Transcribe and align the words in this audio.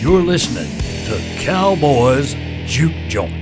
You're 0.00 0.22
listening 0.22 0.70
to 1.08 1.44
Cowboys 1.44 2.34
Juke 2.64 2.94
Joint. 3.08 3.39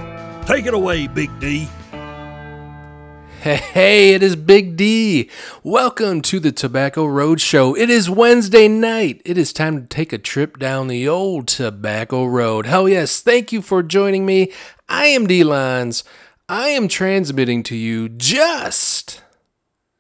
Take 0.46 0.68
it 0.68 0.76
away, 0.76 1.08
Big 1.08 1.32
D. 1.40 1.68
Hey, 3.48 4.14
it 4.14 4.22
is 4.24 4.36
Big 4.36 4.76
D. 4.76 5.30
Welcome 5.64 6.22
to 6.24 6.42
the 6.42 6.52
Tobacco 6.52 7.06
Road 7.06 7.40
Show. 7.40 7.78
It 7.78 7.90
is 7.90 8.10
Wednesday 8.10 8.68
night. 8.68 9.22
It 9.24 9.38
is 9.38 9.54
time 9.54 9.80
to 9.80 9.88
take 9.88 10.12
a 10.12 10.18
trip 10.18 10.60
down 10.60 10.90
the 10.90 11.08
old 11.08 11.48
Tobacco 11.48 12.26
Road. 12.26 12.66
Hell 12.66 12.90
yes, 12.90 13.22
thank 13.22 13.54
you 13.54 13.62
for 13.62 13.82
joining 13.82 14.26
me. 14.26 14.52
I 14.90 15.06
am 15.06 15.28
D 15.28 15.44
Lonz. 15.44 16.04
I 16.50 16.68
am 16.68 16.90
transmitting 16.90 17.64
to 17.64 17.76
you 17.78 18.10
just 18.10 19.24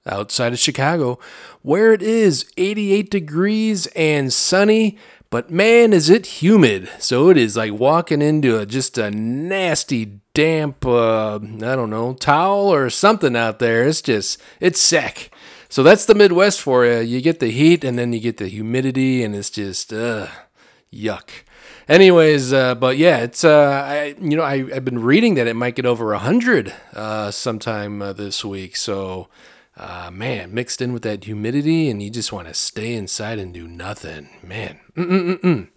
outside 0.05 0.51
of 0.51 0.59
Chicago, 0.59 1.17
where 1.61 1.93
it 1.93 2.01
is 2.01 2.51
88 2.57 3.09
degrees 3.09 3.87
and 3.95 4.33
sunny 4.33 4.97
but 5.29 5.51
man, 5.51 5.93
is 5.93 6.09
it 6.09 6.41
humid. 6.41 6.89
So 6.99 7.29
it 7.29 7.37
is 7.37 7.57
like 7.57 7.73
walking 7.73 8.21
into 8.21 8.57
a, 8.59 8.65
just 8.65 8.97
a 8.97 9.11
nasty, 9.11 10.19
damp, 10.33 10.85
uh, 10.85 11.35
I 11.35 11.75
don't 11.75 11.89
know, 11.89 12.13
towel 12.13 12.71
or 12.73 12.89
something 12.89 13.35
out 13.35 13.59
there. 13.59 13.85
It's 13.87 14.01
just, 14.01 14.41
it's 14.59 14.79
sick. 14.79 15.31
So 15.69 15.83
that's 15.83 16.05
the 16.05 16.15
Midwest 16.15 16.61
for 16.61 16.85
you. 16.85 16.99
You 16.99 17.21
get 17.21 17.39
the 17.39 17.49
heat 17.49 17.83
and 17.83 17.99
then 17.99 18.13
you 18.13 18.19
get 18.19 18.37
the 18.37 18.47
humidity, 18.47 19.23
and 19.23 19.35
it's 19.35 19.49
just, 19.49 19.91
uh, 19.91 20.27
yuck. 20.93 21.29
Anyways, 21.89 22.51
uh, 22.51 22.75
but 22.75 22.97
yeah, 22.97 23.19
it's 23.19 23.45
uh, 23.45 23.83
I 23.87 24.15
you 24.19 24.35
know 24.35 24.43
I 24.43 24.65
I've 24.75 24.83
been 24.83 25.01
reading 25.01 25.35
that 25.35 25.47
it 25.47 25.55
might 25.55 25.75
get 25.75 25.85
over 25.85 26.13
hundred 26.15 26.73
uh, 26.93 27.31
sometime 27.31 28.01
uh, 28.01 28.11
this 28.11 28.43
week. 28.43 28.75
So, 28.75 29.29
uh, 29.77 30.09
man, 30.11 30.53
mixed 30.53 30.81
in 30.81 30.91
with 30.91 31.03
that 31.03 31.23
humidity, 31.23 31.89
and 31.89 32.01
you 32.01 32.09
just 32.09 32.33
want 32.33 32.47
to 32.47 32.53
stay 32.53 32.93
inside 32.95 33.39
and 33.39 33.53
do 33.53 33.67
nothing, 33.67 34.29
man. 34.43 34.79
Mm-mm-mm-mm. 34.95 35.69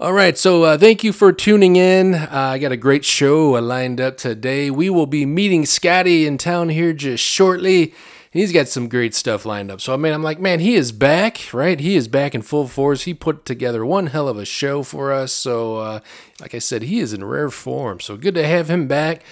All 0.00 0.14
right, 0.14 0.38
so 0.38 0.62
uh, 0.62 0.78
thank 0.78 1.04
you 1.04 1.12
for 1.12 1.30
tuning 1.30 1.76
in. 1.76 2.14
Uh, 2.14 2.28
I 2.30 2.58
got 2.58 2.72
a 2.72 2.76
great 2.78 3.04
show 3.04 3.50
lined 3.50 4.00
up 4.00 4.16
today. 4.16 4.70
We 4.70 4.88
will 4.88 5.04
be 5.04 5.26
meeting 5.26 5.66
Scotty 5.66 6.26
in 6.26 6.38
town 6.38 6.70
here 6.70 6.94
just 6.94 7.22
shortly. 7.22 7.92
He's 8.32 8.52
got 8.52 8.68
some 8.68 8.88
great 8.88 9.12
stuff 9.12 9.44
lined 9.44 9.72
up. 9.72 9.80
So 9.80 9.92
I 9.92 9.96
mean, 9.96 10.12
I'm 10.12 10.22
like, 10.22 10.38
man, 10.38 10.60
he 10.60 10.76
is 10.76 10.92
back, 10.92 11.52
right? 11.52 11.80
He 11.80 11.96
is 11.96 12.06
back 12.06 12.32
in 12.32 12.42
full 12.42 12.68
force. 12.68 13.02
He 13.02 13.12
put 13.12 13.44
together 13.44 13.84
one 13.84 14.06
hell 14.06 14.28
of 14.28 14.38
a 14.38 14.44
show 14.44 14.84
for 14.84 15.10
us. 15.10 15.32
So, 15.32 15.78
uh, 15.78 16.00
like 16.40 16.54
I 16.54 16.60
said, 16.60 16.82
he 16.82 17.00
is 17.00 17.12
in 17.12 17.24
rare 17.24 17.50
form. 17.50 17.98
So 17.98 18.16
good 18.16 18.36
to 18.36 18.46
have 18.46 18.70
him 18.70 18.86
back. 18.86 19.24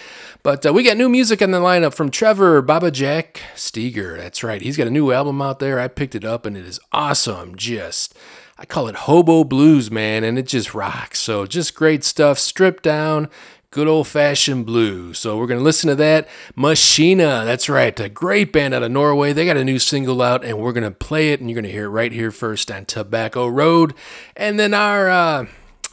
But 0.42 0.66
uh, 0.66 0.72
we 0.72 0.82
got 0.82 0.96
new 0.96 1.08
music 1.08 1.40
on 1.40 1.52
the 1.52 1.60
lineup 1.60 1.94
from 1.94 2.10
Trevor 2.10 2.60
Babajack 2.60 3.38
Steger. 3.54 4.16
That's 4.16 4.42
right. 4.42 4.60
He's 4.60 4.76
got 4.76 4.88
a 4.88 4.90
new 4.90 5.12
album 5.12 5.40
out 5.40 5.60
there. 5.60 5.78
I 5.78 5.86
picked 5.86 6.16
it 6.16 6.24
up 6.24 6.44
and 6.44 6.56
it 6.56 6.66
is 6.66 6.80
awesome. 6.92 7.54
Just. 7.54 8.18
I 8.60 8.66
call 8.66 8.88
it 8.88 8.96
Hobo 8.96 9.44
Blues, 9.44 9.88
man, 9.88 10.24
and 10.24 10.36
it 10.36 10.48
just 10.48 10.74
rocks. 10.74 11.20
So, 11.20 11.46
just 11.46 11.76
great 11.76 12.02
stuff, 12.02 12.40
stripped 12.40 12.82
down, 12.82 13.28
good 13.70 13.86
old 13.86 14.06
fashioned 14.06 14.64
blues. 14.64 15.18
So 15.18 15.36
we're 15.36 15.46
going 15.46 15.60
to 15.60 15.64
listen 15.64 15.88
to 15.88 15.94
that. 15.96 16.26
Machina, 16.56 17.42
that's 17.44 17.68
right, 17.68 17.98
a 18.00 18.08
great 18.08 18.52
band 18.52 18.72
out 18.74 18.82
of 18.82 18.90
Norway. 18.90 19.32
They 19.32 19.44
got 19.44 19.56
a 19.56 19.64
new 19.64 19.78
single 19.78 20.22
out, 20.22 20.44
and 20.44 20.58
we're 20.58 20.72
going 20.72 20.84
to 20.84 20.90
play 20.90 21.32
it, 21.32 21.40
and 21.40 21.50
you're 21.50 21.54
going 21.54 21.64
to 21.64 21.72
hear 21.72 21.84
it 21.84 21.90
right 21.90 22.12
here 22.12 22.30
first 22.30 22.70
on 22.70 22.86
Tobacco 22.86 23.46
Road. 23.46 23.94
And 24.36 24.58
then 24.58 24.72
our 24.72 25.10
uh, 25.10 25.46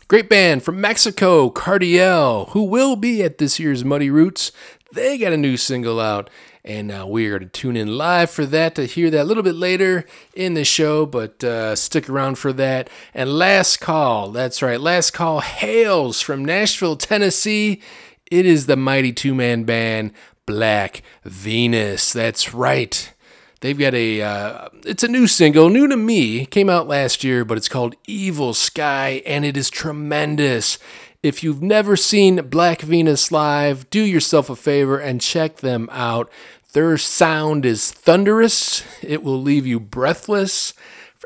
great 0.07 0.30
band 0.30 0.63
from 0.63 0.80
Mexico, 0.80 1.50
Cardiel, 1.50 2.50
who 2.51 2.63
will 2.63 2.95
be 2.95 3.24
at 3.24 3.39
this 3.39 3.60
year's 3.60 3.83
Muddy 3.83 4.10
Roots, 4.10 4.51
they 4.94 5.18
got 5.18 5.33
a 5.33 5.38
new 5.38 5.57
single 5.57 6.00
out. 6.00 6.30
And 6.65 6.91
uh, 6.91 7.06
we 7.07 7.27
are 7.27 7.38
going 7.38 7.44
to 7.44 7.47
tune 7.47 7.77
in 7.77 7.95
live 7.95 8.31
for 8.31 8.44
that 8.47 8.73
to 8.73 8.85
hear 8.85 9.12
that 9.12 9.21
a 9.21 9.23
little 9.23 9.44
bit 9.44 9.53
later 9.53 10.03
in 10.33 10.56
the 10.56 10.65
show, 10.65 11.06
but 11.06 11.44
uh, 11.44 11.75
stick 11.75 12.09
around 12.09 12.39
for 12.39 12.51
that. 12.53 12.89
And 13.13 13.38
Last 13.38 13.79
Call, 13.79 14.31
that's 14.31 14.63
right, 14.63 14.81
Last 14.81 15.12
Call 15.12 15.41
hails 15.41 16.21
from 16.21 16.44
Nashville, 16.44 16.95
Tennessee. 16.95 17.83
It 18.31 18.47
is 18.47 18.65
the 18.65 18.75
mighty 18.75 19.13
two 19.13 19.35
man 19.35 19.63
band 19.65 20.12
Black 20.47 21.03
Venus. 21.23 22.12
That's 22.12 22.51
right. 22.51 23.13
They've 23.62 23.77
got 23.77 23.94
a, 23.94 24.23
uh, 24.23 24.69
it's 24.85 25.03
a 25.03 25.07
new 25.07 25.27
single, 25.27 25.69
new 25.69 25.88
to 25.88 25.95
me, 25.95 26.47
came 26.47 26.69
out 26.69 26.88
last 26.88 27.23
year, 27.23 27.45
but 27.45 27.59
it's 27.59 27.69
called 27.69 27.95
Evil 28.07 28.56
Sky, 28.56 29.21
and 29.27 29.45
it 29.45 29.56
is 29.56 29.69
tremendous. 29.69 30.79
If 31.23 31.44
you've 31.44 31.63
never 31.63 31.95
seen 31.95 32.35
Black 32.50 32.81
Venus 32.81 33.31
live, 33.31 33.89
do 33.89 34.01
yourself 34.03 34.47
a 34.47 34.56
favor 34.56 35.00
and 35.00 35.19
check 35.19 35.57
them 35.57 35.89
out. 35.91 36.29
Their 36.75 36.98
sound 36.98 37.66
is 37.66 37.89
thunderous, 37.89 38.83
it 39.01 39.24
will 39.24 39.42
leave 39.42 39.66
you 39.66 39.80
breathless, 39.80 40.74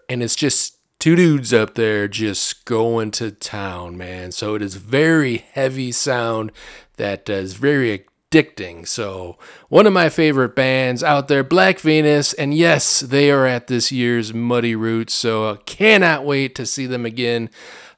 and 0.08 0.22
it's 0.22 0.36
just 0.36 0.78
two 1.00 1.16
dudes 1.16 1.52
up 1.52 1.74
there 1.74 2.08
just 2.08 2.66
going 2.66 3.10
to 3.14 3.32
town, 3.32 3.98
man. 3.98 4.32
So 4.32 4.54
it 4.54 4.62
is 4.62 4.76
very 4.76 5.38
heavy 5.38 5.92
sound 5.92 6.52
that 6.98 7.32
uh, 7.32 7.34
is 7.34 7.54
very 7.54 8.06
addicting. 8.32 8.88
So, 8.88 9.40
one 9.70 9.88
of 9.88 9.94
my 9.94 10.10
favorite 10.10 10.56
bands 10.56 11.04
out 11.04 11.30
there, 11.30 11.44
Black 11.44 11.80
Venus, 11.80 12.34
and 12.34 12.54
yes, 12.54 13.00
they 13.00 13.32
are 13.32 13.48
at 13.48 13.66
this 13.66 13.92
year's 13.92 14.36
Muddy 14.36 14.76
Roots. 14.76 15.16
So, 15.16 15.50
I 15.50 15.56
cannot 15.66 16.26
wait 16.26 16.54
to 16.56 16.66
see 16.68 16.86
them 16.86 17.08
again. 17.08 17.50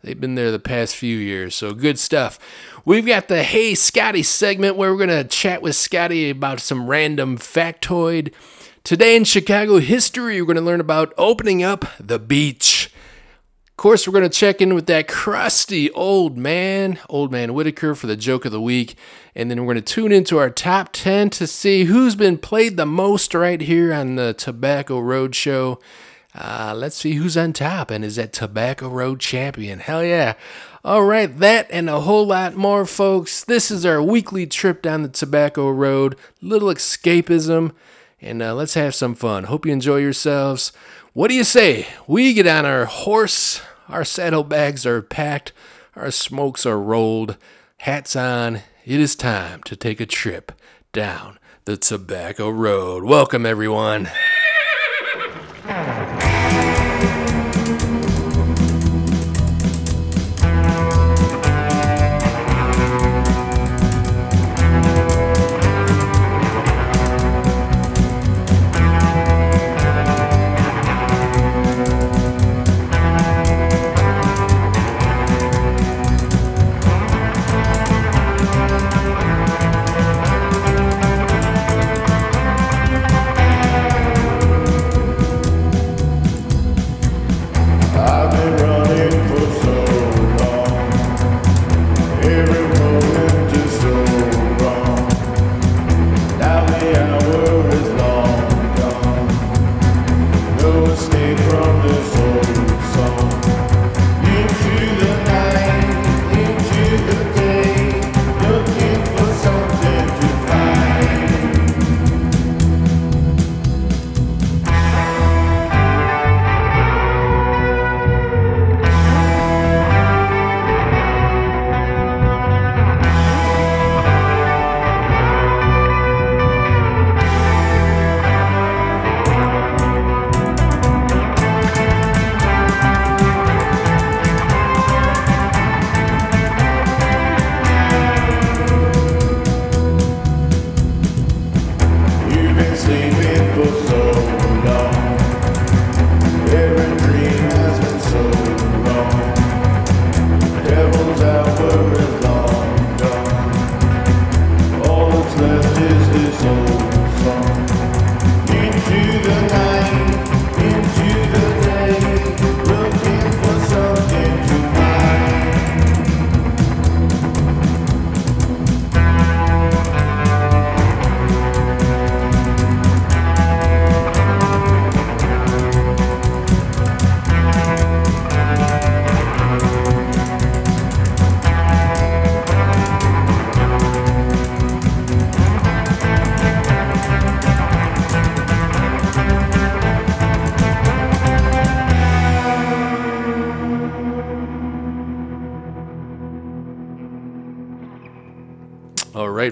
They've 0.03 0.19
been 0.19 0.33
there 0.33 0.51
the 0.51 0.57
past 0.57 0.95
few 0.95 1.15
years, 1.15 1.53
so 1.53 1.73
good 1.73 1.99
stuff. 1.99 2.39
We've 2.85 3.05
got 3.05 3.27
the 3.27 3.43
Hey 3.43 3.75
Scotty 3.75 4.23
segment 4.23 4.75
where 4.75 4.91
we're 4.91 5.05
going 5.05 5.23
to 5.23 5.23
chat 5.23 5.61
with 5.61 5.75
Scotty 5.75 6.31
about 6.31 6.59
some 6.59 6.87
random 6.87 7.37
factoid. 7.37 8.33
Today 8.83 9.15
in 9.15 9.25
Chicago 9.25 9.77
history, 9.77 10.41
we're 10.41 10.47
going 10.47 10.55
to 10.55 10.63
learn 10.63 10.79
about 10.79 11.13
opening 11.19 11.61
up 11.61 11.85
the 11.99 12.17
beach. 12.17 12.91
Of 13.67 13.77
course, 13.77 14.07
we're 14.07 14.13
going 14.13 14.29
to 14.29 14.29
check 14.29 14.59
in 14.59 14.73
with 14.73 14.87
that 14.87 15.07
crusty 15.07 15.91
old 15.91 16.35
man, 16.35 16.97
Old 17.07 17.31
Man 17.31 17.53
Whitaker, 17.53 17.93
for 17.93 18.07
the 18.07 18.17
joke 18.17 18.45
of 18.45 18.51
the 18.51 18.61
week. 18.61 18.95
And 19.35 19.51
then 19.51 19.59
we're 19.59 19.73
going 19.73 19.83
to 19.83 19.93
tune 19.93 20.11
into 20.11 20.39
our 20.39 20.49
top 20.49 20.89
10 20.93 21.29
to 21.31 21.45
see 21.45 21.83
who's 21.83 22.15
been 22.15 22.39
played 22.39 22.75
the 22.75 22.87
most 22.87 23.35
right 23.35 23.61
here 23.61 23.93
on 23.93 24.15
the 24.15 24.33
Tobacco 24.33 24.99
Road 24.99 25.35
Show. 25.35 25.79
Uh, 26.33 26.73
let's 26.75 26.95
see 26.95 27.13
who's 27.13 27.35
on 27.35 27.53
top 27.53 27.91
and 27.91 28.05
is 28.05 28.15
that 28.15 28.31
Tobacco 28.31 28.87
Road 28.87 29.19
champion. 29.19 29.79
Hell 29.79 30.03
yeah. 30.03 30.33
All 30.83 31.03
right, 31.03 31.37
that 31.39 31.67
and 31.69 31.89
a 31.89 32.01
whole 32.01 32.25
lot 32.25 32.55
more, 32.55 32.85
folks. 32.85 33.43
This 33.43 33.69
is 33.69 33.85
our 33.85 34.01
weekly 34.01 34.47
trip 34.47 34.81
down 34.81 35.03
the 35.03 35.09
Tobacco 35.09 35.69
Road, 35.69 36.15
little 36.41 36.69
escapism, 36.69 37.73
and 38.19 38.41
uh, 38.41 38.55
let's 38.55 38.73
have 38.73 38.95
some 38.95 39.13
fun. 39.13 39.43
Hope 39.43 39.65
you 39.65 39.73
enjoy 39.73 39.97
yourselves. 39.97 40.71
What 41.13 41.27
do 41.27 41.35
you 41.35 41.43
say? 41.43 41.87
We 42.07 42.33
get 42.33 42.47
on 42.47 42.65
our 42.65 42.85
horse, 42.85 43.61
our 43.89 44.05
saddlebags 44.05 44.85
are 44.85 45.01
packed, 45.01 45.51
our 45.95 46.09
smokes 46.09 46.65
are 46.65 46.79
rolled, 46.79 47.37
hats 47.79 48.15
on. 48.15 48.61
It 48.83 48.99
is 48.99 49.15
time 49.15 49.61
to 49.63 49.75
take 49.75 49.99
a 49.99 50.07
trip 50.07 50.51
down 50.93 51.37
the 51.65 51.77
Tobacco 51.77 52.49
Road. 52.49 53.03
Welcome, 53.03 53.45
everyone. 53.45 54.09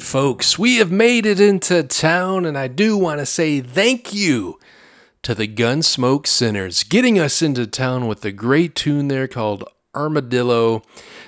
Folks, 0.09 0.57
we 0.57 0.77
have 0.77 0.91
made 0.91 1.23
it 1.23 1.39
into 1.39 1.83
town, 1.83 2.43
and 2.43 2.57
I 2.57 2.67
do 2.67 2.97
want 2.97 3.19
to 3.19 3.27
say 3.27 3.61
thank 3.61 4.11
you 4.11 4.57
to 5.21 5.35
the 5.35 5.47
Gunsmoke 5.47 6.25
Sinners, 6.25 6.83
getting 6.83 7.19
us 7.19 7.43
into 7.43 7.67
town 7.67 8.07
with 8.07 8.25
a 8.25 8.31
great 8.31 8.73
tune 8.73 9.07
there 9.07 9.27
called 9.27 9.63
Armadillo. 9.93 10.81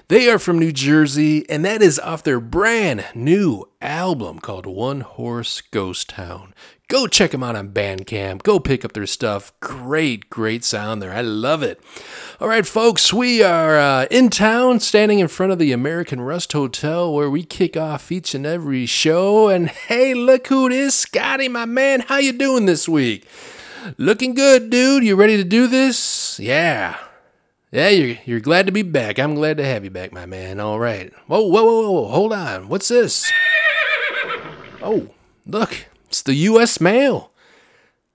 They 0.07 0.27
are 0.31 0.39
from 0.39 0.57
New 0.57 0.71
Jersey, 0.71 1.47
and 1.47 1.63
that 1.63 1.83
is 1.83 1.99
off 1.99 2.23
their 2.23 2.39
brand 2.39 3.05
new 3.13 3.69
album 3.83 4.39
called 4.39 4.65
One 4.65 5.01
Horse 5.01 5.61
Ghost 5.61 6.09
Town. 6.09 6.55
Go 6.91 7.07
check 7.07 7.31
them 7.31 7.41
out 7.41 7.55
on 7.55 7.69
Bandcamp. 7.69 8.43
Go 8.43 8.59
pick 8.59 8.83
up 8.83 8.91
their 8.91 9.05
stuff. 9.05 9.57
Great, 9.61 10.29
great 10.29 10.65
sound 10.65 11.01
there. 11.01 11.13
I 11.13 11.21
love 11.21 11.63
it. 11.63 11.79
All 12.41 12.49
right, 12.49 12.67
folks, 12.67 13.13
we 13.13 13.41
are 13.41 13.77
uh, 13.77 14.07
in 14.11 14.29
town, 14.29 14.81
standing 14.81 15.19
in 15.19 15.29
front 15.29 15.53
of 15.53 15.57
the 15.57 15.71
American 15.71 16.19
Rust 16.19 16.51
Hotel, 16.51 17.13
where 17.13 17.29
we 17.29 17.45
kick 17.45 17.77
off 17.77 18.11
each 18.11 18.35
and 18.35 18.45
every 18.45 18.85
show. 18.85 19.47
And 19.47 19.69
hey, 19.69 20.13
look 20.13 20.47
who 20.47 20.67
it 20.67 20.73
is, 20.73 20.93
Scotty, 20.93 21.47
my 21.47 21.63
man. 21.63 22.01
How 22.01 22.17
you 22.17 22.33
doing 22.33 22.65
this 22.65 22.89
week? 22.89 23.25
Looking 23.97 24.33
good, 24.33 24.69
dude. 24.69 25.05
You 25.05 25.15
ready 25.15 25.37
to 25.37 25.45
do 25.45 25.67
this? 25.67 26.41
Yeah. 26.41 26.97
Yeah, 27.71 27.87
you're, 27.87 28.17
you're 28.25 28.41
glad 28.41 28.65
to 28.65 28.73
be 28.73 28.81
back. 28.81 29.17
I'm 29.17 29.35
glad 29.35 29.55
to 29.59 29.65
have 29.65 29.85
you 29.85 29.91
back, 29.91 30.11
my 30.11 30.25
man. 30.25 30.59
All 30.59 30.77
right. 30.77 31.13
Whoa, 31.27 31.39
whoa, 31.39 31.63
whoa, 31.63 31.91
whoa. 31.91 32.07
Hold 32.09 32.33
on. 32.33 32.67
What's 32.67 32.89
this? 32.89 33.31
Oh, 34.81 35.07
look. 35.47 35.85
It's 36.11 36.23
the 36.23 36.33
U.S. 36.33 36.81
mail. 36.81 37.31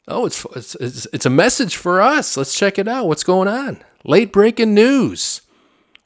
Oh, 0.07 0.27
it's, 0.27 0.45
it's, 0.55 0.75
it's, 0.75 1.07
it's 1.15 1.25
a 1.25 1.31
message 1.31 1.77
for 1.77 2.03
us. 2.03 2.37
Let's 2.37 2.55
check 2.55 2.79
it 2.79 2.87
out. 2.87 3.09
What's 3.09 3.25
going 3.25 3.49
on? 3.49 3.83
Late 4.05 4.35
breaking 4.35 4.75
news. 4.75 5.41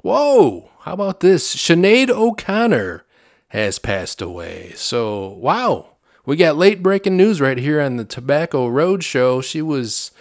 Whoa, 0.04 0.70
how 0.82 0.92
about 0.92 1.18
this? 1.18 1.52
Sinead 1.56 2.08
O'Connor 2.08 3.04
has 3.48 3.80
passed 3.80 4.22
away. 4.22 4.72
So, 4.76 5.30
wow, 5.30 5.96
we 6.24 6.36
got 6.36 6.56
late 6.56 6.80
breaking 6.80 7.16
news 7.16 7.40
right 7.40 7.58
here 7.58 7.80
on 7.80 7.96
the 7.96 8.04
Tobacco 8.04 8.68
Road 8.68 9.02
Show. 9.02 9.40
She 9.40 9.60
was 9.60 10.12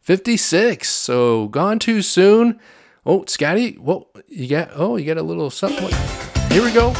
56, 0.00 0.86
so 0.86 1.48
gone 1.48 1.78
too 1.78 2.02
soon. 2.02 2.60
Oh, 3.06 3.24
Scotty, 3.26 3.78
well, 3.80 4.10
you 4.28 4.46
got, 4.46 4.72
oh, 4.74 4.98
you 4.98 5.06
got 5.06 5.16
a 5.16 5.22
little 5.22 5.48
something. 5.48 5.88
Here 6.50 6.62
we 6.62 6.70
go. 6.70 6.92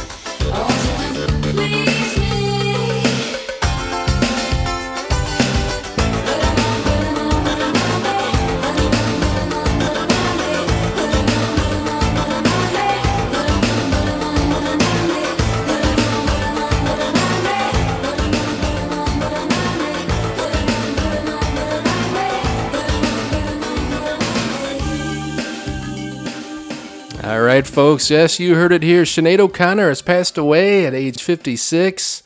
All 27.35 27.41
right, 27.41 27.67
folks. 27.67 28.09
Yes, 28.09 28.39
you 28.39 28.55
heard 28.55 28.71
it 28.71 28.81
here. 28.81 29.03
Sinead 29.03 29.39
O'Connor 29.39 29.89
has 29.89 30.01
passed 30.01 30.37
away 30.37 30.85
at 30.85 30.93
age 30.93 31.21
56. 31.21 32.23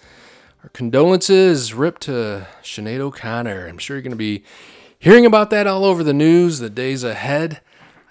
Our 0.62 0.70
condolences 0.70 1.74
rip 1.74 1.98
to 2.02 2.46
Sinead 2.62 3.00
O'Connor. 3.00 3.66
I'm 3.66 3.80
sure 3.80 3.96
you're 3.96 4.04
going 4.04 4.12
to 4.12 4.16
be 4.16 4.44
hearing 5.00 5.26
about 5.26 5.50
that 5.50 5.66
all 5.66 5.84
over 5.84 6.04
the 6.04 6.14
news 6.14 6.60
the 6.60 6.70
days 6.70 7.04
ahead. 7.04 7.60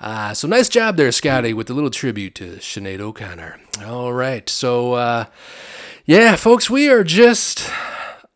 Uh, 0.01 0.35
so 0.35 0.49
nice 0.49 0.69
job 0.69 0.97
there, 0.97 1.13
Scotty, 1.13 1.55
with 1.55 1.69
the 1.69 1.73
little 1.73 1.89
tribute 1.89 2.35
to 2.35 2.57
Sinead 2.57 2.99
O'Connor. 2.99 3.61
All 3.87 4.13
right. 4.13 4.49
So, 4.49 4.95
uh, 4.95 5.27
yeah, 6.05 6.35
folks, 6.35 6.69
we 6.69 6.89
are 6.89 7.05
just 7.05 7.71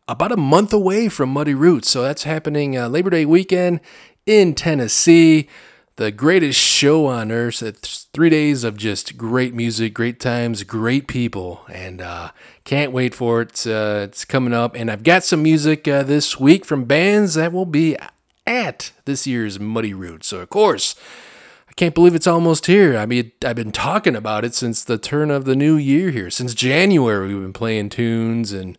about 0.07 0.31
a 0.31 0.37
month 0.37 0.71
away 0.71 1.09
from 1.09 1.33
Muddy 1.33 1.53
Roots. 1.53 1.89
So 1.89 2.01
that's 2.01 2.23
happening 2.23 2.77
uh, 2.77 2.87
Labor 2.87 3.09
Day 3.09 3.25
weekend 3.25 3.81
in 4.25 4.55
Tennessee 4.55 5.49
the 5.95 6.11
greatest 6.11 6.59
show 6.59 7.05
on 7.05 7.31
earth. 7.31 7.61
It's 7.61 8.02
three 8.13 8.29
days 8.29 8.63
of 8.63 8.77
just 8.77 9.17
great 9.17 9.55
music, 9.55 9.91
great 9.91 10.19
times, 10.19 10.61
great 10.61 11.07
people, 11.07 11.61
and 11.67 11.99
uh, 11.99 12.29
can't 12.63 12.91
wait 12.91 13.15
for 13.15 13.41
it. 13.41 13.65
Uh, 13.65 14.01
it's 14.03 14.23
coming 14.23 14.53
up, 14.53 14.75
and 14.75 14.91
I've 14.91 15.01
got 15.01 15.23
some 15.23 15.41
music 15.41 15.87
uh, 15.87 16.03
this 16.03 16.39
week 16.39 16.63
from 16.63 16.85
bands 16.85 17.33
that 17.33 17.51
will 17.51 17.65
be 17.65 17.97
at 18.45 18.91
this 19.05 19.25
year's 19.25 19.59
Muddy 19.59 19.95
Roots. 19.95 20.27
So, 20.27 20.41
of 20.41 20.49
course, 20.49 20.95
I 21.67 21.73
can't 21.73 21.95
believe 21.95 22.13
it's 22.13 22.27
almost 22.27 22.67
here. 22.67 22.95
I 22.95 23.07
mean, 23.07 23.31
I've 23.43 23.55
been 23.55 23.71
talking 23.71 24.15
about 24.15 24.45
it 24.45 24.53
since 24.53 24.83
the 24.83 24.99
turn 24.99 25.31
of 25.31 25.45
the 25.45 25.55
new 25.55 25.75
year 25.75 26.11
here. 26.11 26.29
Since 26.29 26.53
January, 26.53 27.29
we've 27.29 27.41
been 27.41 27.51
playing 27.51 27.89
tunes 27.89 28.51
and 28.51 28.77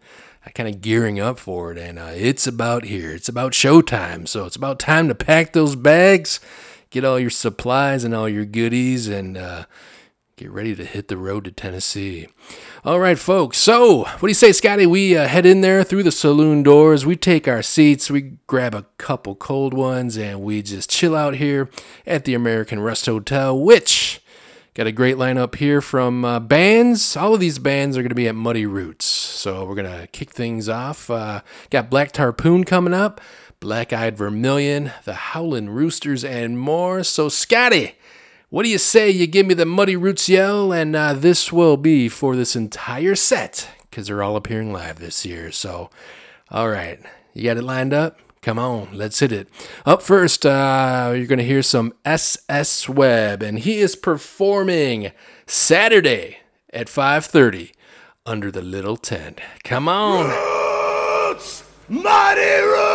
kind 0.55 0.69
of 0.69 0.81
gearing 0.81 1.19
up 1.19 1.41
for 1.41 1.73
it, 1.73 1.79
and 1.79 1.99
uh, 1.99 2.13
it's 2.15 2.47
about 2.47 2.85
here. 2.85 3.13
It's 3.13 3.29
about 3.29 3.51
showtime. 3.51 4.29
So, 4.29 4.47
it's 4.47 4.55
about 4.55 4.79
time 4.79 5.09
to 5.09 5.15
pack 5.17 5.55
those 5.55 5.75
bags 5.75 6.39
get 6.95 7.05
all 7.05 7.19
your 7.19 7.29
supplies 7.29 8.05
and 8.05 8.15
all 8.15 8.29
your 8.29 8.45
goodies 8.45 9.09
and 9.09 9.37
uh, 9.37 9.65
get 10.37 10.49
ready 10.49 10.77
to 10.77 10.85
hit 10.85 11.09
the 11.09 11.17
road 11.17 11.45
to 11.45 11.51
Tennessee. 11.51 12.29
All 12.85 13.01
right, 13.01 13.19
folks. 13.19 13.59
So, 13.59 14.05
what 14.05 14.21
do 14.21 14.29
you 14.29 14.35
say, 14.35 14.53
Scotty? 14.53 14.87
We 14.87 15.17
uh, 15.17 15.27
head 15.27 15.45
in 15.45 15.61
there 15.61 15.83
through 15.83 16.05
the 16.05 16.13
saloon 16.13 16.63
doors. 16.63 17.05
We 17.05 17.17
take 17.17 17.49
our 17.49 17.63
seats. 17.63 18.13
We 18.13 18.37
grab 18.47 18.77
a 18.77 18.87
couple 18.97 19.35
cold 19.35 19.75
ones 19.75 20.17
and 20.17 20.41
we 20.43 20.63
just 20.63 20.89
chill 20.89 21.17
out 21.17 21.35
here 21.35 21.69
at 22.07 22.27
the 22.27 22.35
American 22.35 22.79
Rust 22.79 23.07
Hotel, 23.07 23.59
which 23.59 24.23
got 24.75 24.87
a 24.87 24.93
great 24.93 25.17
lineup 25.17 25.57
here 25.57 25.81
from 25.81 26.25
uh, 26.25 26.39
bands. 26.39 27.17
All 27.17 27.35
of 27.35 27.41
these 27.41 27.59
bands 27.59 27.97
are 27.97 28.03
going 28.03 28.11
to 28.11 28.15
be 28.15 28.29
at 28.29 28.37
Muddy 28.37 28.67
Roots. 28.67 29.05
So, 29.05 29.65
we're 29.65 29.75
going 29.75 30.01
to 30.01 30.07
kick 30.07 30.31
things 30.31 30.69
off. 30.69 31.11
Uh, 31.11 31.41
got 31.71 31.91
Black 31.91 32.13
Tarpoon 32.13 32.65
coming 32.65 32.95
up. 32.95 33.21
Black 33.61 33.93
Eyed 33.93 34.17
Vermillion, 34.17 34.93
the 35.05 35.15
Howlin' 35.15 35.71
Roosters, 35.71 36.25
and 36.25 36.59
more. 36.59 37.03
So, 37.03 37.29
Scotty, 37.29 37.95
what 38.51 38.63
do 38.63 38.69
you 38.69 38.79
say 38.79 39.11
you 39.11 39.27
give 39.27 39.47
me 39.47 39.55
the 39.55 39.67
Muddy 39.67 39.97
Roots 39.97 40.29
yell? 40.29 40.73
And 40.73 40.95
uh, 40.95 41.15
this 41.15 41.53
will 41.53 41.77
be 41.77 42.09
for 42.09 42.37
this 42.37 42.55
entire 42.55 43.15
set 43.15 43.69
because 43.91 44.07
they're 44.09 44.23
all 44.23 44.37
appearing 44.37 44.73
live 44.73 44.99
this 44.99 45.25
year. 45.25 45.51
So, 45.51 45.91
all 46.51 46.69
right, 46.69 47.01
you 47.33 47.45
got 47.45 47.57
it 47.57 47.63
lined 47.63 47.93
up? 47.93 48.19
Come 48.43 48.59
on, 48.59 48.89
let's 48.93 49.21
hit 49.21 49.33
it. 49.33 49.49
Up 49.87 50.03
first, 50.03 50.45
uh, 50.45 51.13
you're 51.17 51.27
going 51.27 51.39
to 51.39 51.45
hear 51.45 51.63
some 51.63 51.95
SS 52.05 52.89
Webb, 52.89 53.43
and 53.43 53.59
he 53.59 53.79
is 53.79 53.97
performing 53.97 55.13
Saturday 55.47 56.41
at 56.71 56.89
5:30 56.89 57.73
under 58.27 58.51
the 58.51 58.61
little 58.61 58.99
tent. 58.99 59.41
Come 59.63 59.89
on. 59.89 60.27
Roots! 60.27 61.65
Roots! 61.89 62.94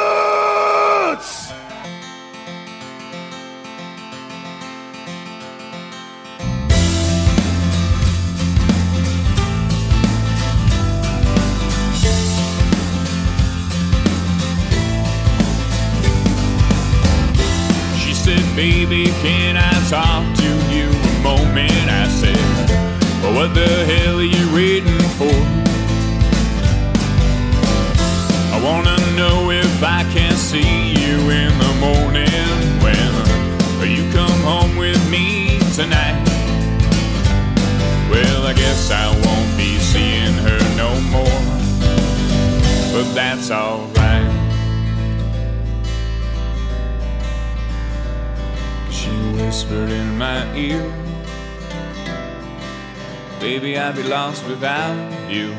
Baby, 18.60 19.06
can 19.24 19.56
I 19.56 19.72
talk 19.88 20.36
to 20.36 20.50
you 20.70 20.90
a 20.90 21.24
moment? 21.24 21.72
I 21.72 22.10
said, 22.10 22.36
well, 23.24 23.34
what 23.34 23.56
the 23.56 23.86
hell 23.86 24.20
are 24.20 24.22
you 24.22 24.54
waiting 24.54 25.00
for? 25.16 25.32
I 28.54 28.60
wanna 28.62 28.98
know 29.16 29.50
if 29.50 29.82
I 29.82 30.04
can 30.12 30.36
see 30.36 30.92
you 30.92 31.16
in 31.30 31.58
the 31.58 31.74
morning 31.80 32.60
when 33.80 33.92
you 33.92 34.12
come 34.12 34.42
home 34.42 34.76
with 34.76 35.00
me 35.10 35.58
tonight. 35.74 36.22
Well, 38.12 38.46
I 38.46 38.52
guess 38.54 38.92
I 38.92 39.08
won't 39.24 39.56
be 39.56 39.78
seeing 39.78 40.34
her 40.34 40.60
no 40.76 41.00
more, 41.16 41.42
but 42.92 43.16
that's 43.16 43.52
alright. 43.52 44.39
Whispered 49.40 49.90
in 49.90 50.18
my 50.18 50.42
ear, 50.56 50.84
Baby, 53.40 53.78
I'd 53.78 53.96
be 53.96 54.04
lost 54.04 54.46
without 54.46 54.98
you. 55.30 55.56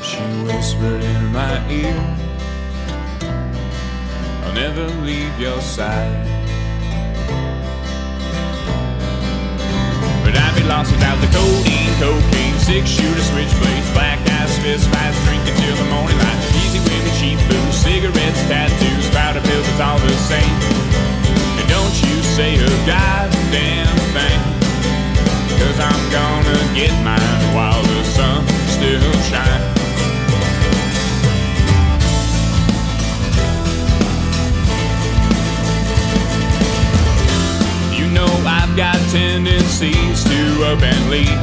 She 0.00 0.22
whispered 0.46 1.02
in 1.02 1.32
my 1.32 1.54
ear, 1.68 1.98
I'll 4.44 4.54
never 4.54 4.86
leave 5.02 5.34
your 5.40 5.60
side. 5.60 6.24
But 10.22 10.36
I'd 10.36 10.54
be 10.56 10.62
lost 10.64 10.92
without 10.92 11.18
the 11.20 11.30
codeine, 11.34 11.94
cocaine, 11.98 12.58
six 12.60 12.88
shooter, 12.88 13.24
switchblades, 13.30 13.92
black 13.94 14.20
eyes, 14.30 14.56
fist 14.60 14.88
fights, 14.90 15.18
drinking 15.26 15.56
till 15.56 15.76
the 15.76 15.90
morning 15.90 16.18
light. 16.18 16.38
Easy 16.62 16.78
women, 16.78 17.12
cheap 17.18 17.38
booze, 17.50 17.74
cigarettes, 17.74 18.40
tattoos, 18.46 18.95
powder 19.16 19.40
pills, 19.40 19.66
it's 19.66 19.80
all 19.80 19.98
the 19.98 20.12
same. 20.28 20.56
And 21.58 21.66
don't 21.72 21.96
you 22.04 22.16
say 22.36 22.56
a 22.56 22.68
goddamn 22.84 23.96
thing. 24.12 24.40
Cause 25.58 25.78
I'm 25.80 26.02
gonna 26.12 26.60
get 26.74 26.92
mine 27.02 27.40
while 27.56 27.82
the 27.82 28.04
sun 28.04 28.46
still 28.68 29.12
shines. 29.30 29.72
You 37.96 38.06
know 38.12 38.30
I've 38.44 38.76
got 38.76 38.98
tendencies 39.10 40.24
to 40.24 40.40
up 40.70 40.82
and 40.82 41.10
leave 41.10 41.40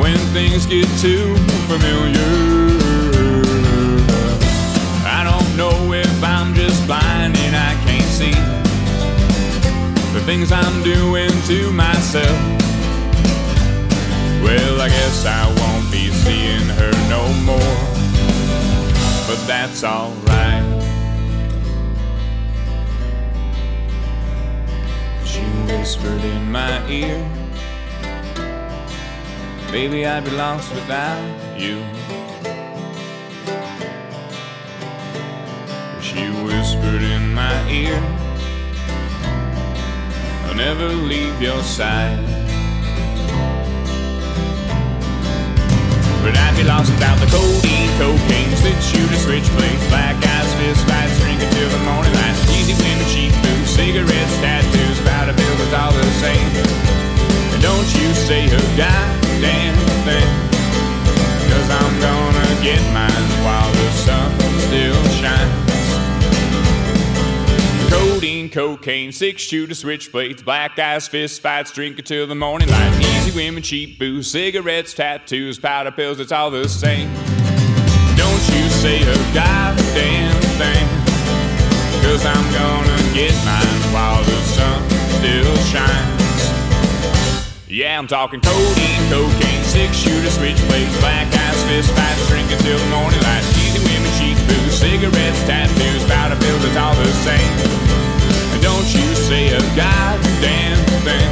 when 0.00 0.16
things 0.32 0.64
get 0.64 0.88
too 0.98 1.36
familiar. 1.68 2.75
If 6.16 6.24
I'm 6.24 6.54
just 6.54 6.86
blind 6.86 7.36
and 7.36 7.54
I 7.54 7.72
can't 7.84 8.10
see 8.20 8.32
the 10.14 10.22
things 10.24 10.50
I'm 10.50 10.82
doing 10.82 11.30
to 11.50 11.70
myself. 11.72 12.38
Well, 14.42 14.80
I 14.80 14.88
guess 14.88 15.26
I 15.26 15.44
won't 15.60 15.90
be 15.92 16.08
seeing 16.08 16.68
her 16.80 16.92
no 17.10 17.22
more, 17.44 17.76
but 19.28 19.40
that's 19.46 19.84
alright. 19.84 20.64
She 25.24 25.42
whispered 25.68 26.24
in 26.24 26.50
my 26.50 26.88
ear, 26.88 27.20
Baby, 29.70 30.06
I'd 30.06 30.24
be 30.24 30.30
lost 30.30 30.72
without 30.74 31.60
you. 31.60 31.84
She 36.16 36.24
whispered 36.48 37.02
in 37.02 37.34
my 37.34 37.52
ear, 37.68 38.00
I'll 40.48 40.54
never 40.54 40.88
leave 40.88 41.42
your 41.42 41.60
side. 41.60 42.16
But 46.24 46.32
I'd 46.32 46.56
be 46.56 46.64
lost 46.64 46.88
without 46.88 47.20
the 47.20 47.28
codeine, 47.28 47.92
cocaine, 48.00 48.48
slit 48.56 48.80
shooter, 48.80 49.20
switchblades, 49.28 49.84
black 49.92 50.16
eyes, 50.16 50.48
fist 50.56 50.88
fights, 50.88 51.20
drinking 51.20 51.52
till 51.52 51.68
the 51.68 51.84
morning 51.84 52.14
light, 52.16 52.32
easy 52.56 52.72
women, 52.80 53.04
cheap 53.12 53.32
food, 53.44 53.66
cigarettes, 53.68 54.36
tattoos, 54.40 54.98
powder 55.04 55.36
pills, 55.36 55.60
it's 55.68 55.74
all 55.76 55.92
the 55.92 56.06
same. 56.24 56.48
And 57.52 57.60
don't 57.60 57.90
you 57.92 58.08
say 58.24 58.48
a 58.48 58.62
goddamn 58.72 59.76
thing, 60.08 60.32
cause 61.52 61.68
I'm 61.68 61.92
gonna 62.00 62.48
get 62.64 62.80
mine 62.96 63.28
while 63.44 63.68
the 63.68 63.90
sun 64.00 64.32
still 64.64 65.15
cocaine, 68.56 69.12
six 69.12 69.42
shooter, 69.42 69.74
switchblades, 69.74 70.42
black 70.42 70.78
eyes, 70.78 71.06
fist 71.06 71.42
fights, 71.42 71.70
drinking 71.72 72.06
till 72.06 72.26
the 72.26 72.34
morning 72.34 72.70
light. 72.70 72.98
Easy 72.98 73.30
women, 73.36 73.62
cheap 73.62 73.98
booze, 73.98 74.30
cigarettes, 74.30 74.94
tattoos, 74.94 75.58
powder 75.58 75.90
pills, 75.90 76.18
it's 76.20 76.32
all 76.32 76.50
the 76.50 76.66
same. 76.66 77.12
Don't 78.16 78.44
you 78.56 78.64
say 78.80 79.02
a 79.02 79.14
goddamn 79.36 80.40
thing, 80.56 80.88
cause 82.00 82.24
I'm 82.24 82.48
gonna 82.56 82.96
get 83.12 83.36
mine 83.44 83.92
while 83.92 84.24
the 84.24 84.40
sun 84.56 84.80
still 85.20 85.56
shines. 85.68 86.48
Yeah, 87.68 87.98
I'm 87.98 88.06
talking 88.06 88.40
codeine, 88.40 89.04
cocaine, 89.12 89.64
six 89.64 89.98
shooter, 89.98 90.32
switchblades, 90.32 90.98
black 91.00 91.28
eyes, 91.28 91.62
fist 91.68 91.92
fights, 91.92 92.26
drinking 92.26 92.56
till 92.64 92.78
the 92.78 92.88
morning 92.88 93.20
light. 93.20 93.44
Easy 93.60 93.84
women, 93.84 94.10
cheap 94.16 94.38
booze, 94.48 94.80
cigarettes, 94.80 95.44
tattoos, 95.44 96.04
powder 96.08 96.36
pills, 96.40 96.64
it's 96.64 96.76
all 96.78 96.94
the 96.94 97.04
same. 97.20 97.85
Say 99.26 99.48
a 99.48 99.58
goddamn 99.74 100.78
thing, 101.02 101.30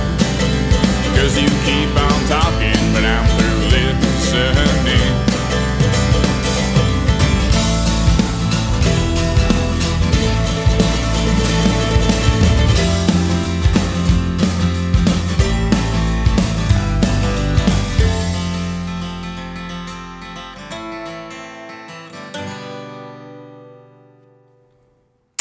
cause 1.14 1.38
you 1.38 1.48
keep 1.64 1.94
on 1.96 2.26
talking, 2.26 2.74
but 2.92 3.04
I'm 3.04 3.24
through 3.38 3.68
listening. 3.70 5.14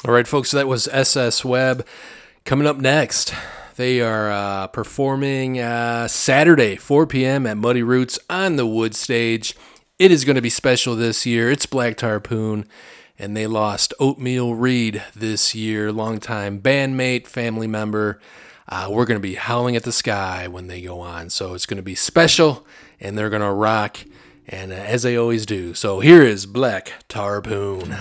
All 0.05 0.13
right, 0.13 0.27
folks, 0.27 0.51
that 0.51 0.67
was 0.67 0.87
SS 0.89 1.43
Webb. 1.43 1.87
Coming 2.45 2.67
up 2.67 2.75
next, 2.75 3.33
they 3.77 4.01
are 4.01 4.29
uh, 4.29 4.67
performing 4.67 5.61
uh, 5.61 6.09
Saturday, 6.09 6.75
4 6.75 7.07
p.m. 7.07 7.47
at 7.47 7.55
Muddy 7.55 7.83
Roots 7.83 8.19
on 8.29 8.57
the 8.57 8.67
Wood 8.67 8.95
Stage. 8.95 9.55
It 9.97 10.11
is 10.11 10.25
going 10.25 10.35
to 10.35 10.41
be 10.41 10.49
special 10.49 10.93
this 10.93 11.25
year. 11.25 11.49
It's 11.49 11.65
Black 11.65 11.95
Tarpoon, 11.95 12.65
and 13.17 13.37
they 13.37 13.47
lost 13.47 13.93
Oatmeal 13.97 14.55
Reed 14.55 15.01
this 15.15 15.55
year, 15.55 15.93
longtime 15.93 16.59
bandmate, 16.59 17.27
family 17.27 17.67
member. 17.67 18.19
Uh, 18.67 18.89
we're 18.91 19.05
going 19.05 19.19
to 19.19 19.25
be 19.25 19.35
howling 19.35 19.77
at 19.77 19.83
the 19.83 19.93
sky 19.93 20.45
when 20.49 20.67
they 20.67 20.81
go 20.81 20.99
on. 20.99 21.29
So 21.29 21.53
it's 21.53 21.65
going 21.65 21.77
to 21.77 21.81
be 21.83 21.95
special, 21.95 22.67
and 22.99 23.17
they're 23.17 23.29
going 23.29 23.41
to 23.41 23.53
rock, 23.53 23.99
and 24.49 24.73
uh, 24.73 24.75
as 24.75 25.03
they 25.03 25.15
always 25.15 25.45
do. 25.45 25.73
So 25.73 26.01
here 26.01 26.23
is 26.23 26.45
Black 26.45 26.91
Tarpoon. 27.07 27.97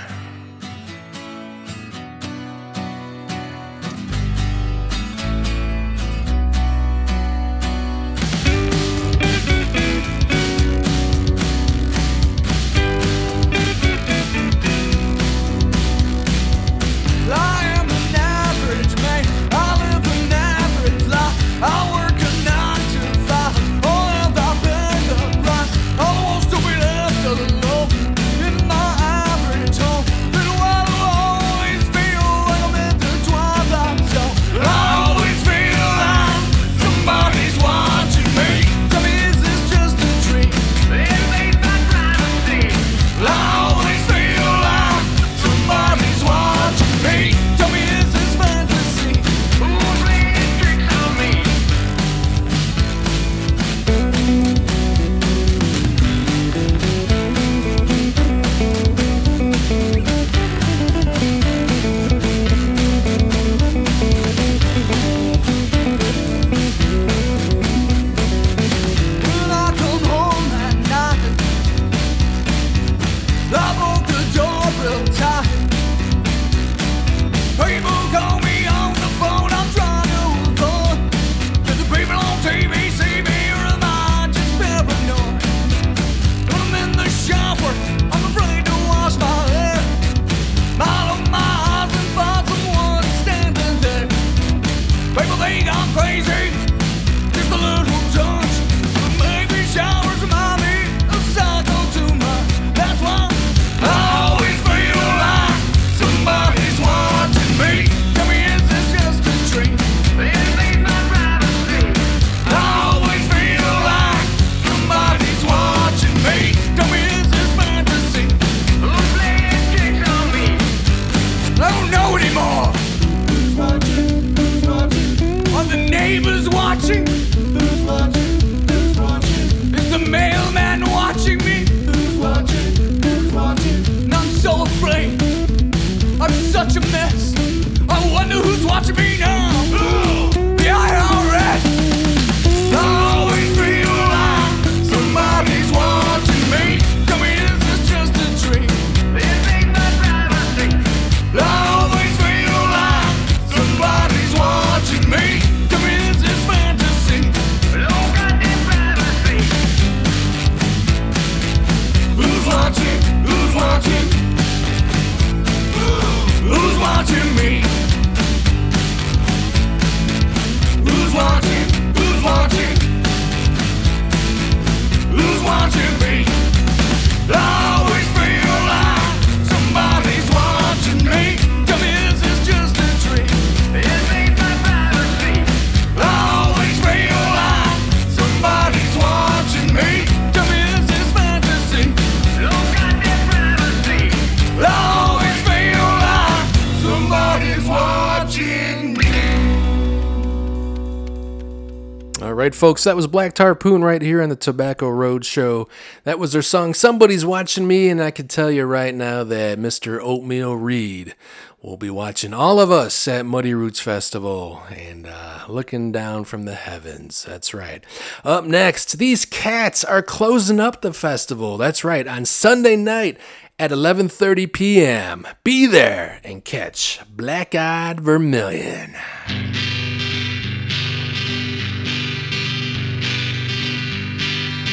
Folks, 202.63 202.85
that 202.85 202.95
was 202.95 203.09
Black 203.09 203.35
Tarpoon 203.35 203.83
right 203.83 204.01
here 204.01 204.23
on 204.23 204.29
the 204.29 204.37
Tobacco 204.37 204.89
Road 204.89 205.25
Show. 205.25 205.69
That 206.05 206.21
was 206.21 206.33
their 206.33 206.43
song 206.43 206.75
Somebody's 206.75 207.27
Watching 207.27 207.67
Me, 207.67 207.89
and 207.89 208.01
I 208.01 208.13
can 208.13 208.29
tell 208.29 208.53
you 208.53 208.67
right 208.67 208.95
now 208.95 209.25
that 209.25 209.59
Mr. 209.59 209.99
Oatmeal 210.01 210.55
Reed 210.55 211.17
will 211.61 211.77
be 211.77 211.91
watching 211.91 212.33
all 212.33 212.61
of 212.61 212.71
us 212.71 213.09
at 213.09 213.27
Muddy 213.27 213.53
Roots 213.53 213.81
Festival 213.81 214.63
and 214.71 215.09
uh, 215.09 215.45
looking 215.49 215.91
down 215.91 216.23
from 216.23 216.45
the 216.45 216.55
heavens. 216.55 217.25
That's 217.25 217.53
right. 217.53 217.83
Up 218.23 218.45
next, 218.45 218.97
these 218.97 219.25
cats 219.25 219.83
are 219.83 220.01
closing 220.01 220.61
up 220.61 220.83
the 220.83 220.93
festival. 220.93 221.57
That's 221.57 221.83
right, 221.83 222.07
on 222.07 222.25
Sunday 222.27 222.77
night 222.77 223.19
at 223.59 223.73
11:30 223.73 224.53
p.m. 224.53 225.27
Be 225.43 225.67
there 225.67 226.21
and 226.23 226.45
catch 226.45 227.01
Black 227.11 227.57
Eyed 227.57 227.99
Vermillion. 227.99 228.95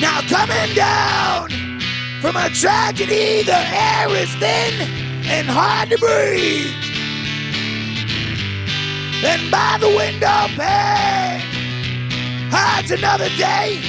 Now 0.01 0.21
coming 0.27 0.75
down 0.75 1.49
from 2.21 2.35
a 2.35 2.49
tragedy, 2.49 3.43
the 3.43 3.57
air 3.57 4.09
is 4.09 4.33
thin 4.35 4.73
and 5.25 5.47
hard 5.47 5.89
to 5.89 5.97
breathe. 5.97 6.73
And 9.23 9.51
by 9.51 9.77
the 9.79 9.89
window 9.89 10.47
pane 10.55 11.41
hides 12.51 12.91
another 12.91 13.29
day 13.37 13.81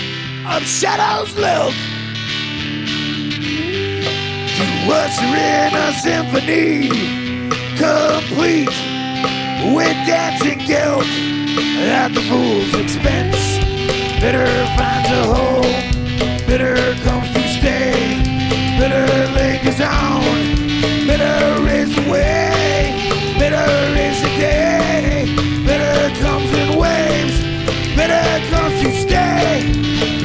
of 0.48 0.62
shadows 0.64 1.34
lilt. 1.36 1.74
To 4.56 4.64
usher 4.90 5.24
in 5.24 5.74
a 5.74 5.92
symphony 6.02 6.88
complete 7.78 8.76
with 9.74 9.96
dancing 10.06 10.58
guilt 10.66 11.06
at 11.86 12.08
the 12.08 12.20
fool's 12.22 12.74
expense. 12.74 13.58
Bitter 14.20 14.46
finds 14.76 15.08
a 15.08 15.24
home, 15.24 15.89
bitter 16.50 16.74
comes 17.04 17.30
to 17.32 17.42
stay, 17.46 18.24
bitter 18.76 19.06
lingers 19.38 19.80
on, 19.80 20.34
bitter 21.06 21.68
is 21.78 21.94
the 21.94 22.10
way, 22.10 22.90
bitter 23.38 23.70
is 23.94 24.20
the 24.20 24.32
day, 24.36 25.32
bitter 25.64 26.10
comes 26.18 26.50
in 26.52 26.76
waves, 26.76 27.38
bitter 27.94 28.26
comes 28.50 28.82
to 28.82 28.90
stay, 28.90 29.62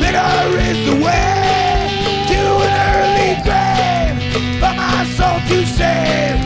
bitter 0.02 0.34
is 0.66 0.80
the 0.90 0.98
way 1.06 1.94
to 2.32 2.42
an 2.66 2.74
early 2.90 3.34
grave, 3.46 4.18
for 4.60 4.74
my 4.82 5.06
soul 5.18 5.38
to 5.50 5.64
save, 5.78 6.40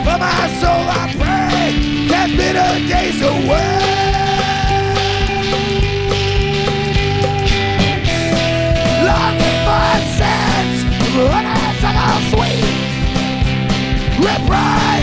for 0.00 0.16
my 0.16 0.44
soul 0.60 0.82
I 0.88 1.12
pray, 1.12 2.08
that 2.08 2.28
bitter 2.38 2.88
days 2.88 3.20
away. 3.20 4.15
I 12.18 12.30
somehow 14.48 14.95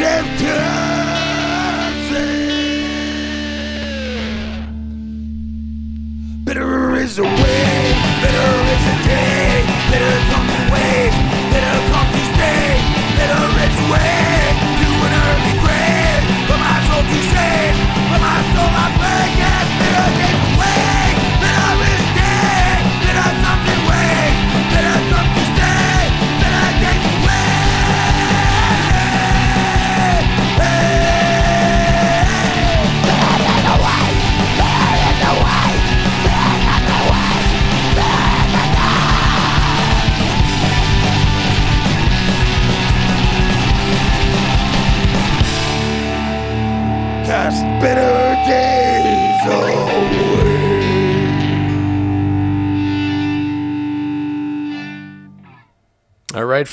as 0.00 0.27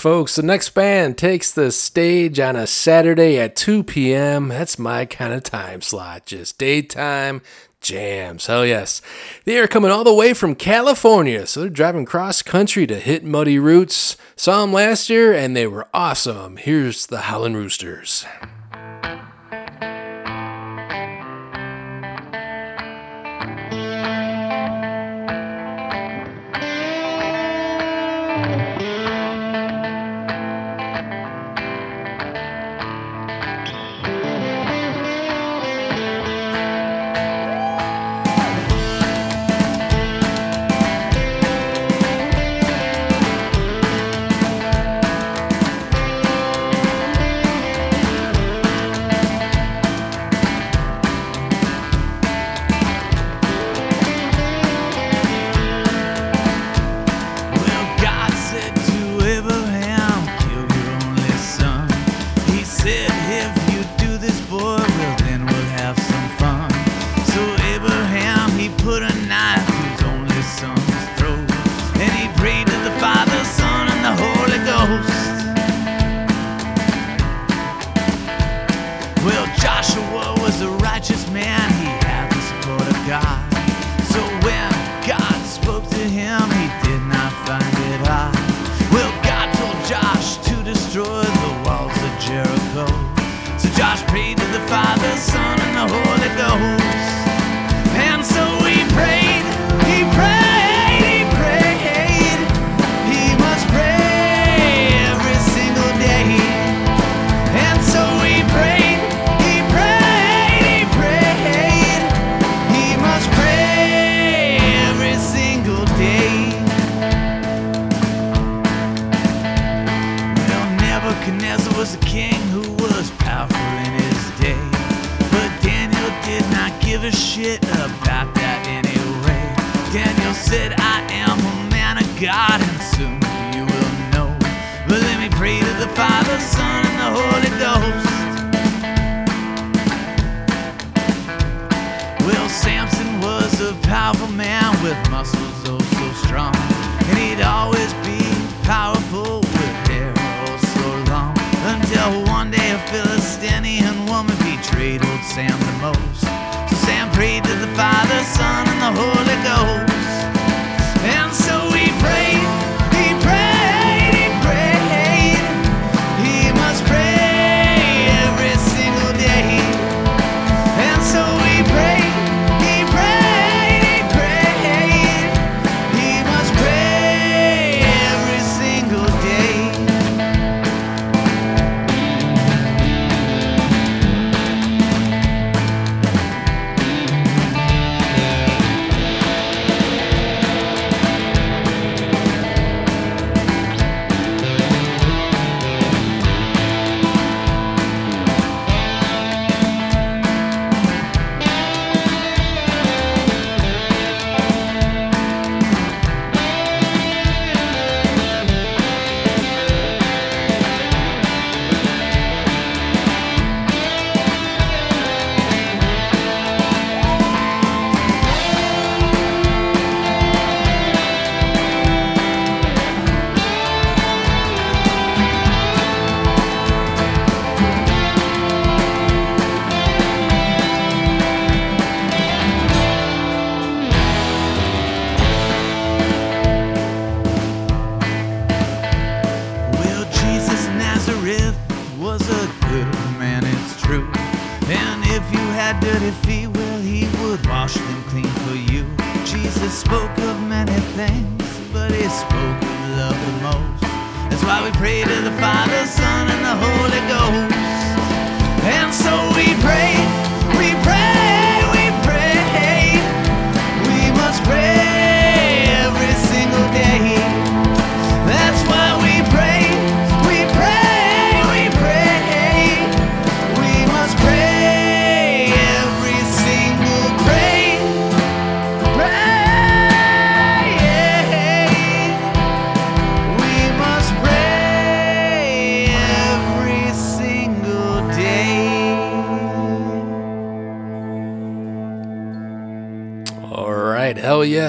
folks, 0.05 0.35
the 0.35 0.43
next 0.43 0.69
band 0.75 1.17
takes 1.17 1.51
the 1.51 1.71
stage 1.71 2.39
on 2.39 2.55
a 2.55 2.67
Saturday 2.67 3.39
at 3.39 3.55
2 3.55 3.83
p.m. 3.83 4.49
That's 4.49 4.77
my 4.77 5.03
kind 5.03 5.33
of 5.33 5.41
time 5.41 5.81
slot, 5.81 6.27
just 6.27 6.59
daytime 6.59 7.41
jams. 7.81 8.45
Hell 8.45 8.67
yes. 8.67 9.01
They 9.45 9.57
are 9.57 9.67
coming 9.67 9.89
all 9.89 10.03
the 10.03 10.13
way 10.13 10.35
from 10.35 10.53
California, 10.53 11.47
so 11.47 11.61
they're 11.61 11.69
driving 11.71 12.05
cross 12.05 12.43
country 12.43 12.85
to 12.85 12.99
hit 12.99 13.23
Muddy 13.23 13.57
Roots. 13.57 14.15
Saw 14.35 14.61
them 14.61 14.73
last 14.73 15.09
year 15.09 15.33
and 15.33 15.55
they 15.55 15.65
were 15.65 15.87
awesome. 15.91 16.57
Here's 16.57 17.07
the 17.07 17.21
Howlin' 17.21 17.55
Roosters. 17.55 18.27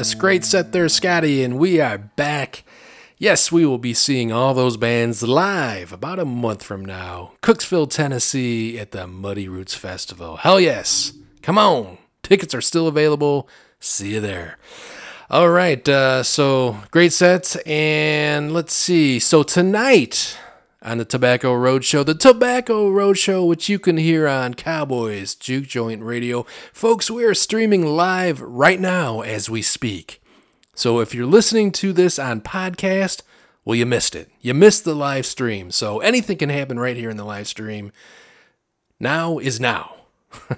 Yes. 0.06 0.14
Great 0.14 0.44
set 0.44 0.70
there, 0.70 0.88
Scotty, 0.88 1.42
and 1.42 1.58
we 1.58 1.80
are 1.80 1.98
back. 1.98 2.62
Yes, 3.18 3.50
we 3.50 3.66
will 3.66 3.78
be 3.78 3.92
seeing 3.92 4.30
all 4.30 4.54
those 4.54 4.76
bands 4.76 5.24
live 5.24 5.92
about 5.92 6.20
a 6.20 6.24
month 6.24 6.62
from 6.62 6.84
now. 6.84 7.32
Cookeville, 7.42 7.90
Tennessee 7.90 8.78
at 8.78 8.92
the 8.92 9.08
Muddy 9.08 9.48
Roots 9.48 9.74
Festival. 9.74 10.36
Hell 10.36 10.60
yes. 10.60 11.12
Come 11.42 11.58
on. 11.58 11.98
Tickets 12.22 12.54
are 12.54 12.60
still 12.60 12.86
available. 12.86 13.48
See 13.80 14.14
you 14.14 14.20
there. 14.20 14.58
All 15.28 15.50
right, 15.50 15.86
uh, 15.88 16.22
so 16.22 16.76
great 16.92 17.12
sets. 17.12 17.56
And 17.66 18.54
let's 18.54 18.74
see. 18.74 19.18
So 19.18 19.42
tonight 19.42 20.38
on 20.86 20.96
the 20.98 21.04
Tobacco 21.04 21.52
Road 21.52 21.84
Show, 21.84 22.04
the 22.04 22.14
Tobacco 22.14 22.88
Road 22.88 23.18
Show, 23.18 23.44
which 23.44 23.68
you 23.68 23.80
can 23.80 23.96
hear 23.96 24.28
on 24.28 24.54
Cowboys 24.54 25.34
Juke 25.34 25.66
Joint 25.66 26.00
Radio. 26.00 26.46
Folks, 26.72 27.10
we 27.10 27.24
are 27.24 27.34
streaming 27.34 27.84
live 27.84 28.40
right 28.40 28.78
now 28.78 29.20
as 29.20 29.50
we 29.50 29.62
speak. 29.62 30.22
So 30.76 31.00
if 31.00 31.12
you're 31.12 31.26
listening 31.26 31.72
to 31.72 31.92
this 31.92 32.20
on 32.20 32.40
podcast, 32.40 33.22
well, 33.64 33.74
you 33.74 33.84
missed 33.84 34.14
it. 34.14 34.30
You 34.40 34.54
missed 34.54 34.84
the 34.84 34.94
live 34.94 35.26
stream. 35.26 35.72
So 35.72 35.98
anything 35.98 36.38
can 36.38 36.50
happen 36.50 36.78
right 36.78 36.96
here 36.96 37.10
in 37.10 37.16
the 37.16 37.24
live 37.24 37.48
stream. 37.48 37.90
Now 39.00 39.38
is 39.38 39.58
now. 39.58 39.96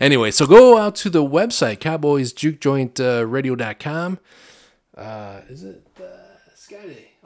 anyway, 0.00 0.30
so 0.30 0.46
go 0.46 0.76
out 0.76 0.94
to 0.96 1.08
the 1.08 1.24
website, 1.24 1.78
cowboysjukejointradio.com. 1.78 4.18
Uh, 4.94 5.40
is 5.48 5.64
it 5.64 5.86
uh? 5.98 6.02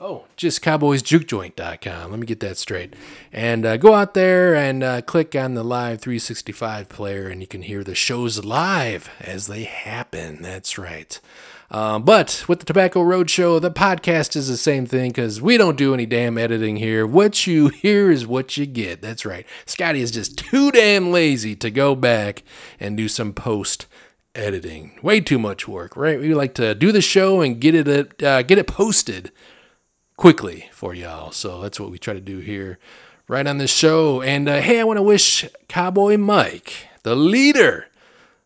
Oh, 0.01 0.27
just 0.37 0.61
cowboysjukejoint.com. 0.61 2.11
Let 2.11 2.19
me 2.21 2.25
get 2.25 2.39
that 2.39 2.57
straight. 2.57 2.93
And 3.33 3.65
uh, 3.65 3.75
go 3.75 3.93
out 3.93 4.13
there 4.13 4.55
and 4.55 4.81
uh, 4.81 5.01
click 5.01 5.35
on 5.35 5.55
the 5.55 5.63
Live 5.63 5.99
365 5.99 6.87
player, 6.87 7.27
and 7.27 7.41
you 7.41 7.47
can 7.47 7.63
hear 7.63 7.83
the 7.83 7.95
shows 7.95 8.45
live 8.45 9.09
as 9.19 9.47
they 9.47 9.63
happen. 9.65 10.41
That's 10.41 10.77
right. 10.77 11.19
Um, 11.69 12.03
but 12.03 12.45
with 12.47 12.59
the 12.59 12.65
Tobacco 12.65 13.01
Road 13.01 13.29
Show, 13.29 13.59
the 13.59 13.71
podcast 13.71 14.37
is 14.37 14.47
the 14.47 14.55
same 14.55 14.85
thing 14.85 15.09
because 15.09 15.41
we 15.41 15.57
don't 15.57 15.77
do 15.77 15.93
any 15.93 16.05
damn 16.05 16.37
editing 16.37 16.77
here. 16.77 17.05
What 17.05 17.45
you 17.45 17.67
hear 17.67 18.09
is 18.09 18.25
what 18.25 18.55
you 18.55 18.65
get. 18.65 19.01
That's 19.01 19.25
right. 19.25 19.45
Scotty 19.65 19.99
is 19.99 20.11
just 20.11 20.37
too 20.37 20.71
damn 20.71 21.11
lazy 21.11 21.57
to 21.57 21.69
go 21.69 21.93
back 21.93 22.43
and 22.79 22.95
do 22.95 23.09
some 23.09 23.33
post 23.33 23.85
editing. 24.33 24.97
Way 25.03 25.19
too 25.19 25.39
much 25.39 25.67
work, 25.67 25.97
right? 25.97 26.21
We 26.21 26.33
like 26.33 26.53
to 26.53 26.73
do 26.73 26.93
the 26.93 27.01
show 27.01 27.41
and 27.41 27.59
get 27.59 27.75
it 27.75 28.23
uh, 28.23 28.43
get 28.43 28.57
it 28.57 28.67
posted 28.67 29.33
quickly 30.19 30.67
for 30.73 30.93
y'all. 30.93 31.31
So 31.31 31.61
that's 31.61 31.79
what 31.79 31.91
we 31.91 31.97
try 31.97 32.13
to 32.13 32.19
do 32.19 32.39
here, 32.39 32.77
right 33.29 33.47
on 33.47 33.57
this 33.57 33.71
show. 33.71 34.21
And 34.21 34.49
uh, 34.49 34.59
hey, 34.59 34.81
I 34.81 34.83
want 34.83 34.97
to 34.97 35.01
wish 35.03 35.45
Cowboy 35.69 36.17
Mike, 36.17 36.73
the 37.03 37.15
leader 37.15 37.87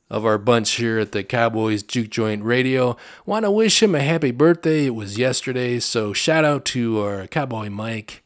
of 0.08 0.24
our 0.24 0.38
bunch 0.38 0.74
here 0.74 1.00
at 1.00 1.14
the 1.14 1.24
Cowboys 1.24 1.82
Juke 1.82 2.12
Joint 2.12 2.44
Radio. 2.44 2.96
Want 3.26 3.44
to 3.44 3.50
wish 3.50 3.82
him 3.82 3.96
a 3.96 4.02
happy 4.02 4.30
birthday. 4.30 4.86
It 4.86 4.94
was 4.94 5.18
yesterday, 5.18 5.80
so 5.80 6.14
shout 6.14 6.46
out 6.46 6.64
to 6.66 7.02
our 7.02 7.26
Cowboy 7.26 7.72
Mike. 7.72 8.23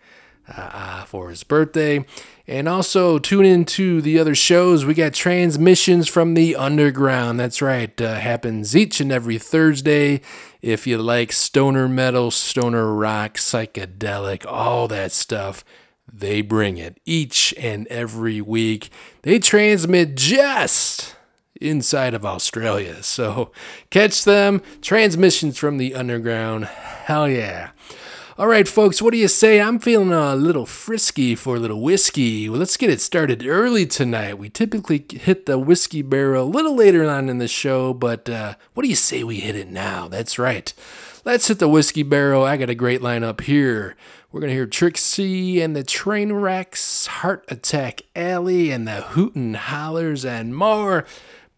Uh, 0.56 1.04
for 1.06 1.30
his 1.30 1.44
birthday. 1.44 2.06
And 2.48 2.70
also 2.70 3.20
tune 3.20 3.46
into 3.46 4.02
the 4.02 4.20
other 4.20 4.36
shows. 4.36 4.86
We 4.86 4.94
got 4.94 5.14
transmissions 5.14 6.08
from 6.08 6.34
the 6.34 6.56
underground. 6.56 7.40
That's 7.40 7.62
right, 7.62 8.00
uh, 8.00 8.16
happens 8.16 8.76
each 8.76 9.02
and 9.02 9.12
every 9.12 9.38
Thursday. 9.38 10.22
If 10.62 10.88
you 10.88 10.98
like 10.98 11.32
stoner 11.34 11.90
metal, 11.90 12.32
stoner 12.32 12.94
rock, 12.94 13.36
psychedelic, 13.36 14.46
all 14.48 14.88
that 14.88 15.12
stuff, 15.12 15.66
they 16.12 16.42
bring 16.42 16.78
it 16.78 17.00
each 17.06 17.54
and 17.58 17.86
every 17.88 18.40
week. 18.40 18.90
They 19.24 19.40
transmit 19.40 20.16
just 20.16 21.16
inside 21.60 22.14
of 22.14 22.26
Australia. 22.26 23.04
So 23.04 23.52
catch 23.90 24.24
them. 24.24 24.62
Transmissions 24.82 25.58
from 25.58 25.78
the 25.78 25.94
underground. 25.96 26.66
Hell 26.66 27.28
yeah. 27.30 27.72
All 28.40 28.46
right, 28.46 28.68
folks, 28.68 29.02
what 29.02 29.14
do 29.14 29.18
you 29.18 29.28
say? 29.28 29.60
I'm 29.60 29.80
feeling 29.80 30.14
a 30.14 30.36
little 30.36 30.68
frisky 30.68 31.34
for 31.34 31.56
a 31.56 31.60
little 31.60 31.82
whiskey. 31.82 32.48
Well, 32.48 32.60
let's 32.60 32.78
get 32.78 32.92
it 32.92 33.02
started 33.02 33.44
early 33.48 33.88
tonight. 33.88 34.38
We 34.38 34.48
typically 34.48 35.04
hit 35.10 35.48
the 35.48 35.58
whiskey 35.58 36.04
barrel 36.04 36.44
a 36.44 36.46
little 36.46 36.76
later 36.76 37.10
on 37.10 37.30
in 37.30 37.40
the 37.40 37.48
show, 37.48 37.96
but 37.96 38.30
uh, 38.30 38.54
what 38.76 38.84
do 38.84 38.90
you 38.90 38.96
say 38.96 39.24
we 39.24 39.40
hit 39.40 39.56
it 39.56 39.70
now? 39.70 40.08
That's 40.08 40.38
right. 40.38 40.72
Let's 41.26 41.48
hit 41.48 41.58
the 41.58 41.68
whiskey 41.68 42.04
barrel. 42.04 42.44
I 42.44 42.58
got 42.58 42.70
a 42.70 42.76
great 42.76 43.02
lineup 43.02 43.42
here. 43.42 43.96
We're 44.32 44.42
going 44.42 44.50
to 44.52 44.56
hear 44.56 44.68
Trixie 44.68 45.60
and 45.60 45.76
the 45.76 45.84
Trainwrecks, 45.84 47.08
Heart 47.08 47.44
Attack 47.48 48.04
Alley, 48.16 48.70
and 48.70 48.88
the 48.88 49.02
Hooten 49.02 49.56
Hallers, 49.56 50.30
and 50.30 50.56
more. 50.56 51.06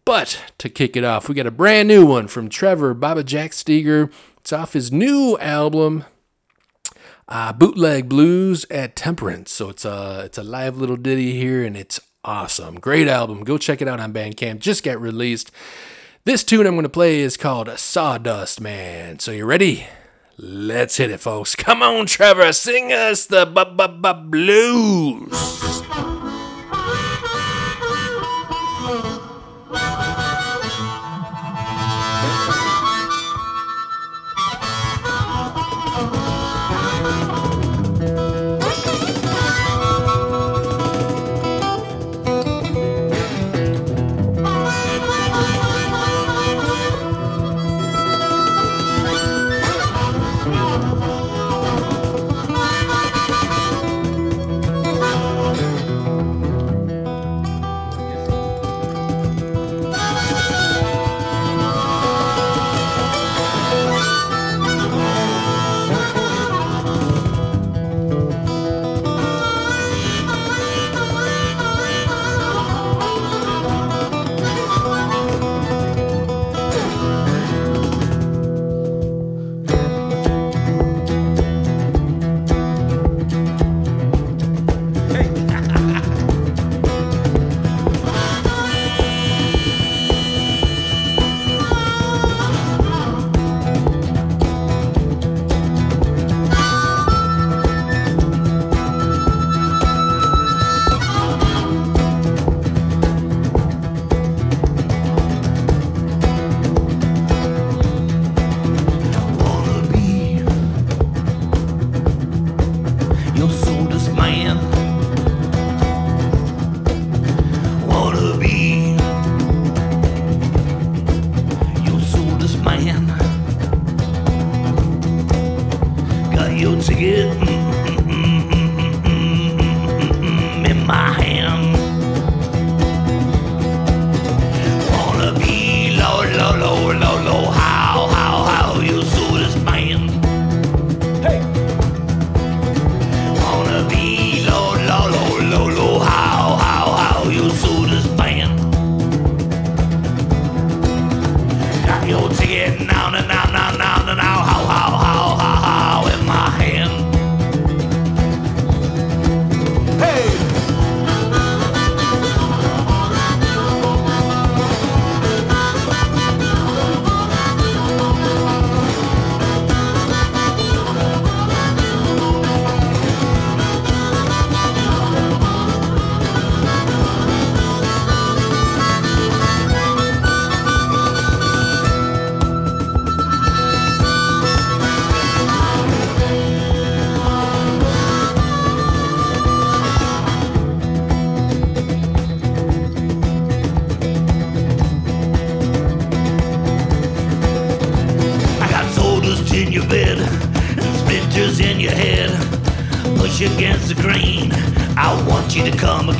But 0.06 0.44
to 0.56 0.70
kick 0.70 0.96
it 0.96 1.04
off, 1.04 1.28
we 1.28 1.34
got 1.34 1.46
a 1.46 1.50
brand 1.50 1.88
new 1.88 2.06
one 2.06 2.26
from 2.26 2.48
Trevor 2.48 2.94
Babajack 2.94 3.52
Steger. 3.52 4.10
It's 4.38 4.50
off 4.54 4.72
his 4.72 4.90
new 4.90 5.36
album, 5.40 6.06
uh, 7.30 7.52
Bootleg 7.52 8.08
Blues 8.08 8.66
at 8.70 8.96
Temperance. 8.96 9.52
So 9.52 9.68
it's 9.68 9.84
a 9.84 10.22
it's 10.24 10.38
a 10.38 10.42
live 10.42 10.76
little 10.76 10.96
ditty 10.96 11.38
here, 11.38 11.64
and 11.64 11.76
it's 11.76 12.00
awesome. 12.24 12.80
Great 12.80 13.08
album. 13.08 13.44
Go 13.44 13.56
check 13.56 13.80
it 13.80 13.88
out 13.88 14.00
on 14.00 14.12
Bandcamp. 14.12 14.58
Just 14.58 14.82
got 14.82 15.00
released. 15.00 15.50
This 16.24 16.44
tune 16.44 16.66
I'm 16.66 16.74
going 16.74 16.82
to 16.82 16.90
play 16.90 17.20
is 17.20 17.36
called 17.36 17.70
Sawdust 17.78 18.60
Man. 18.60 19.20
So 19.20 19.30
you 19.32 19.46
ready? 19.46 19.86
Let's 20.36 20.96
hit 20.96 21.10
it, 21.10 21.20
folks. 21.20 21.54
Come 21.54 21.82
on, 21.82 22.06
Trevor, 22.06 22.52
sing 22.52 22.92
us 22.92 23.26
the 23.26 23.46
blues. 24.30 25.30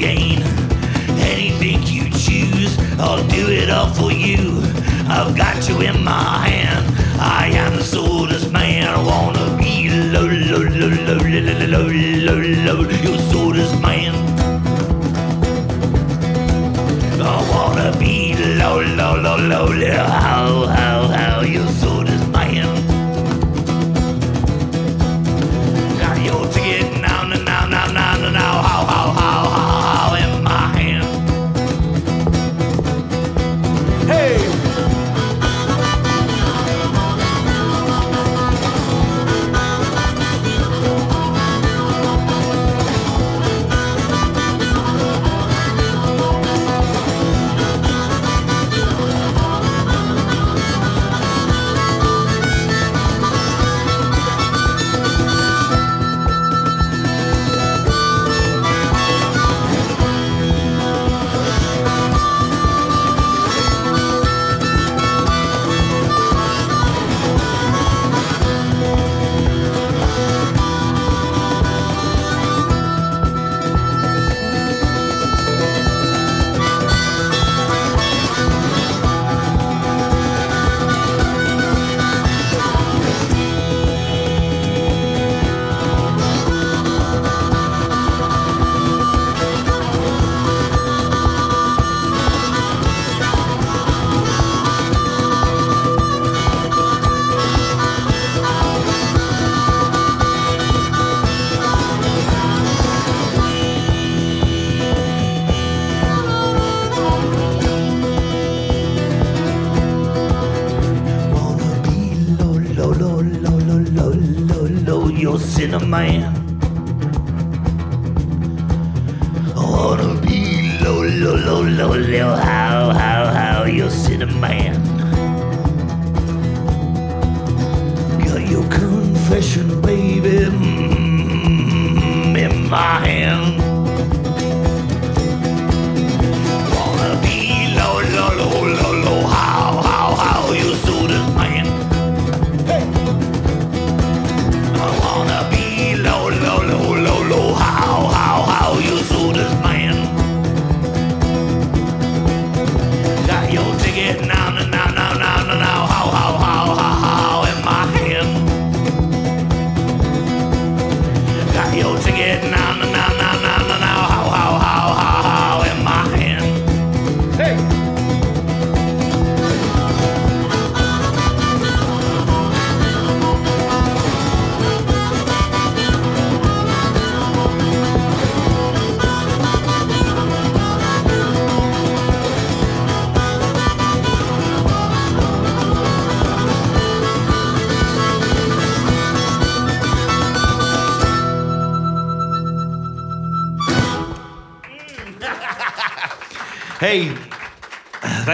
gain. 0.01 0.43
Anything 1.21 1.83
you 1.83 2.09
choose, 2.11 2.73
I'll 2.99 3.27
do 3.29 3.51
it 3.51 3.69
all 3.71 3.93
for 3.93 4.11
you. 4.11 4.63
I've 5.07 5.37
got 5.37 5.69
you 5.69 5.81
in 5.83 6.03
my 6.03 6.49
hand. 6.49 6.87
I 7.21 7.49
am 7.49 7.77
the 7.77 7.85
sawdust 7.85 8.51
man. 8.51 8.89
I 8.89 8.99
wanna 9.05 9.59
be 9.59 9.91
low, 10.15 10.25
low, 10.25 10.65
low, 10.81 10.93
low, 11.07 11.21
low, 11.29 11.61
low, 11.75 11.87
low, 12.27 12.41
low, 12.67 12.81
your 13.05 13.19
sawdust 13.31 13.77
man. 13.83 14.15
I 17.21 17.37
wanna 17.53 17.95
be 17.99 18.35
low, 18.59 18.81
low, 18.81 19.15
low, 19.17 19.37
low, 19.37 19.67
low, 19.67 19.67
low, 19.67 20.67
low. 20.67 20.80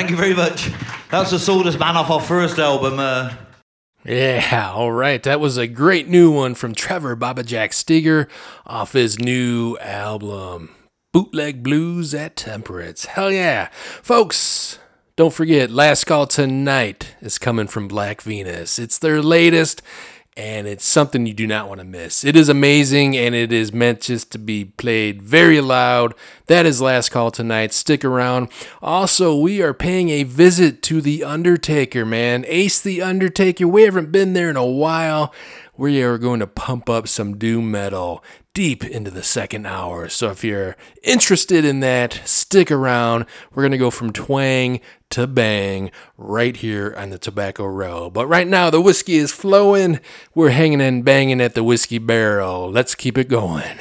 Thank 0.07 0.19
you 0.21 0.23
very 0.25 0.35
much. 0.35 0.71
That's 1.11 1.33
the 1.33 1.39
Sawdust 1.41 1.81
Man 1.81 1.97
off 1.97 2.13
our 2.13 2.21
first 2.21 2.61
album. 2.61 3.01
Uh, 3.01 3.35
Yeah, 4.05 4.71
all 4.73 4.93
right. 4.93 5.21
That 5.21 5.41
was 5.41 5.57
a 5.57 5.67
great 5.67 6.07
new 6.07 6.31
one 6.31 6.55
from 6.55 6.77
Trevor 6.77 7.17
Babajack 7.17 7.73
Steger 7.73 8.29
off 8.65 8.93
his 8.93 9.19
new 9.19 9.77
album, 9.79 10.71
Bootleg 11.13 11.65
Blues 11.65 12.15
at 12.15 12.37
Temperance. 12.37 13.07
Hell 13.07 13.33
yeah. 13.33 13.69
Folks, 13.73 14.79
don't 15.17 15.33
forget, 15.35 15.73
Last 15.73 16.05
Call 16.05 16.29
Tonight 16.29 17.17
is 17.21 17.37
coming 17.37 17.67
from 17.67 17.89
Black 17.89 18.23
Venus. 18.23 18.79
It's 18.79 18.99
their 19.01 19.21
latest, 19.21 19.83
it's 20.77 20.85
something 20.85 21.25
you 21.25 21.33
do 21.33 21.47
not 21.47 21.71
want 21.71 21.79
to 21.81 21.87
miss. 21.87 22.23
It 22.23 22.37
is 22.37 22.51
amazing, 22.51 23.17
and 23.17 23.35
it 23.35 23.51
is 23.51 23.73
meant 23.73 24.03
just 24.03 24.31
to 24.33 24.39
be 24.39 24.67
played 24.67 25.23
very 25.23 25.59
loud. 25.63 26.13
That 26.49 26.67
is 26.67 26.83
Last 26.83 27.09
Call 27.09 27.31
Tonight. 27.31 27.73
Stick 27.73 28.05
around. 28.05 28.51
Also, 28.83 29.35
we 29.35 29.63
are 29.63 29.73
paying 29.73 30.11
a 30.11 30.25
visit 30.25 30.83
to 30.83 31.01
The 31.01 31.25
Undertaker, 31.25 32.05
man. 32.05 32.45
Ace 32.47 32.79
The 32.79 33.01
Undertaker. 33.01 33.67
We 33.67 33.85
haven't 33.85 34.13
been 34.13 34.35
there 34.35 34.51
in 34.51 34.57
a 34.59 34.67
while. 34.67 35.33
We 35.77 36.03
are 36.03 36.19
going 36.19 36.41
to 36.41 36.47
pump 36.47 36.89
up 36.89 37.07
some 37.09 37.37
doom 37.37 37.71
metal 37.71 38.25
deep 38.55 38.83
into 38.83 39.11
the 39.11 39.23
second 39.23 39.67
hour. 39.67 40.09
So 40.09 40.31
if 40.31 40.43
you're 40.43 40.77
interested 41.03 41.65
in 41.65 41.81
that, 41.81 42.23
stick 42.25 42.71
around. 42.71 43.27
We're 43.55 43.63
going 43.63 43.73
to 43.73 43.79
go 43.79 43.91
from 43.91 44.13
twang 44.13 44.81
to 45.11 45.27
bang 45.27 45.91
right 46.17 46.57
here 46.57 46.95
on 46.97 47.11
the 47.11 47.19
Tobacco 47.19 47.67
Row. 47.67 48.09
But 48.09 48.27
right 48.27 48.49
now, 48.49 48.71
the 48.71 48.81
whiskey 48.81 49.17
is 49.17 49.31
flowing. 49.31 50.01
We're 50.35 50.51
hanging 50.51 50.81
and 50.81 51.05
banging 51.05 51.43
at 51.43 51.55
the 51.55 51.63
whiskey 51.63 51.99
barrel. 51.99 52.71
Let's 52.71 52.95
keep 52.95 53.19
it 53.19 53.29
going. 53.29 53.77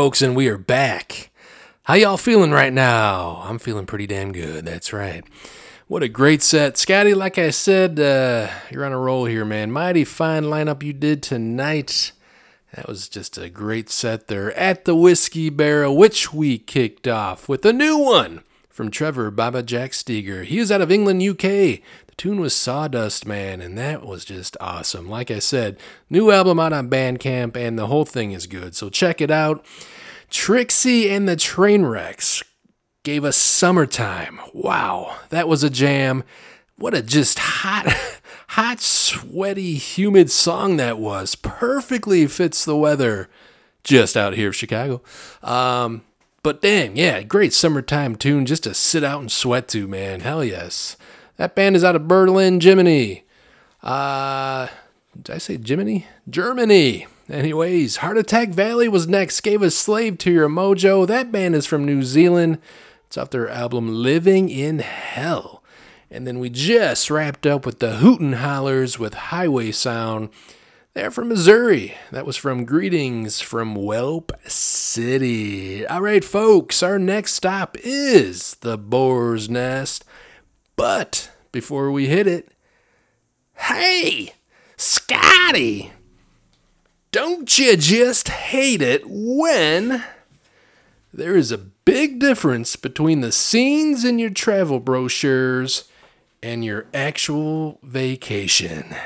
Folks, 0.00 0.22
and 0.22 0.34
we 0.34 0.48
are 0.48 0.56
back. 0.56 1.28
How 1.82 1.92
y'all 1.92 2.16
feeling 2.16 2.52
right 2.52 2.72
now? 2.72 3.42
I'm 3.44 3.58
feeling 3.58 3.84
pretty 3.84 4.06
damn 4.06 4.32
good. 4.32 4.64
That's 4.64 4.94
right. 4.94 5.22
What 5.88 6.02
a 6.02 6.08
great 6.08 6.40
set. 6.40 6.78
Scotty, 6.78 7.12
like 7.12 7.36
I 7.36 7.50
said, 7.50 8.00
uh, 8.00 8.48
you're 8.70 8.86
on 8.86 8.92
a 8.92 8.98
roll 8.98 9.26
here, 9.26 9.44
man. 9.44 9.70
Mighty 9.70 10.06
fine 10.06 10.44
lineup 10.44 10.82
you 10.82 10.94
did 10.94 11.22
tonight. 11.22 12.12
That 12.72 12.88
was 12.88 13.10
just 13.10 13.36
a 13.36 13.50
great 13.50 13.90
set 13.90 14.28
there 14.28 14.54
at 14.54 14.86
the 14.86 14.96
Whiskey 14.96 15.50
Barrel, 15.50 15.94
which 15.94 16.32
we 16.32 16.56
kicked 16.56 17.06
off 17.06 17.46
with 17.46 17.62
a 17.66 17.72
new 17.74 17.98
one 17.98 18.42
from 18.70 18.90
Trevor 18.90 19.30
Babajack 19.30 19.92
Steger. 19.92 20.44
He 20.44 20.56
is 20.60 20.72
out 20.72 20.80
of 20.80 20.90
England, 20.90 21.22
UK. 21.22 21.82
Tune 22.20 22.38
was 22.38 22.52
Sawdust 22.52 23.24
Man, 23.24 23.62
and 23.62 23.78
that 23.78 24.04
was 24.04 24.26
just 24.26 24.54
awesome. 24.60 25.08
Like 25.08 25.30
I 25.30 25.38
said, 25.38 25.78
new 26.10 26.30
album 26.30 26.60
out 26.60 26.74
on 26.74 26.90
Bandcamp, 26.90 27.56
and 27.56 27.78
the 27.78 27.86
whole 27.86 28.04
thing 28.04 28.32
is 28.32 28.46
good. 28.46 28.76
So 28.76 28.90
check 28.90 29.22
it 29.22 29.30
out. 29.30 29.64
Trixie 30.28 31.08
and 31.08 31.26
the 31.26 31.34
Trainwrecks 31.34 32.44
gave 33.04 33.24
us 33.24 33.38
Summertime. 33.38 34.38
Wow, 34.52 35.16
that 35.30 35.48
was 35.48 35.64
a 35.64 35.70
jam. 35.70 36.22
What 36.76 36.92
a 36.92 37.00
just 37.00 37.38
hot, 37.38 37.86
hot, 38.48 38.80
sweaty, 38.80 39.76
humid 39.76 40.30
song 40.30 40.76
that 40.76 40.98
was. 40.98 41.34
Perfectly 41.36 42.26
fits 42.26 42.66
the 42.66 42.76
weather 42.76 43.30
just 43.82 44.14
out 44.14 44.34
here 44.34 44.48
of 44.48 44.56
Chicago. 44.56 45.00
Um, 45.42 46.02
but 46.42 46.60
dang, 46.60 46.98
yeah, 46.98 47.22
great 47.22 47.54
summertime 47.54 48.16
tune 48.16 48.44
just 48.44 48.64
to 48.64 48.74
sit 48.74 49.02
out 49.02 49.22
and 49.22 49.32
sweat 49.32 49.68
to, 49.68 49.88
man. 49.88 50.20
Hell 50.20 50.44
yes. 50.44 50.98
That 51.40 51.54
band 51.54 51.74
is 51.74 51.82
out 51.82 51.96
of 51.96 52.06
Berlin, 52.06 52.60
Germany. 52.60 53.24
Uh, 53.82 54.66
did 55.22 55.36
I 55.36 55.38
say 55.38 55.56
Germany? 55.56 56.06
Germany. 56.28 57.06
Anyways, 57.30 57.96
Heart 57.96 58.18
Attack 58.18 58.58
Alley 58.58 58.88
was 58.88 59.08
next. 59.08 59.40
Gave 59.40 59.62
a 59.62 59.70
slave 59.70 60.18
to 60.18 60.30
your 60.30 60.50
mojo. 60.50 61.06
That 61.06 61.32
band 61.32 61.54
is 61.54 61.64
from 61.64 61.86
New 61.86 62.02
Zealand. 62.02 62.58
It's 63.06 63.16
off 63.16 63.30
their 63.30 63.48
album 63.48 63.88
Living 64.02 64.50
in 64.50 64.80
Hell. 64.80 65.62
And 66.10 66.26
then 66.26 66.40
we 66.40 66.50
just 66.50 67.10
wrapped 67.10 67.46
up 67.46 67.64
with 67.64 67.78
the 67.78 67.92
Hooten 67.92 68.34
Hallers 68.34 68.98
with 68.98 69.14
Highway 69.14 69.72
Sound. 69.72 70.28
They're 70.92 71.10
from 71.10 71.28
Missouri. 71.28 71.94
That 72.12 72.26
was 72.26 72.36
from 72.36 72.66
Greetings 72.66 73.40
from 73.40 73.76
Whelp 73.76 74.30
City. 74.46 75.86
All 75.86 76.02
right, 76.02 76.22
folks, 76.22 76.82
our 76.82 76.98
next 76.98 77.32
stop 77.32 77.78
is 77.82 78.56
the 78.56 78.76
Boar's 78.76 79.48
Nest. 79.48 80.04
But 80.80 81.30
before 81.52 81.90
we 81.90 82.06
hit 82.06 82.26
it, 82.26 82.54
hey, 83.54 84.32
Scotty, 84.78 85.92
don't 87.12 87.58
you 87.58 87.76
just 87.76 88.28
hate 88.28 88.80
it 88.80 89.02
when 89.04 90.02
there 91.12 91.36
is 91.36 91.52
a 91.52 91.58
big 91.58 92.18
difference 92.18 92.76
between 92.76 93.20
the 93.20 93.30
scenes 93.30 94.06
in 94.06 94.18
your 94.18 94.30
travel 94.30 94.80
brochures 94.80 95.84
and 96.42 96.64
your 96.64 96.86
actual 96.94 97.78
vacation? 97.82 98.96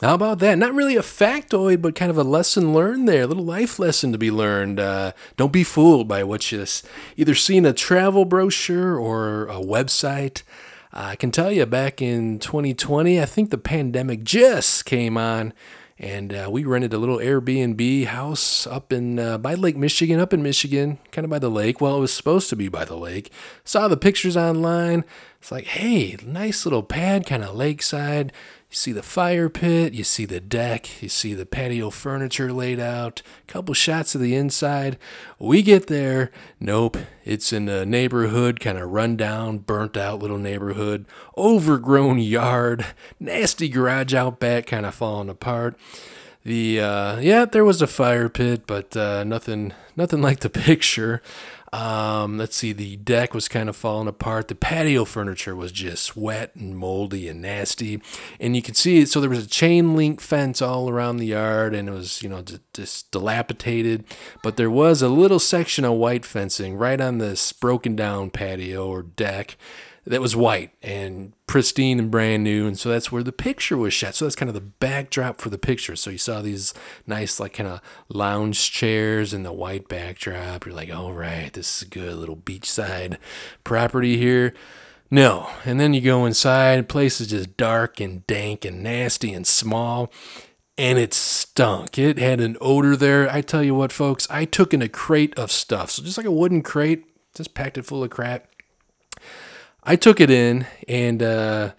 How 0.00 0.14
about 0.14 0.38
that? 0.38 0.58
Not 0.58 0.74
really 0.74 0.94
a 0.94 1.02
factoid, 1.02 1.82
but 1.82 1.96
kind 1.96 2.10
of 2.10 2.16
a 2.16 2.22
lesson 2.22 2.72
learned 2.72 3.08
there, 3.08 3.22
a 3.22 3.26
little 3.26 3.44
life 3.44 3.80
lesson 3.80 4.12
to 4.12 4.18
be 4.18 4.30
learned. 4.30 4.78
Uh, 4.78 5.10
don't 5.36 5.52
be 5.52 5.64
fooled 5.64 6.06
by 6.06 6.22
what 6.22 6.52
you 6.52 6.64
either 7.16 7.34
see 7.34 7.56
in 7.56 7.66
a 7.66 7.72
travel 7.72 8.24
brochure 8.24 8.96
or 8.96 9.48
a 9.48 9.56
website. 9.56 10.42
I 10.92 11.16
can 11.16 11.32
tell 11.32 11.50
you 11.50 11.66
back 11.66 12.00
in 12.00 12.38
2020, 12.38 13.20
I 13.20 13.24
think 13.24 13.50
the 13.50 13.58
pandemic 13.58 14.22
just 14.22 14.84
came 14.84 15.18
on, 15.18 15.52
and 15.98 16.32
uh, 16.32 16.48
we 16.48 16.62
rented 16.62 16.94
a 16.94 16.98
little 16.98 17.18
Airbnb 17.18 18.06
house 18.06 18.68
up 18.68 18.92
in 18.92 19.18
uh, 19.18 19.36
by 19.36 19.54
Lake 19.54 19.76
Michigan, 19.76 20.20
up 20.20 20.32
in 20.32 20.44
Michigan, 20.44 20.98
kind 21.10 21.24
of 21.24 21.30
by 21.30 21.40
the 21.40 21.50
lake. 21.50 21.80
Well, 21.80 21.96
it 21.96 22.00
was 22.00 22.12
supposed 22.12 22.50
to 22.50 22.56
be 22.56 22.68
by 22.68 22.84
the 22.84 22.96
lake. 22.96 23.32
Saw 23.64 23.88
the 23.88 23.96
pictures 23.96 24.36
online. 24.36 25.04
It's 25.40 25.50
like, 25.50 25.66
hey, 25.66 26.16
nice 26.24 26.64
little 26.64 26.84
pad, 26.84 27.26
kind 27.26 27.42
of 27.42 27.56
lakeside. 27.56 28.32
You 28.70 28.76
see 28.76 28.92
the 28.92 29.02
fire 29.02 29.48
pit, 29.48 29.94
you 29.94 30.04
see 30.04 30.26
the 30.26 30.40
deck, 30.40 31.02
you 31.02 31.08
see 31.08 31.32
the 31.32 31.46
patio 31.46 31.88
furniture 31.88 32.52
laid 32.52 32.78
out, 32.78 33.22
a 33.48 33.50
couple 33.50 33.72
shots 33.72 34.14
of 34.14 34.20
the 34.20 34.34
inside. 34.34 34.98
We 35.38 35.62
get 35.62 35.86
there, 35.86 36.30
nope, 36.60 36.98
it's 37.24 37.50
in 37.50 37.70
a 37.70 37.86
neighborhood, 37.86 38.60
kind 38.60 38.76
of 38.76 38.90
run 38.90 39.16
down, 39.16 39.58
burnt 39.58 39.96
out 39.96 40.18
little 40.18 40.36
neighborhood, 40.36 41.06
overgrown 41.34 42.18
yard, 42.18 42.84
nasty 43.18 43.70
garage 43.70 44.12
out 44.12 44.38
back, 44.38 44.66
kind 44.66 44.84
of 44.84 44.94
falling 44.94 45.30
apart. 45.30 45.74
The 46.44 46.80
uh, 46.80 47.20
yeah, 47.20 47.46
there 47.46 47.64
was 47.64 47.80
a 47.80 47.86
fire 47.86 48.28
pit, 48.28 48.64
but 48.66 48.94
uh, 48.94 49.24
nothing, 49.24 49.72
nothing 49.96 50.20
like 50.20 50.40
the 50.40 50.50
picture. 50.50 51.22
Um, 51.72 52.38
let's 52.38 52.56
see, 52.56 52.72
the 52.72 52.96
deck 52.96 53.34
was 53.34 53.48
kind 53.48 53.68
of 53.68 53.76
falling 53.76 54.08
apart. 54.08 54.48
The 54.48 54.54
patio 54.54 55.04
furniture 55.04 55.54
was 55.54 55.70
just 55.70 56.16
wet 56.16 56.54
and 56.54 56.76
moldy 56.76 57.28
and 57.28 57.42
nasty, 57.42 58.00
and 58.40 58.56
you 58.56 58.62
could 58.62 58.76
see 58.76 59.00
it. 59.00 59.08
So 59.08 59.20
there 59.20 59.28
was 59.28 59.44
a 59.44 59.48
chain 59.48 59.94
link 59.94 60.20
fence 60.20 60.62
all 60.62 60.88
around 60.88 61.18
the 61.18 61.26
yard, 61.26 61.74
and 61.74 61.88
it 61.88 61.92
was 61.92 62.22
you 62.22 62.28
know 62.28 62.42
just, 62.42 62.72
just 62.72 63.10
dilapidated. 63.10 64.04
But 64.42 64.56
there 64.56 64.70
was 64.70 65.02
a 65.02 65.08
little 65.08 65.38
section 65.38 65.84
of 65.84 65.94
white 65.94 66.24
fencing 66.24 66.76
right 66.76 67.00
on 67.00 67.18
this 67.18 67.52
broken 67.52 67.94
down 67.96 68.30
patio 68.30 68.88
or 68.88 69.02
deck 69.02 69.56
that 70.08 70.20
was 70.20 70.34
white 70.34 70.70
and 70.82 71.32
pristine 71.46 71.98
and 71.98 72.10
brand 72.10 72.42
new 72.44 72.66
and 72.66 72.78
so 72.78 72.88
that's 72.88 73.12
where 73.12 73.22
the 73.22 73.32
picture 73.32 73.76
was 73.76 73.92
shot 73.92 74.14
so 74.14 74.24
that's 74.24 74.36
kind 74.36 74.48
of 74.48 74.54
the 74.54 74.60
backdrop 74.60 75.40
for 75.40 75.50
the 75.50 75.58
picture 75.58 75.96
so 75.96 76.10
you 76.10 76.18
saw 76.18 76.40
these 76.40 76.74
nice 77.06 77.38
like 77.38 77.52
kind 77.52 77.68
of 77.68 77.80
lounge 78.08 78.70
chairs 78.72 79.32
and 79.32 79.44
the 79.44 79.52
white 79.52 79.88
backdrop 79.88 80.66
you're 80.66 80.74
like 80.74 80.94
all 80.94 81.12
right 81.12 81.52
this 81.52 81.76
is 81.76 81.82
a 81.82 81.90
good 81.90 82.14
little 82.16 82.36
beachside 82.36 83.16
property 83.64 84.16
here 84.16 84.54
no 85.10 85.48
and 85.64 85.78
then 85.78 85.94
you 85.94 86.00
go 86.00 86.24
inside 86.26 86.88
place 86.88 87.20
is 87.20 87.28
just 87.28 87.56
dark 87.56 88.00
and 88.00 88.26
dank 88.26 88.64
and 88.64 88.82
nasty 88.82 89.32
and 89.32 89.46
small 89.46 90.10
and 90.78 90.96
it 90.96 91.12
stunk. 91.12 91.98
It 91.98 92.18
had 92.18 92.40
an 92.40 92.56
odor 92.60 92.94
there. 92.94 93.28
I 93.28 93.40
tell 93.40 93.64
you 93.64 93.74
what, 93.74 93.90
folks, 93.90 94.28
I 94.30 94.44
took 94.44 94.72
in 94.72 94.80
a 94.80 94.88
crate 94.88 95.36
of 95.36 95.50
stuff. 95.50 95.90
So 95.90 96.04
just 96.04 96.16
like 96.16 96.24
a 96.24 96.30
wooden 96.30 96.62
crate, 96.62 97.04
just 97.34 97.52
packed 97.52 97.76
it 97.76 97.84
full 97.84 98.04
of 98.04 98.10
crap. 98.10 98.47
I 99.88 99.96
took 99.96 100.20
it 100.20 100.28
in 100.28 100.66
and 100.86 101.22
uh, 101.22 101.72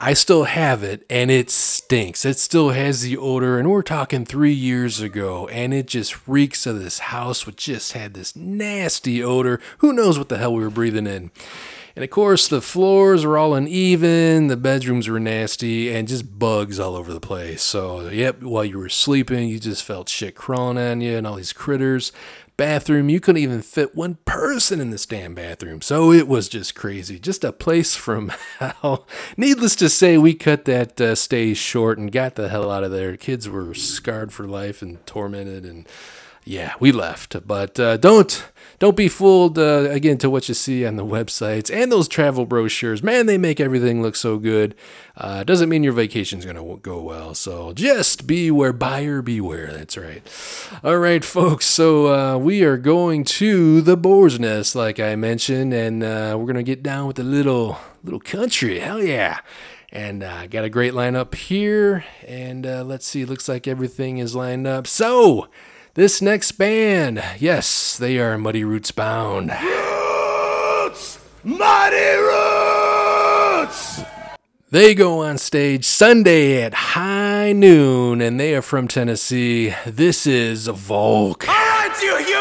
I 0.00 0.14
still 0.14 0.44
have 0.44 0.82
it 0.82 1.04
and 1.10 1.30
it 1.30 1.50
stinks. 1.50 2.24
It 2.24 2.38
still 2.38 2.70
has 2.70 3.02
the 3.02 3.18
odor. 3.18 3.58
And 3.58 3.70
we're 3.70 3.82
talking 3.82 4.24
three 4.24 4.54
years 4.54 5.02
ago 5.02 5.46
and 5.48 5.74
it 5.74 5.86
just 5.86 6.26
reeks 6.26 6.64
of 6.64 6.80
this 6.80 7.00
house, 7.00 7.44
which 7.44 7.66
just 7.66 7.92
had 7.92 8.14
this 8.14 8.34
nasty 8.34 9.22
odor. 9.22 9.60
Who 9.80 9.92
knows 9.92 10.18
what 10.18 10.30
the 10.30 10.38
hell 10.38 10.54
we 10.54 10.62
were 10.62 10.70
breathing 10.70 11.06
in? 11.06 11.32
And 11.94 12.02
of 12.02 12.08
course, 12.08 12.48
the 12.48 12.62
floors 12.62 13.26
were 13.26 13.36
all 13.36 13.54
uneven, 13.54 14.46
the 14.46 14.56
bedrooms 14.56 15.06
were 15.06 15.20
nasty, 15.20 15.94
and 15.94 16.08
just 16.08 16.38
bugs 16.38 16.80
all 16.80 16.96
over 16.96 17.12
the 17.12 17.20
place. 17.20 17.62
So, 17.62 18.08
yep, 18.08 18.42
while 18.42 18.64
you 18.64 18.78
were 18.78 18.88
sleeping, 18.88 19.50
you 19.50 19.60
just 19.60 19.84
felt 19.84 20.08
shit 20.08 20.34
crawling 20.34 20.78
on 20.78 21.02
you 21.02 21.18
and 21.18 21.26
all 21.26 21.34
these 21.34 21.52
critters. 21.52 22.10
Bathroom, 22.60 23.08
you 23.08 23.20
couldn't 23.20 23.40
even 23.40 23.62
fit 23.62 23.94
one 23.94 24.18
person 24.26 24.82
in 24.82 24.90
this 24.90 25.06
damn 25.06 25.32
bathroom. 25.32 25.80
So 25.80 26.12
it 26.12 26.28
was 26.28 26.46
just 26.46 26.74
crazy. 26.74 27.18
Just 27.18 27.42
a 27.42 27.52
place 27.52 27.96
from 27.96 28.28
hell. 28.58 29.06
Needless 29.38 29.74
to 29.76 29.88
say, 29.88 30.18
we 30.18 30.34
cut 30.34 30.66
that 30.66 31.00
uh, 31.00 31.14
stay 31.14 31.54
short 31.54 31.96
and 31.96 32.12
got 32.12 32.34
the 32.34 32.50
hell 32.50 32.70
out 32.70 32.84
of 32.84 32.90
there. 32.90 33.16
Kids 33.16 33.48
were 33.48 33.72
scarred 33.72 34.30
for 34.30 34.46
life 34.46 34.82
and 34.82 35.06
tormented 35.06 35.64
and 35.64 35.88
yeah, 36.44 36.74
we 36.80 36.92
left. 36.92 37.46
But 37.46 37.78
uh, 37.78 37.96
don't 37.96 38.44
don't 38.78 38.96
be 38.96 39.08
fooled 39.08 39.58
uh, 39.58 39.88
again 39.90 40.16
to 40.18 40.30
what 40.30 40.48
you 40.48 40.54
see 40.54 40.86
on 40.86 40.96
the 40.96 41.04
websites 41.04 41.70
and 41.72 41.92
those 41.92 42.08
travel 42.08 42.46
brochures. 42.46 43.02
Man, 43.02 43.26
they 43.26 43.36
make 43.36 43.60
everything 43.60 44.00
look 44.00 44.16
so 44.16 44.38
good. 44.38 44.74
Uh, 45.16 45.44
doesn't 45.44 45.68
mean 45.68 45.84
your 45.84 45.92
vacation's 45.92 46.46
gonna 46.46 46.76
go 46.76 47.02
well. 47.02 47.34
So 47.34 47.72
just 47.74 48.26
beware, 48.26 48.72
buyer 48.72 49.20
beware. 49.20 49.72
That's 49.72 49.98
right. 49.98 50.22
All 50.82 50.98
right, 50.98 51.24
folks. 51.24 51.66
So 51.66 52.06
uh, 52.06 52.38
we 52.38 52.64
are 52.64 52.78
going 52.78 53.24
to 53.24 53.82
the 53.82 53.96
Boar's 53.96 54.40
Nest, 54.40 54.74
like 54.74 54.98
I 54.98 55.14
mentioned, 55.16 55.74
and 55.74 56.02
uh, 56.02 56.36
we're 56.38 56.46
gonna 56.46 56.62
get 56.62 56.82
down 56.82 57.06
with 57.06 57.18
a 57.18 57.24
little 57.24 57.78
little 58.02 58.20
country. 58.20 58.78
Hell 58.78 59.02
yeah. 59.02 59.40
And 59.92 60.22
uh, 60.22 60.46
got 60.46 60.64
a 60.64 60.70
great 60.70 60.92
lineup 60.92 61.34
here. 61.34 62.04
And 62.26 62.64
uh, 62.64 62.84
let's 62.84 63.06
see, 63.06 63.24
looks 63.24 63.48
like 63.48 63.66
everything 63.66 64.18
is 64.18 64.34
lined 64.36 64.66
up. 64.66 64.86
So, 64.86 65.48
this 65.94 66.22
next 66.22 66.52
band, 66.52 67.22
yes, 67.38 67.96
they 67.96 68.18
are 68.18 68.38
Muddy 68.38 68.64
Roots 68.64 68.92
bound. 68.92 69.50
Roots! 69.50 71.18
Mighty 71.42 71.96
Roots! 72.20 74.02
They 74.70 74.94
go 74.94 75.24
on 75.24 75.36
stage 75.38 75.84
Sunday 75.84 76.62
at 76.62 76.74
high 76.74 77.52
noon, 77.52 78.20
and 78.20 78.38
they 78.38 78.54
are 78.54 78.62
from 78.62 78.86
Tennessee. 78.86 79.74
This 79.84 80.28
is 80.28 80.68
Volk. 80.68 81.48
Alright, 81.48 82.00
you 82.00 82.16
human 82.18 82.39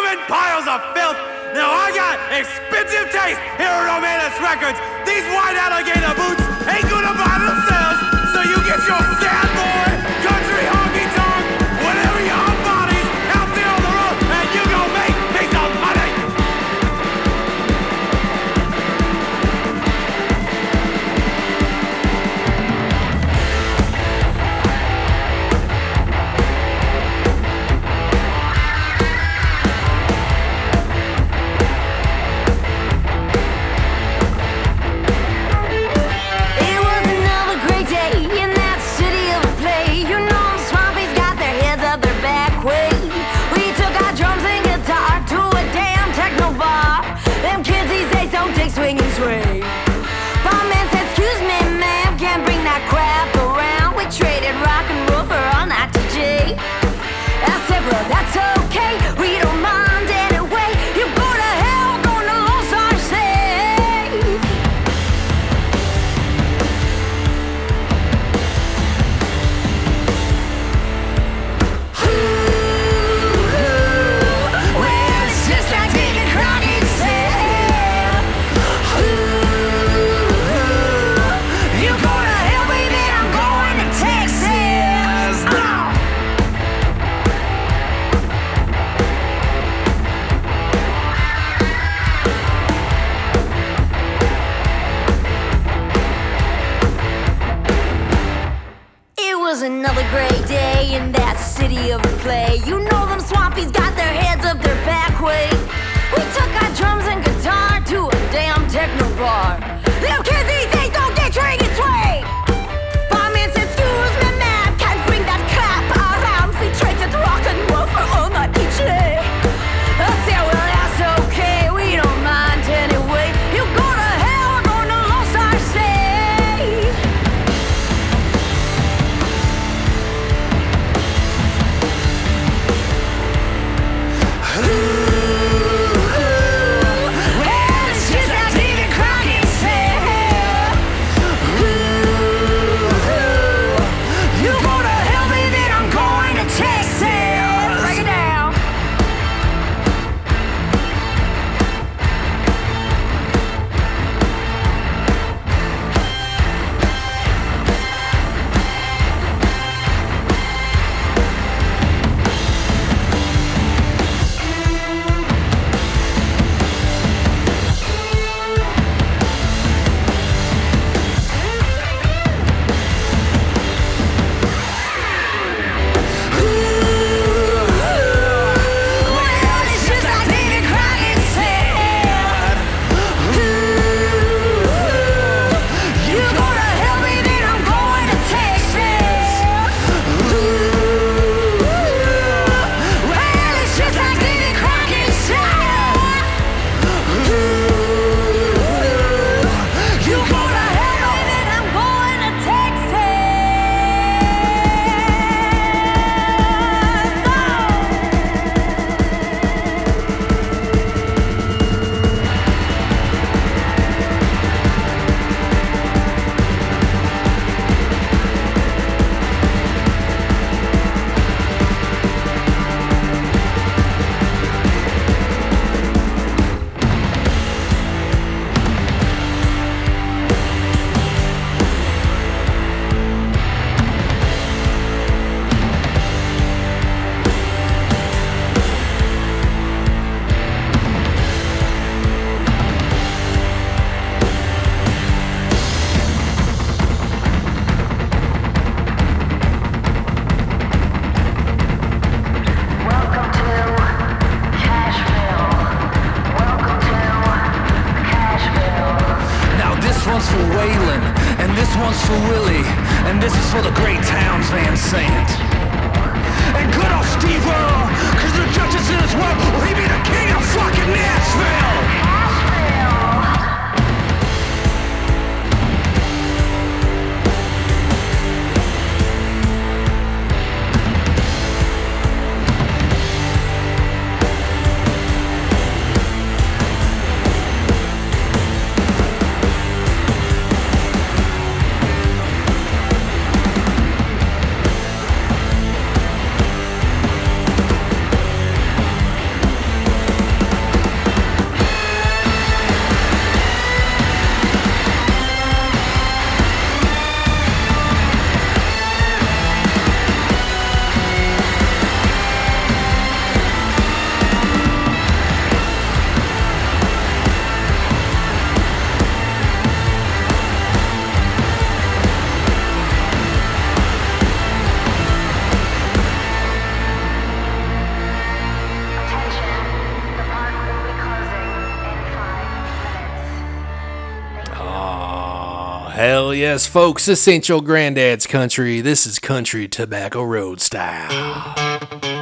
Yes, 336.51 336.65
folks, 336.65 337.05
this 337.05 337.27
ain't 337.27 337.47
your 337.47 337.61
granddad's 337.61 338.25
country. 338.25 338.81
This 338.81 339.05
is 339.05 339.19
country 339.19 339.67
Tobacco 339.67 340.23
Road 340.23 340.59
style. 340.59 342.18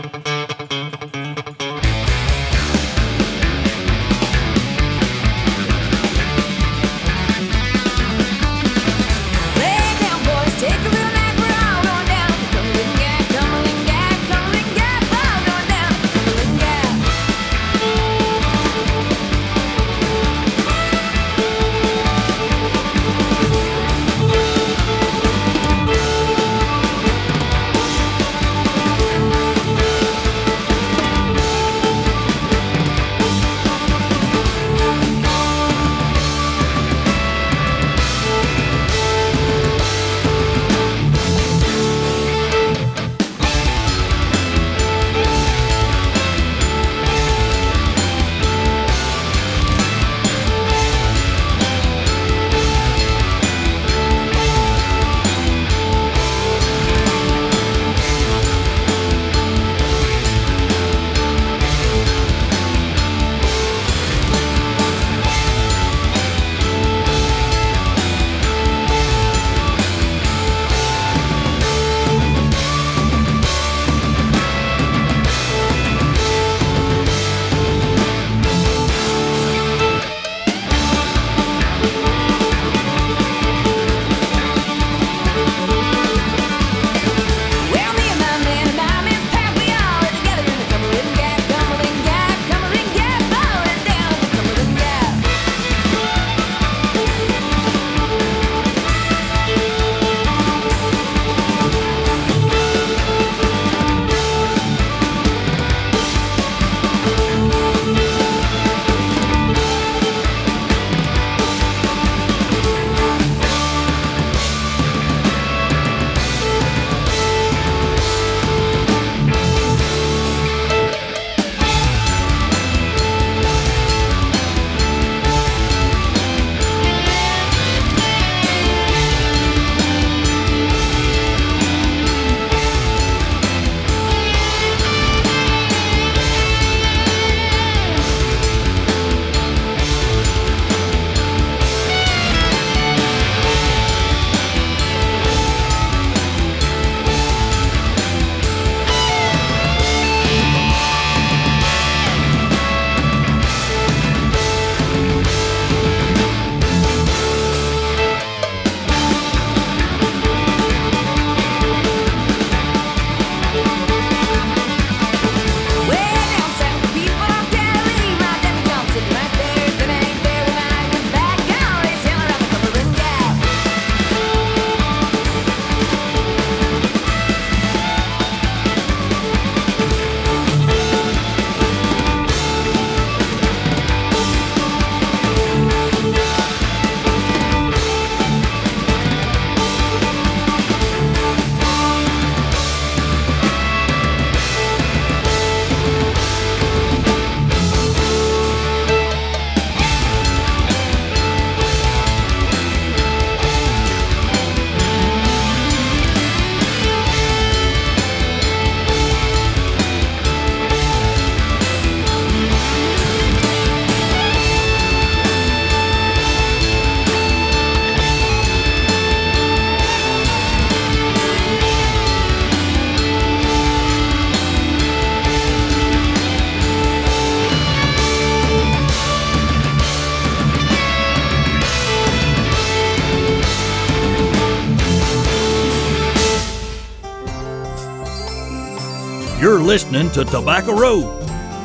listening 239.68 240.10
to 240.10 240.24
Tobacco 240.24 240.72
Road 240.72 241.04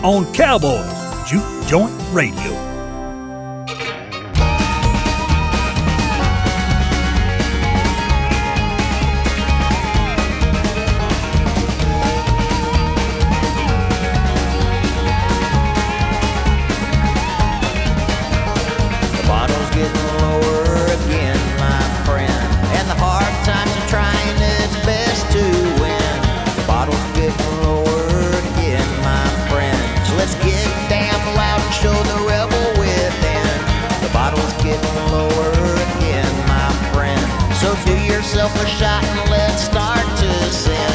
on 0.02 0.24
Cowboys 0.34 1.30
Juke 1.30 1.44
Joint 1.68 1.92
Radio. 2.12 2.71
yourself 38.42 38.64
a 38.64 38.68
shot 38.76 39.04
and 39.04 39.30
let's 39.30 39.62
start 39.62 40.02
to 40.18 40.30
sin. 40.50 40.94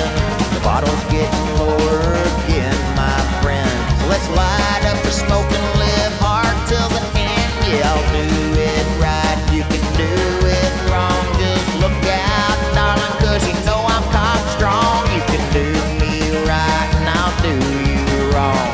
The 0.54 0.60
bottle's 0.64 1.04
getting 1.06 1.48
lower 1.56 2.04
again, 2.44 2.76
my 2.96 3.20
friend. 3.42 3.72
So 4.02 4.08
let's 4.08 4.28
light 4.36 4.84
up 4.92 5.00
the 5.04 5.12
smoke 5.12 5.48
and 5.48 5.80
live 5.80 6.14
hard 6.20 6.56
till 6.68 6.90
the 6.92 7.04
end. 7.16 7.52
Yeah, 7.64 7.88
I'll 7.88 8.04
do 8.12 8.28
it 8.60 8.88
right. 9.00 9.40
You 9.56 9.64
can 9.72 9.86
do 9.96 10.12
it 10.44 10.72
wrong. 10.92 11.24
Just 11.40 11.68
look 11.80 12.04
out, 12.12 12.58
darling, 12.76 13.16
cause 13.24 13.44
you 13.48 13.56
know 13.64 13.80
I'm 13.80 14.04
cop 14.12 14.44
strong. 14.52 15.08
You 15.16 15.24
can 15.32 15.44
do 15.56 15.68
me 16.04 16.36
right 16.44 16.90
and 17.00 17.08
I'll 17.16 17.38
do 17.48 17.56
you 17.56 18.28
wrong. 18.36 18.68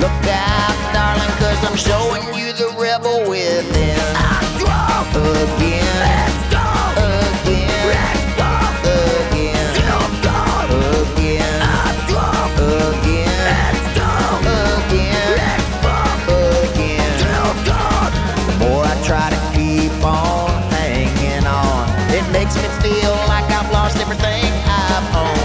Look 0.00 0.24
out, 0.32 0.76
darling, 0.96 1.34
cause 1.36 1.60
I'm 1.68 1.76
showing 1.76 2.24
you 2.32 2.56
the 2.56 2.72
rebel 2.80 3.28
with. 3.28 3.53
life 24.94 25.16
on. 25.16 25.43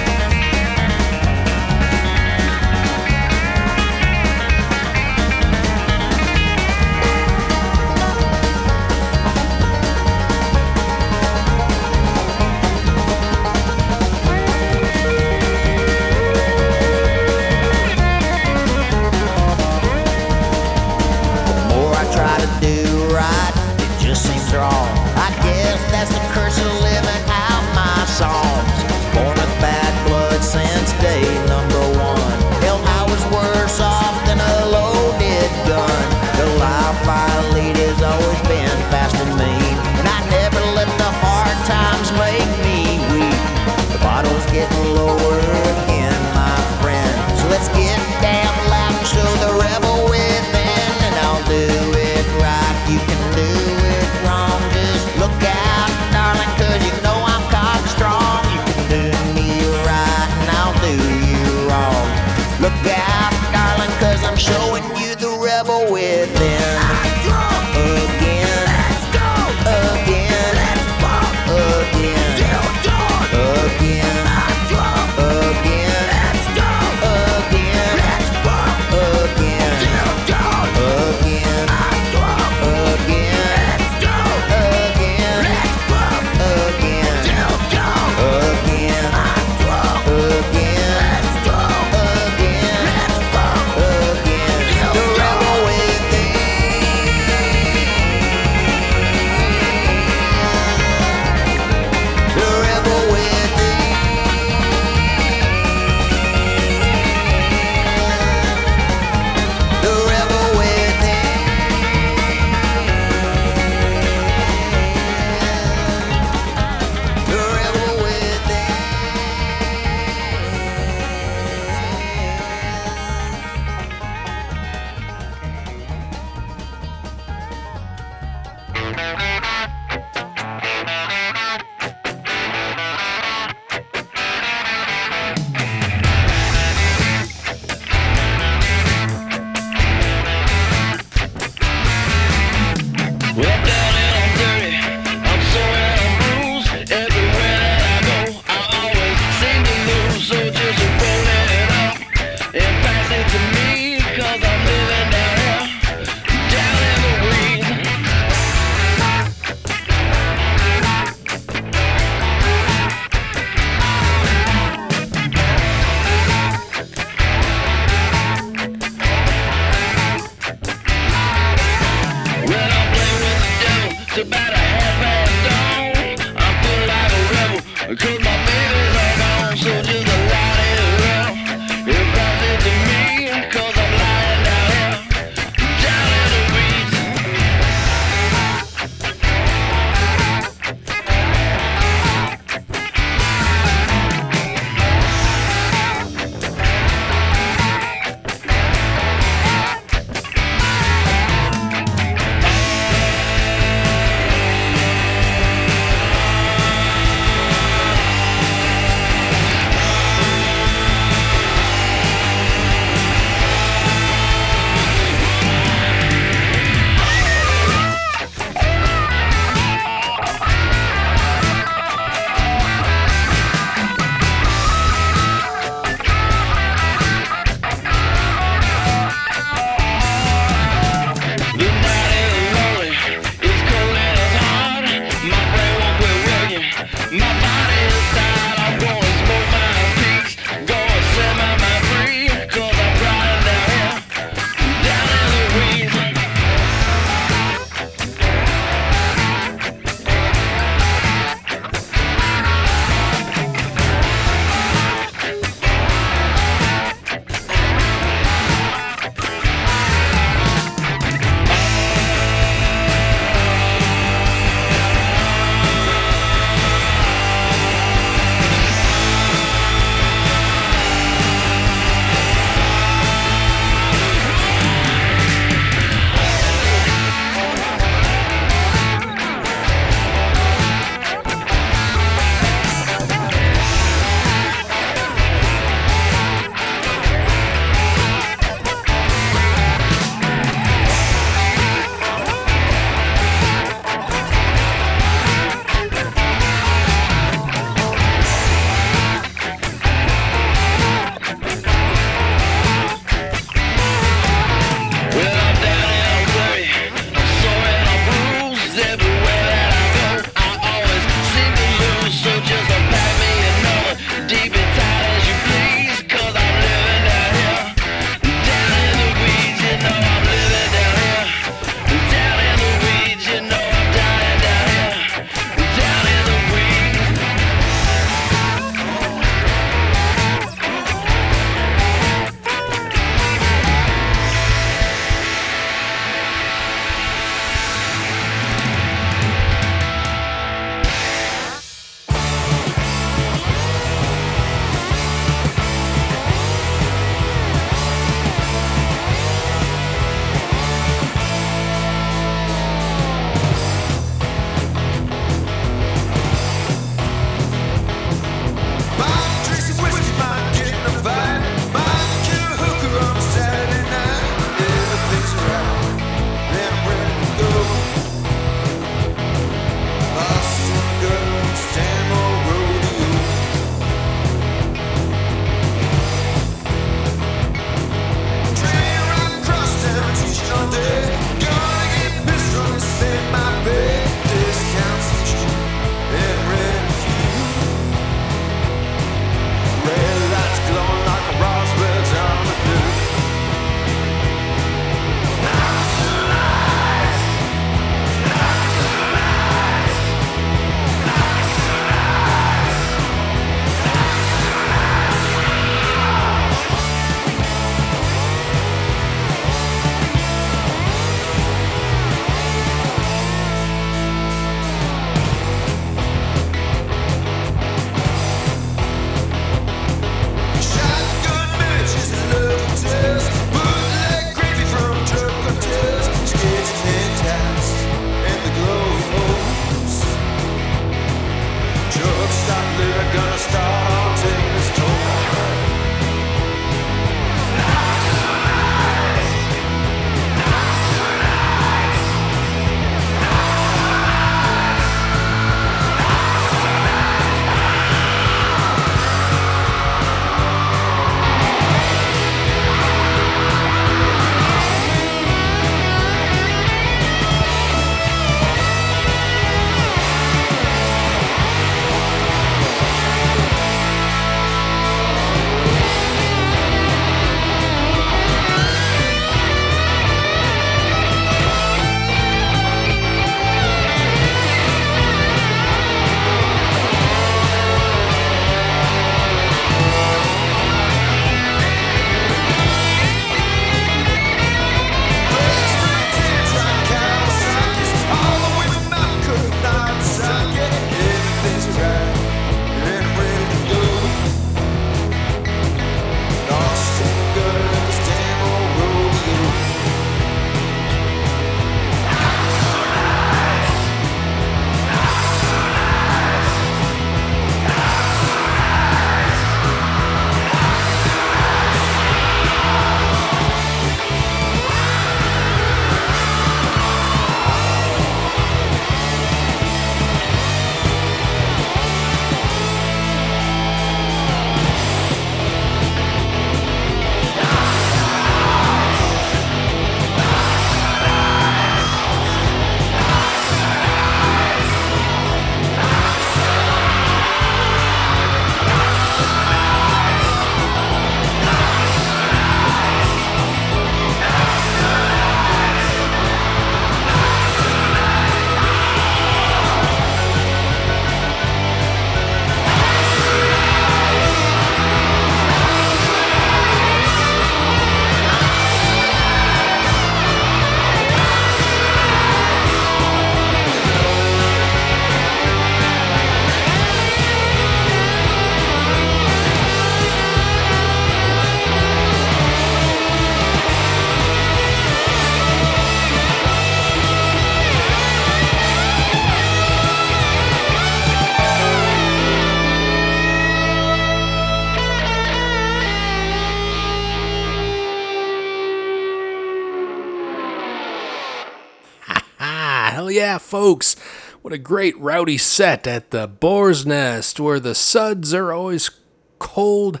Folks. 593.52 593.96
What 594.40 594.54
a 594.54 594.58
great 594.58 594.98
rowdy 594.98 595.36
set 595.36 595.86
at 595.86 596.10
the 596.10 596.26
Boar's 596.26 596.86
Nest 596.86 597.38
where 597.38 597.60
the 597.60 597.74
suds 597.74 598.32
are 598.32 598.50
always 598.50 598.90
cold, 599.38 600.00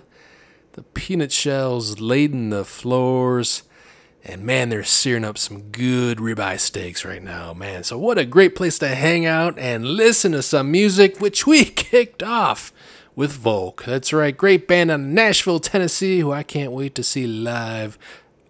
the 0.72 0.82
peanut 0.82 1.32
shells 1.32 2.00
laden 2.00 2.48
the 2.48 2.64
floors, 2.64 3.64
and 4.24 4.42
man, 4.42 4.70
they're 4.70 4.82
searing 4.82 5.22
up 5.26 5.36
some 5.36 5.64
good 5.64 6.16
ribeye 6.16 6.58
steaks 6.58 7.04
right 7.04 7.22
now, 7.22 7.52
man. 7.52 7.84
So, 7.84 7.98
what 7.98 8.16
a 8.16 8.24
great 8.24 8.56
place 8.56 8.78
to 8.78 8.88
hang 8.88 9.26
out 9.26 9.58
and 9.58 9.84
listen 9.84 10.32
to 10.32 10.40
some 10.40 10.70
music, 10.70 11.20
which 11.20 11.46
we 11.46 11.64
kicked 11.66 12.22
off 12.22 12.72
with 13.14 13.32
Volk. 13.32 13.84
That's 13.84 14.14
right, 14.14 14.34
great 14.34 14.66
band 14.66 14.90
out 14.90 15.00
of 15.00 15.06
Nashville, 15.06 15.60
Tennessee, 15.60 16.20
who 16.20 16.32
I 16.32 16.42
can't 16.42 16.72
wait 16.72 16.94
to 16.94 17.02
see 17.02 17.26
live 17.26 17.98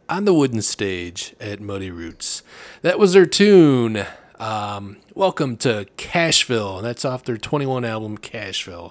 on 0.09 0.27
the 0.27 0.35
wooden 0.35 0.63
stage 0.63 1.35
at 1.41 1.61
Muddy 1.61 1.91
Roots. 1.91 2.45
That 2.83 3.01
was 3.01 3.15
their 3.15 3.27
tune. 3.27 4.07
Um, 4.43 4.97
welcome 5.15 5.57
to 5.59 5.87
Cashville. 5.97 6.83
That's 6.83 7.05
off 7.05 7.23
their 7.23 7.37
21 7.37 7.85
album, 7.85 8.19
Cashville. 8.19 8.91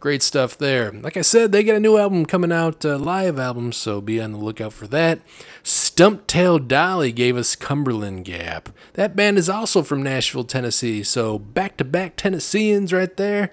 Great 0.00 0.24
stuff 0.24 0.58
there. 0.58 0.90
Like 0.90 1.16
I 1.16 1.20
said, 1.20 1.52
they 1.52 1.62
got 1.62 1.76
a 1.76 1.80
new 1.80 1.96
album 1.96 2.26
coming 2.26 2.50
out, 2.50 2.84
uh, 2.84 2.98
live 2.98 3.38
album, 3.38 3.70
so 3.70 4.00
be 4.00 4.20
on 4.20 4.32
the 4.32 4.38
lookout 4.38 4.72
for 4.72 4.88
that. 4.88 5.20
Stump 5.62 6.26
Tail 6.26 6.58
Dolly 6.58 7.12
gave 7.12 7.36
us 7.36 7.54
Cumberland 7.54 8.24
Gap. 8.24 8.70
That 8.94 9.14
band 9.14 9.38
is 9.38 9.48
also 9.48 9.84
from 9.84 10.02
Nashville, 10.02 10.42
Tennessee, 10.42 11.04
so 11.04 11.38
back 11.38 11.76
to 11.76 11.84
back 11.84 12.16
Tennesseans 12.16 12.92
right 12.92 13.16
there. 13.16 13.52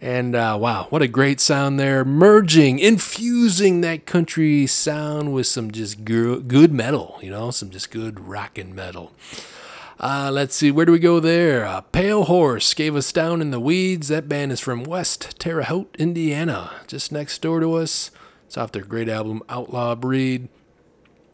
And 0.00 0.34
uh, 0.34 0.56
wow, 0.58 0.86
what 0.88 1.02
a 1.02 1.08
great 1.08 1.40
sound 1.40 1.78
there. 1.78 2.06
Merging, 2.06 2.78
infusing 2.78 3.82
that 3.82 4.06
country 4.06 4.66
sound 4.66 5.34
with 5.34 5.46
some 5.46 5.72
just 5.72 6.06
good 6.06 6.72
metal, 6.72 7.18
you 7.20 7.30
know, 7.30 7.50
some 7.50 7.68
just 7.68 7.90
good 7.90 8.18
rockin' 8.18 8.74
metal. 8.74 9.12
Uh, 9.98 10.30
let's 10.30 10.54
see, 10.54 10.70
where 10.70 10.84
do 10.84 10.92
we 10.92 10.98
go 10.98 11.20
there? 11.20 11.64
Uh, 11.64 11.80
Pale 11.80 12.24
Horse 12.24 12.74
gave 12.74 12.94
us 12.94 13.10
Down 13.12 13.40
in 13.40 13.50
the 13.50 13.58
Weeds. 13.58 14.08
That 14.08 14.28
band 14.28 14.52
is 14.52 14.60
from 14.60 14.84
West 14.84 15.38
Terre 15.38 15.62
Haute, 15.62 15.96
Indiana, 15.98 16.70
just 16.86 17.10
next 17.10 17.40
door 17.40 17.60
to 17.60 17.74
us. 17.74 18.10
It's 18.44 18.58
off 18.58 18.72
their 18.72 18.84
great 18.84 19.08
album, 19.08 19.42
Outlaw 19.48 19.94
Breed. 19.94 20.48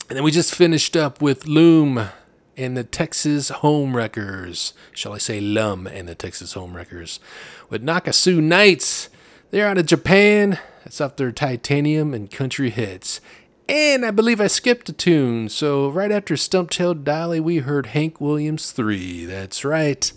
And 0.09 0.17
then 0.17 0.23
we 0.23 0.31
just 0.31 0.55
finished 0.55 0.97
up 0.97 1.21
with 1.21 1.49
Loom 1.49 2.09
and 2.57 2.77
the 2.77 2.85
Texas 2.85 3.49
Home 3.49 3.97
Wreckers. 3.97 4.75
Shall 4.93 5.13
I 5.13 5.19
say 5.19 5.41
Lum 5.41 5.89
and 5.89 6.09
the 6.09 6.15
Texas 6.15 6.53
Home 6.53 6.77
Wreckers. 6.77 7.19
With 7.69 7.85
Nakasu 7.85 8.41
Nights. 8.41 9.09
They're 9.51 9.67
out 9.67 9.79
of 9.79 9.87
Japan. 9.87 10.61
That's 10.85 11.01
off 11.01 11.17
their 11.17 11.33
Titanium 11.33 12.15
and 12.15 12.31
Country 12.31 12.71
Hits. 12.71 13.21
And 13.73 14.05
I 14.05 14.11
believe 14.11 14.39
I 14.39 14.49
skipped 14.49 14.91
a 14.91 14.93
tune. 14.93 15.49
So 15.49 15.89
right 15.89 16.13
after 16.13 16.37
Stump 16.37 16.69
Tail 16.69 16.93
Dolly, 16.93 17.41
we 17.41 17.61
heard 17.61 17.87
Hank 17.87 18.21
Williams 18.21 18.71
3. 18.71 19.25
That's 19.25 19.65
right. 19.65 20.13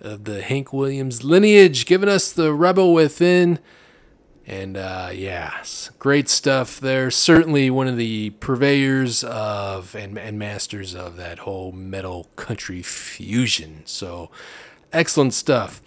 Of 0.00 0.22
the 0.22 0.40
Hank 0.40 0.72
Williams 0.72 1.24
lineage, 1.24 1.84
giving 1.84 2.08
us 2.08 2.30
the 2.30 2.54
Rebel 2.54 2.94
Within. 2.94 3.58
And 4.46 4.76
uh, 4.76 5.10
yeah, 5.12 5.64
great 5.98 6.28
stuff 6.28 6.78
there. 6.78 7.10
Certainly 7.10 7.70
one 7.70 7.88
of 7.88 7.96
the 7.96 8.30
purveyors 8.38 9.24
of 9.24 9.96
and, 9.96 10.16
and 10.16 10.38
masters 10.38 10.94
of 10.94 11.16
that 11.16 11.40
whole 11.40 11.72
metal 11.72 12.28
country 12.36 12.82
fusion. 12.82 13.82
So 13.84 14.30
excellent 14.92 15.34
stuff. 15.34 15.82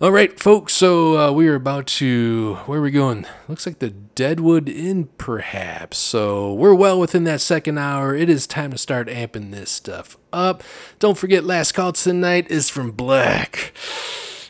All 0.00 0.12
right, 0.12 0.38
folks. 0.38 0.74
So 0.74 1.18
uh, 1.18 1.32
we 1.32 1.48
are 1.48 1.56
about 1.56 1.88
to 1.88 2.54
where 2.66 2.78
are 2.78 2.82
we 2.82 2.92
going? 2.92 3.26
Looks 3.48 3.66
like 3.66 3.80
the 3.80 3.90
Deadwood 3.90 4.68
Inn, 4.68 5.08
perhaps. 5.18 5.98
So 5.98 6.54
we're 6.54 6.72
well 6.72 7.00
within 7.00 7.24
that 7.24 7.40
second 7.40 7.78
hour. 7.78 8.14
It 8.14 8.30
is 8.30 8.46
time 8.46 8.70
to 8.70 8.78
start 8.78 9.08
amping 9.08 9.50
this 9.50 9.72
stuff 9.72 10.16
up. 10.32 10.62
Don't 11.00 11.18
forget, 11.18 11.42
last 11.42 11.72
call 11.72 11.92
tonight 11.92 12.48
is 12.48 12.70
from 12.70 12.92
Black. 12.92 13.72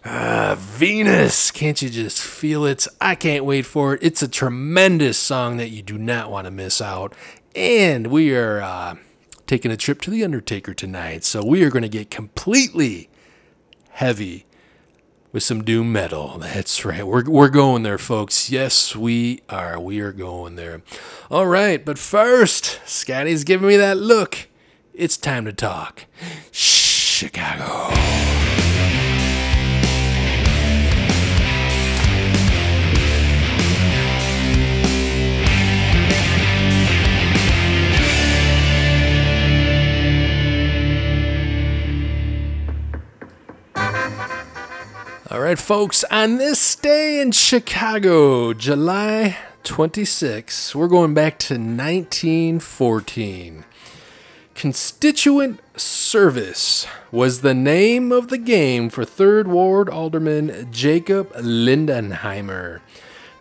Ah, 0.05 0.55
Venus, 0.59 1.51
can't 1.51 1.81
you 1.81 1.89
just 1.89 2.21
feel 2.21 2.67
it? 2.67 2.87
I 3.01 3.15
can't 3.15 3.47
wait 3.47 3.65
for 3.65 3.95
it. 3.95 4.01
It's 4.03 4.23
a 4.23 4.29
tremendous 4.29 5.17
song 5.17 5.57
that 5.57 5.71
you 5.71 5.81
do 5.81 5.97
not 5.97 6.31
want 6.31 6.45
to 6.45 6.51
miss 6.51 6.83
out. 6.83 7.15
And 7.57 8.09
we 8.09 8.37
are 8.37 8.61
uh, 8.61 8.97
taking 9.47 9.71
a 9.71 9.79
trip 9.79 10.03
to 10.03 10.11
The 10.11 10.25
Undertaker 10.25 10.75
tonight. 10.75 11.25
So 11.25 11.43
we 11.43 11.65
are 11.65 11.71
going 11.71 11.85
to 11.85 11.89
get 11.89 12.11
completely 12.11 13.09
heavy 13.93 14.45
with 15.33 15.43
some 15.43 15.63
doom 15.63 15.93
metal. 15.93 16.39
That's 16.39 16.85
right. 16.85 17.07
We're, 17.07 17.25
we're 17.25 17.49
going 17.49 17.83
there, 17.83 17.99
folks. 17.99 18.51
Yes, 18.51 18.97
we 18.97 19.43
are. 19.49 19.79
We 19.79 20.01
are 20.01 20.13
going 20.13 20.57
there. 20.57 20.83
All 21.31 21.47
right. 21.47 21.85
But 21.85 21.99
first, 21.99 22.81
Scotty's 22.87 23.45
giving 23.45 23.69
me 23.69 23.77
that 23.77 23.97
look. 23.97 24.49
It's 24.95 25.17
time 25.17 25.45
to 25.45 25.53
talk. 25.53 26.07
Chicago. 26.51 28.48
All 45.31 45.41
right, 45.41 45.59
folks, 45.59 46.05
on 46.05 46.39
this 46.39 46.75
day 46.75 47.21
in 47.21 47.33
Chicago, 47.33 48.55
July 48.55 49.37
26, 49.63 50.75
we're 50.75 50.89
going 50.89 51.13
back 51.13 51.39
to 51.41 51.57
1914. 51.57 53.67
Constituent 54.55 55.61
Service 55.79 56.87
was 57.13 57.43
the 57.43 57.53
name 57.53 58.11
of 58.11 58.29
the 58.29 58.39
game 58.39 58.89
for 58.89 59.05
3rd 59.05 59.49
Ward 59.49 59.91
Alderman 59.91 60.73
Jacob 60.73 61.31
Lindenheimer. 61.35 62.81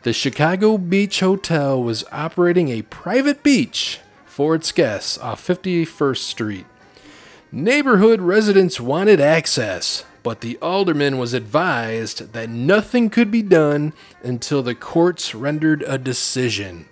The 0.03 0.11
Chicago 0.11 0.77
Beach 0.77 1.22
Hotel 1.22 1.81
was 1.81 2.03
operating 2.11 2.68
a 2.68 2.81
private 2.81 3.43
beach 3.43 4.01
for 4.26 4.55
its 4.55 4.73
guests 4.73 5.18
off 5.19 5.47
51st 5.47 6.18
Street. 6.18 6.65
Neighborhood 7.49 8.19
residents 8.19 8.81
wanted 8.81 9.22
access, 9.22 10.03
but 10.28 10.41
the 10.41 10.58
alderman 10.58 11.18
was 11.18 11.34
advised 11.34 12.34
that 12.34 12.49
nothing 12.49 13.10
could 13.10 13.32
be 13.32 13.41
done 13.41 13.94
until 14.22 14.62
the 14.62 14.76
courts 14.76 15.34
rendered 15.34 15.82
a 15.88 15.98
decision. 15.98 16.86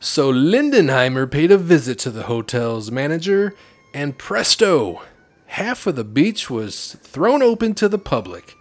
So 0.00 0.32
Lindenheimer 0.32 1.30
paid 1.30 1.52
a 1.52 1.56
visit 1.56 2.00
to 2.00 2.10
the 2.10 2.24
hotel's 2.24 2.90
manager, 2.90 3.54
and 3.94 4.18
presto, 4.18 5.02
half 5.46 5.86
of 5.86 5.94
the 5.94 6.02
beach 6.02 6.50
was 6.50 6.94
thrown 6.94 7.44
open 7.44 7.74
to 7.74 7.88
the 7.88 7.96
public. 7.96 8.56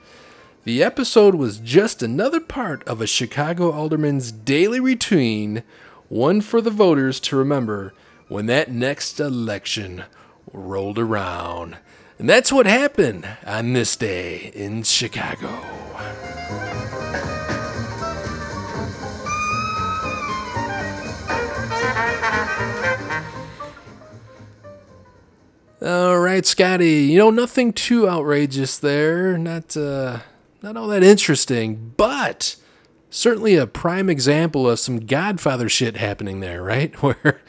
The 0.64 0.84
episode 0.84 1.34
was 1.34 1.58
just 1.58 2.04
another 2.04 2.40
part 2.40 2.88
of 2.88 3.02
a 3.02 3.08
Chicago 3.08 3.72
alderman's 3.72 4.32
daily 4.32 4.80
routine, 4.80 5.64
one 6.08 6.40
for 6.40 6.62
the 6.62 6.70
voters 6.70 7.20
to 7.22 7.36
remember 7.36 7.96
when 8.28 8.46
that 8.46 8.72
next 8.72 9.20
election 9.20 10.04
rolled 10.52 11.00
around. 11.00 11.78
And 12.20 12.30
that's 12.30 12.52
what 12.52 12.66
happened 12.66 13.28
on 13.46 13.74
this 13.74 13.96
day 13.96 14.52
in 14.54 14.84
Chicago. 14.84 15.50
All 25.82 26.18
right, 26.20 26.46
Scotty. 26.46 27.02
You 27.08 27.18
know 27.18 27.30
nothing 27.30 27.74
too 27.74 28.08
outrageous 28.08 28.78
there. 28.78 29.38
Not 29.38 29.76
uh, 29.76 30.20
not 30.62 30.78
all 30.78 30.88
that 30.88 31.04
interesting, 31.04 31.94
but 31.98 32.56
certainly 33.10 33.56
a 33.56 33.68
prime 33.68 34.10
example 34.10 34.70
of 34.70 34.80
some 34.80 35.06
Godfather 35.06 35.68
shit 35.68 35.98
happening 35.98 36.40
there, 36.40 36.64
right? 36.64 36.96
Where 37.04 37.42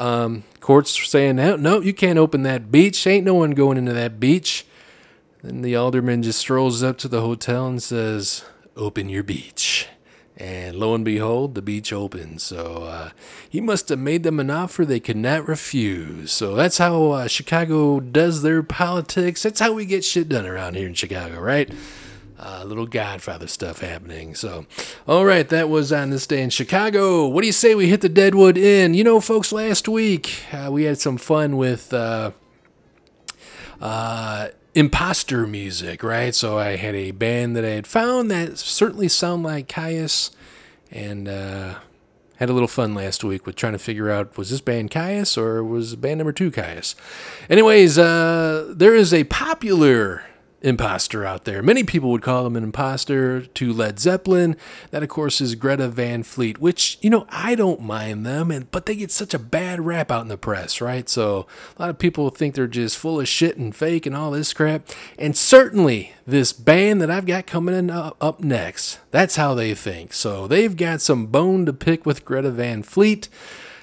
um, 0.00 0.44
courts 0.60 1.08
saying, 1.08 1.36
no, 1.36 1.56
no, 1.56 1.80
you 1.80 1.92
can't 1.92 2.18
open 2.18 2.42
that 2.42 2.72
beach. 2.72 3.06
Ain't 3.06 3.26
no 3.26 3.34
one 3.34 3.50
going 3.50 3.76
into 3.76 3.92
that 3.92 4.18
beach. 4.18 4.66
Then 5.42 5.62
the 5.62 5.76
alderman 5.76 6.22
just 6.22 6.38
strolls 6.38 6.82
up 6.82 6.98
to 6.98 7.08
the 7.08 7.20
hotel 7.20 7.66
and 7.66 7.82
says, 7.82 8.44
open 8.76 9.08
your 9.08 9.22
beach. 9.22 9.88
And 10.36 10.76
lo 10.76 10.94
and 10.94 11.04
behold, 11.04 11.54
the 11.54 11.60
beach 11.60 11.92
opens. 11.92 12.42
So 12.42 12.84
uh, 12.84 13.10
he 13.48 13.60
must 13.60 13.90
have 13.90 13.98
made 13.98 14.22
them 14.22 14.40
an 14.40 14.50
offer 14.50 14.86
they 14.86 15.00
could 15.00 15.18
not 15.18 15.46
refuse. 15.46 16.32
So 16.32 16.54
that's 16.54 16.78
how 16.78 17.10
uh, 17.10 17.28
Chicago 17.28 18.00
does 18.00 18.40
their 18.40 18.62
politics. 18.62 19.42
That's 19.42 19.60
how 19.60 19.74
we 19.74 19.84
get 19.84 20.02
shit 20.02 20.30
done 20.30 20.46
around 20.46 20.76
here 20.76 20.86
in 20.86 20.94
Chicago, 20.94 21.40
right? 21.40 21.70
uh, 22.40 22.64
little 22.64 22.86
Godfather 22.86 23.46
stuff 23.46 23.80
happening. 23.80 24.34
So, 24.34 24.66
all 25.06 25.24
right, 25.24 25.48
that 25.48 25.68
was 25.68 25.92
on 25.92 26.10
this 26.10 26.26
day 26.26 26.42
in 26.42 26.50
Chicago. 26.50 27.26
What 27.26 27.42
do 27.42 27.46
you 27.46 27.52
say 27.52 27.74
we 27.74 27.88
hit 27.88 28.00
the 28.00 28.08
Deadwood 28.08 28.56
Inn? 28.56 28.94
You 28.94 29.04
know, 29.04 29.20
folks, 29.20 29.52
last 29.52 29.88
week 29.88 30.44
uh, 30.52 30.70
we 30.72 30.84
had 30.84 30.98
some 30.98 31.16
fun 31.18 31.56
with. 31.56 31.92
Uh, 31.92 32.32
uh, 33.80 34.48
imposter 34.74 35.46
music, 35.46 36.02
right? 36.02 36.34
So 36.34 36.58
I 36.58 36.76
had 36.76 36.94
a 36.94 37.12
band 37.12 37.56
that 37.56 37.64
I 37.64 37.70
had 37.70 37.86
found 37.86 38.30
that 38.30 38.58
certainly 38.58 39.08
sound 39.08 39.42
like 39.42 39.68
Kyuss, 39.68 40.30
and 40.90 41.26
uh, 41.26 41.76
had 42.36 42.50
a 42.50 42.52
little 42.52 42.68
fun 42.68 42.94
last 42.94 43.24
week 43.24 43.46
with 43.46 43.56
trying 43.56 43.72
to 43.72 43.78
figure 43.78 44.10
out 44.10 44.36
was 44.36 44.50
this 44.50 44.60
band 44.60 44.90
Kyuss 44.90 45.36
or 45.36 45.64
was 45.64 45.96
band 45.96 46.18
number 46.18 46.32
two 46.32 46.50
Kyuss. 46.50 46.94
Anyways, 47.48 47.98
uh, 47.98 48.72
there 48.76 48.94
is 48.94 49.12
a 49.12 49.24
popular 49.24 50.24
imposter 50.62 51.24
out 51.24 51.44
there. 51.44 51.62
Many 51.62 51.84
people 51.84 52.10
would 52.10 52.22
call 52.22 52.46
him 52.46 52.56
an 52.56 52.64
imposter 52.64 53.42
to 53.42 53.72
Led 53.72 53.98
Zeppelin. 53.98 54.56
That, 54.90 55.02
of 55.02 55.08
course, 55.08 55.40
is 55.40 55.54
Greta 55.54 55.88
Van 55.88 56.22
Fleet, 56.22 56.58
which, 56.58 56.98
you 57.00 57.10
know, 57.10 57.26
I 57.30 57.54
don't 57.54 57.80
mind 57.80 58.26
them, 58.26 58.50
and 58.50 58.70
but 58.70 58.86
they 58.86 58.96
get 58.96 59.10
such 59.10 59.34
a 59.34 59.38
bad 59.38 59.80
rap 59.84 60.10
out 60.10 60.22
in 60.22 60.28
the 60.28 60.36
press, 60.36 60.80
right? 60.80 61.08
So 61.08 61.46
a 61.78 61.82
lot 61.82 61.90
of 61.90 61.98
people 61.98 62.28
think 62.30 62.54
they're 62.54 62.66
just 62.66 62.98
full 62.98 63.20
of 63.20 63.28
shit 63.28 63.56
and 63.56 63.74
fake 63.74 64.06
and 64.06 64.16
all 64.16 64.30
this 64.30 64.52
crap. 64.52 64.88
And 65.18 65.36
certainly 65.36 66.14
this 66.26 66.52
band 66.52 67.00
that 67.00 67.10
I've 67.10 67.26
got 67.26 67.46
coming 67.46 67.74
in 67.74 67.90
uh, 67.90 68.12
up 68.20 68.40
next, 68.40 69.00
that's 69.10 69.36
how 69.36 69.54
they 69.54 69.74
think. 69.74 70.12
So 70.12 70.46
they've 70.46 70.76
got 70.76 71.00
some 71.00 71.26
bone 71.26 71.66
to 71.66 71.72
pick 71.72 72.04
with 72.04 72.24
Greta 72.24 72.50
Van 72.50 72.82
Fleet 72.82 73.28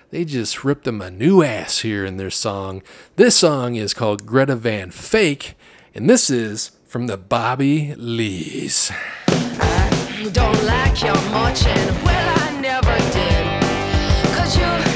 they 0.09 0.23
just 0.23 0.63
ripped 0.63 0.85
them 0.85 1.01
a 1.01 1.11
new 1.11 1.43
ass 1.43 1.79
here 1.79 2.05
in 2.05 2.17
their 2.17 2.29
song. 2.29 2.81
This 3.17 3.35
song 3.35 3.75
is 3.75 3.93
called 3.93 4.25
Greta 4.25 4.55
Van 4.55 4.89
Fake, 4.89 5.56
and 5.97 6.07
this 6.07 6.29
is 6.29 6.71
from 6.85 7.07
the 7.07 7.17
Bobby 7.17 7.95
Lees. 7.97 8.91
I 9.27 10.29
don't 10.31 10.63
like 10.63 11.01
your 11.01 11.19
marching. 11.31 11.73
Well, 12.05 12.35
I 12.39 12.61
never 12.61 12.95
did. 13.11 14.35
Cause 14.35 14.55
you 14.55 14.86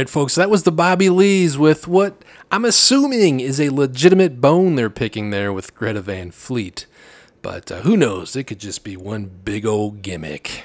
right, 0.00 0.08
folks, 0.08 0.34
that 0.34 0.48
was 0.48 0.62
the 0.62 0.72
Bobby 0.72 1.10
Lees 1.10 1.58
with 1.58 1.86
what 1.86 2.24
I'm 2.50 2.64
assuming 2.64 3.38
is 3.38 3.60
a 3.60 3.68
legitimate 3.68 4.40
bone 4.40 4.74
they're 4.74 4.88
picking 4.88 5.28
there 5.28 5.52
with 5.52 5.74
Greta 5.74 6.00
Van 6.00 6.30
Fleet. 6.30 6.86
But 7.42 7.70
uh, 7.70 7.82
who 7.82 7.98
knows? 7.98 8.34
It 8.34 8.44
could 8.44 8.60
just 8.60 8.82
be 8.82 8.96
one 8.96 9.26
big 9.26 9.66
old 9.66 10.00
gimmick. 10.00 10.64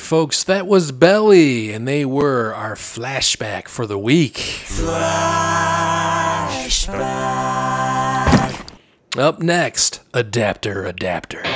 Right, 0.00 0.06
folks, 0.06 0.44
that 0.44 0.66
was 0.66 0.92
Belly, 0.92 1.72
and 1.72 1.86
they 1.86 2.04
were 2.04 2.54
our 2.54 2.74
flashback 2.74 3.68
for 3.68 3.86
the 3.86 3.98
week. 3.98 4.64
Up 9.18 9.40
next, 9.40 10.00
Adapter 10.14 10.86
Adapter. 10.86 11.49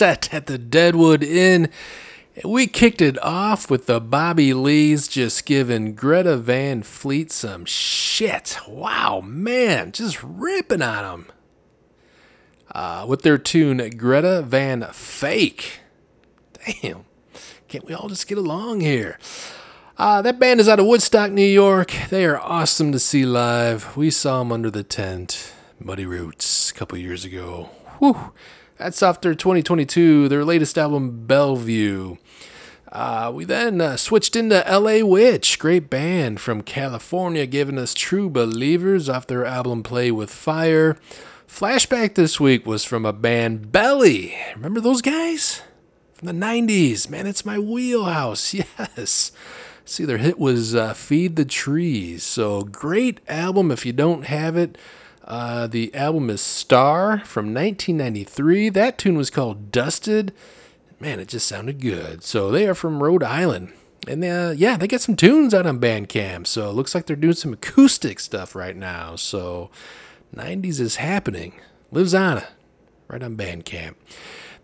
Set 0.00 0.32
at 0.32 0.46
the 0.46 0.56
Deadwood 0.56 1.22
Inn. 1.22 1.68
We 2.42 2.66
kicked 2.66 3.02
it 3.02 3.22
off 3.22 3.70
with 3.70 3.84
the 3.84 4.00
Bobby 4.00 4.54
Lees 4.54 5.06
just 5.06 5.44
giving 5.44 5.94
Greta 5.94 6.38
Van 6.38 6.82
Fleet 6.82 7.30
some 7.30 7.66
shit. 7.66 8.56
Wow, 8.66 9.20
man, 9.22 9.92
just 9.92 10.22
ripping 10.22 10.80
on 10.80 11.02
them. 11.02 11.26
Uh, 12.74 13.04
with 13.06 13.20
their 13.20 13.36
tune 13.36 13.90
Greta 13.98 14.40
Van 14.40 14.86
Fake. 14.90 15.80
Damn, 16.64 17.04
can't 17.68 17.84
we 17.84 17.92
all 17.92 18.08
just 18.08 18.26
get 18.26 18.38
along 18.38 18.80
here? 18.80 19.18
Uh, 19.98 20.22
that 20.22 20.38
band 20.38 20.60
is 20.60 20.68
out 20.70 20.80
of 20.80 20.86
Woodstock, 20.86 21.30
New 21.30 21.42
York. 21.42 21.92
They 22.08 22.24
are 22.24 22.40
awesome 22.40 22.90
to 22.92 22.98
see 22.98 23.26
live. 23.26 23.98
We 23.98 24.08
saw 24.08 24.38
them 24.38 24.50
under 24.50 24.70
the 24.70 24.82
tent, 24.82 25.52
Muddy 25.78 26.06
Roots, 26.06 26.70
a 26.70 26.74
couple 26.74 26.96
years 26.96 27.26
ago. 27.26 27.68
Whew. 27.98 28.32
That's 28.80 29.02
off 29.02 29.20
their 29.20 29.34
2022, 29.34 30.30
their 30.30 30.42
latest 30.42 30.78
album, 30.78 31.26
Bellevue. 31.26 32.16
Uh, 32.90 33.30
we 33.32 33.44
then 33.44 33.78
uh, 33.78 33.98
switched 33.98 34.34
into 34.34 34.64
LA 34.66 35.04
Witch, 35.04 35.58
great 35.58 35.90
band 35.90 36.40
from 36.40 36.62
California, 36.62 37.44
giving 37.44 37.76
us 37.76 37.92
True 37.92 38.30
Believers 38.30 39.06
off 39.10 39.26
their 39.26 39.44
album 39.44 39.82
Play 39.82 40.10
with 40.10 40.30
Fire. 40.30 40.96
Flashback 41.46 42.14
this 42.14 42.40
week 42.40 42.64
was 42.64 42.86
from 42.86 43.04
a 43.04 43.12
band, 43.12 43.70
Belly. 43.70 44.34
Remember 44.56 44.80
those 44.80 45.02
guys? 45.02 45.60
From 46.14 46.28
the 46.28 46.46
90s. 46.46 47.10
Man, 47.10 47.26
it's 47.26 47.44
my 47.44 47.58
wheelhouse. 47.58 48.54
Yes. 48.78 49.30
See, 49.84 50.06
their 50.06 50.18
hit 50.18 50.38
was 50.38 50.74
uh, 50.74 50.94
Feed 50.94 51.36
the 51.36 51.44
Trees. 51.44 52.22
So, 52.22 52.62
great 52.62 53.20
album 53.28 53.70
if 53.70 53.84
you 53.84 53.92
don't 53.92 54.24
have 54.24 54.56
it. 54.56 54.78
Uh, 55.30 55.68
the 55.68 55.94
album 55.94 56.28
is 56.28 56.40
Star 56.40 57.20
from 57.24 57.54
1993. 57.54 58.68
That 58.70 58.98
tune 58.98 59.16
was 59.16 59.30
called 59.30 59.70
Dusted. 59.70 60.34
Man, 60.98 61.20
it 61.20 61.28
just 61.28 61.46
sounded 61.46 61.80
good. 61.80 62.24
So, 62.24 62.50
they 62.50 62.66
are 62.66 62.74
from 62.74 63.00
Rhode 63.00 63.22
Island. 63.22 63.72
And 64.08 64.24
uh, 64.24 64.54
yeah, 64.56 64.76
they 64.76 64.88
got 64.88 65.02
some 65.02 65.14
tunes 65.14 65.54
out 65.54 65.66
on 65.66 65.78
Bandcamp. 65.78 66.48
So, 66.48 66.68
it 66.68 66.72
looks 66.72 66.96
like 66.96 67.06
they're 67.06 67.14
doing 67.14 67.34
some 67.34 67.52
acoustic 67.52 68.18
stuff 68.18 68.56
right 68.56 68.74
now. 68.74 69.14
So, 69.14 69.70
90s 70.34 70.80
is 70.80 70.96
happening. 70.96 71.52
Lives 71.92 72.12
on 72.12 72.42
right 73.06 73.22
on 73.22 73.36
Bandcamp. 73.36 73.94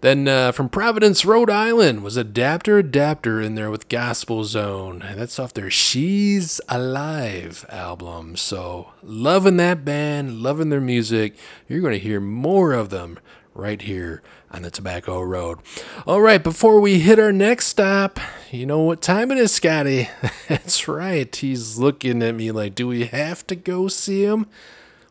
Then 0.03 0.29
uh, 0.29 0.53
from 0.53 0.69
Providence, 0.69 1.25
Rhode 1.25 1.51
Island 1.51 2.03
was 2.03 2.17
Adapter 2.17 2.79
Adapter 2.79 3.41
in 3.41 3.55
there 3.55 3.71
with 3.71 3.89
Gospel 3.89 4.45
Zone. 4.45 5.03
And 5.03 5.19
that's 5.19 5.39
off 5.39 5.55
their 5.55 5.71
She's 5.71 6.61
Alive 6.69 7.65
album. 7.71 8.37
So 8.37 8.93
loving 9.03 9.57
that 9.57 9.85
band, 9.85 10.43
loving 10.43 10.69
their 10.69 10.81
music. 10.81 11.37
You're 11.67 11.81
going 11.81 11.95
to 11.95 11.99
hear 11.99 12.21
more 12.21 12.73
of 12.73 12.91
them 12.91 13.19
right 13.55 13.81
here 13.81 14.23
on 14.51 14.63
the 14.63 14.71
Tobacco 14.71 15.23
Road. 15.23 15.59
All 16.07 16.21
right, 16.21 16.43
before 16.43 16.79
we 16.79 17.01
hit 17.01 17.19
our 17.19 17.33
next 17.33 17.67
stop, 17.67 18.21
you 18.51 18.67
know 18.67 18.81
what 18.81 19.01
time 19.01 19.31
it 19.33 19.39
is, 19.39 19.53
Scotty? 19.53 20.11
That's 20.49 20.87
right. 20.87 21.35
He's 21.35 21.79
looking 21.79 22.23
at 22.23 22.35
me 22.35 22.53
like, 22.53 22.75
do 22.75 22.87
we 22.87 23.07
have 23.07 23.47
to 23.47 23.57
go 23.57 23.89
see 23.89 24.25
him? 24.25 24.47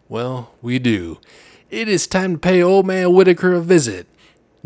Well, 0.07 0.53
we 0.61 0.77
do. 0.77 1.19
It 1.71 1.89
is 1.89 2.05
time 2.05 2.33
to 2.33 2.39
pay 2.39 2.61
old 2.61 2.85
man 2.85 3.11
Whitaker 3.13 3.53
a 3.53 3.61
visit. 3.61 4.07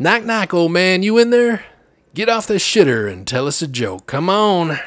Knock, 0.01 0.23
knock, 0.23 0.53
old 0.53 0.71
man, 0.71 1.03
you 1.03 1.17
in 1.17 1.29
there? 1.29 1.65
Get 2.13 2.29
off 2.29 2.47
the 2.47 2.53
shitter 2.53 3.11
and 3.11 3.27
tell 3.27 3.47
us 3.47 3.61
a 3.61 3.67
joke. 3.67 4.05
Come 4.05 4.29
on. 4.29 4.69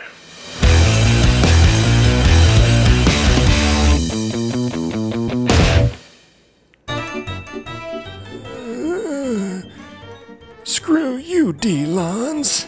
Screw 10.65 11.19
you, 11.19 11.53
D-Lonz. 11.53 12.67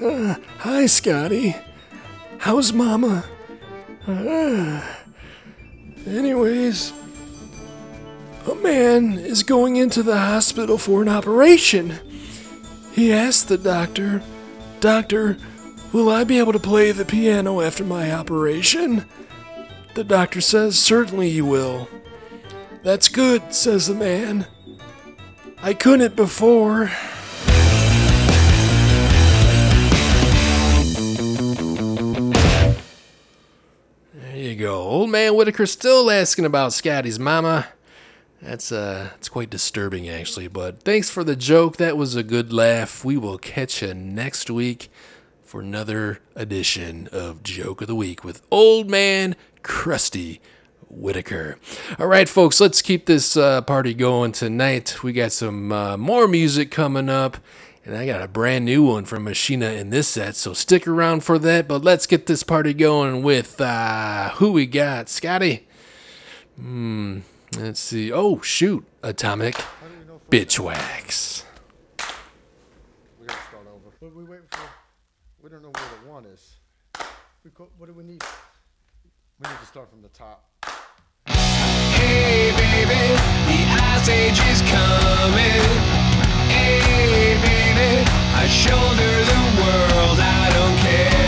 Uh, 0.00 0.36
hi, 0.58 0.86
Scotty. 0.86 1.56
How's 2.38 2.72
Mama? 2.72 3.24
Uh, 4.06 4.86
anyways, 6.06 6.92
a 8.46 8.54
man 8.54 9.18
is 9.18 9.42
going 9.42 9.76
into 9.76 10.02
the 10.02 10.18
hospital 10.18 10.78
for 10.78 11.02
an 11.02 11.08
operation. 11.08 11.98
He 12.92 13.12
asked 13.12 13.48
the 13.48 13.58
doctor, 13.58 14.22
Doctor, 14.80 15.36
will 15.92 16.08
I 16.08 16.24
be 16.24 16.38
able 16.38 16.52
to 16.52 16.58
play 16.58 16.92
the 16.92 17.04
piano 17.04 17.60
after 17.60 17.84
my 17.84 18.12
operation? 18.12 19.04
The 19.94 20.04
doctor 20.04 20.40
says, 20.40 20.78
Certainly 20.78 21.28
you 21.28 21.44
will. 21.44 21.88
That's 22.82 23.08
good, 23.08 23.52
says 23.52 23.88
the 23.88 23.94
man. 23.94 24.46
I 25.58 25.74
couldn't 25.74 26.14
before. 26.14 26.92
There 34.14 34.36
you 34.36 34.54
go. 34.54 34.82
Old 34.82 35.10
man 35.10 35.34
Whitaker 35.34 35.66
still 35.66 36.10
asking 36.10 36.44
about 36.44 36.72
Scotty's 36.72 37.18
mama. 37.18 37.66
That's 38.42 38.70
uh 38.70 39.10
it's 39.16 39.28
quite 39.28 39.50
disturbing 39.50 40.08
actually, 40.08 40.48
but 40.48 40.82
thanks 40.82 41.10
for 41.10 41.24
the 41.24 41.36
joke. 41.36 41.78
That 41.78 41.96
was 41.96 42.14
a 42.14 42.22
good 42.22 42.52
laugh. 42.52 43.04
We 43.04 43.16
will 43.16 43.38
catch 43.38 43.82
you 43.82 43.94
next 43.94 44.50
week 44.50 44.90
for 45.42 45.60
another 45.60 46.20
edition 46.34 47.08
of 47.12 47.42
Joke 47.42 47.80
of 47.80 47.86
the 47.86 47.94
Week 47.94 48.24
with 48.24 48.42
Old 48.50 48.90
Man 48.90 49.36
Krusty 49.62 50.40
Whitaker. 50.88 51.58
All 51.98 52.06
right, 52.06 52.28
folks, 52.28 52.60
let's 52.60 52.82
keep 52.82 53.06
this 53.06 53.36
uh, 53.36 53.62
party 53.62 53.94
going 53.94 54.32
tonight. 54.32 55.02
We 55.02 55.12
got 55.12 55.32
some 55.32 55.72
uh, 55.72 55.96
more 55.96 56.28
music 56.28 56.70
coming 56.70 57.08
up, 57.08 57.38
and 57.84 57.96
I 57.96 58.06
got 58.06 58.22
a 58.22 58.28
brand 58.28 58.64
new 58.64 58.82
one 58.82 59.04
from 59.04 59.24
Machina 59.24 59.70
in 59.70 59.90
this 59.90 60.08
set, 60.08 60.36
so 60.36 60.52
stick 60.52 60.86
around 60.86 61.24
for 61.24 61.38
that. 61.38 61.68
But 61.68 61.84
let's 61.84 62.06
get 62.06 62.26
this 62.26 62.42
party 62.42 62.74
going 62.74 63.22
with 63.22 63.60
uh, 63.60 64.30
who 64.30 64.52
we 64.52 64.66
got. 64.66 65.08
Scotty? 65.08 65.66
Hmm, 66.56 67.20
let's 67.58 67.80
see. 67.80 68.12
Oh, 68.12 68.40
shoot. 68.40 68.84
Atomic 69.02 69.54
Bitchwax. 70.30 71.44
We 73.20 73.26
gotta 73.26 73.40
start 73.48 73.66
over. 73.68 73.94
What 74.00 74.08
are 74.08 74.14
we 74.14 74.24
waiting 74.24 74.46
for? 74.50 74.60
We 75.42 75.50
don't 75.50 75.62
know 75.62 75.70
where 75.70 75.90
the 76.04 76.10
one 76.10 76.24
is. 76.26 76.56
We 77.44 77.50
co- 77.50 77.68
what 77.78 77.86
do 77.86 77.92
we 77.92 78.04
need? 78.04 78.22
We 79.40 79.48
need 79.48 79.60
to 79.60 79.66
start 79.66 79.90
from 79.90 80.02
the 80.02 80.08
top. 80.08 80.48
Hey 81.26 82.52
baby, 82.56 83.16
the 83.48 83.58
ice 83.82 84.08
age 84.08 84.40
is 84.50 84.60
coming. 84.62 85.62
Hey 86.50 87.34
baby, 87.42 88.04
I 88.34 88.46
shoulder 88.48 89.24
the 89.32 89.42
world. 89.62 90.18
I 90.20 90.50
don't 90.52 90.76
care 90.78 91.25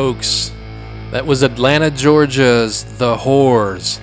folks. 0.00 0.50
That 1.10 1.26
was 1.26 1.42
Atlanta, 1.42 1.90
Georgia's 1.90 2.84
The 2.96 3.16
Whores. 3.16 4.00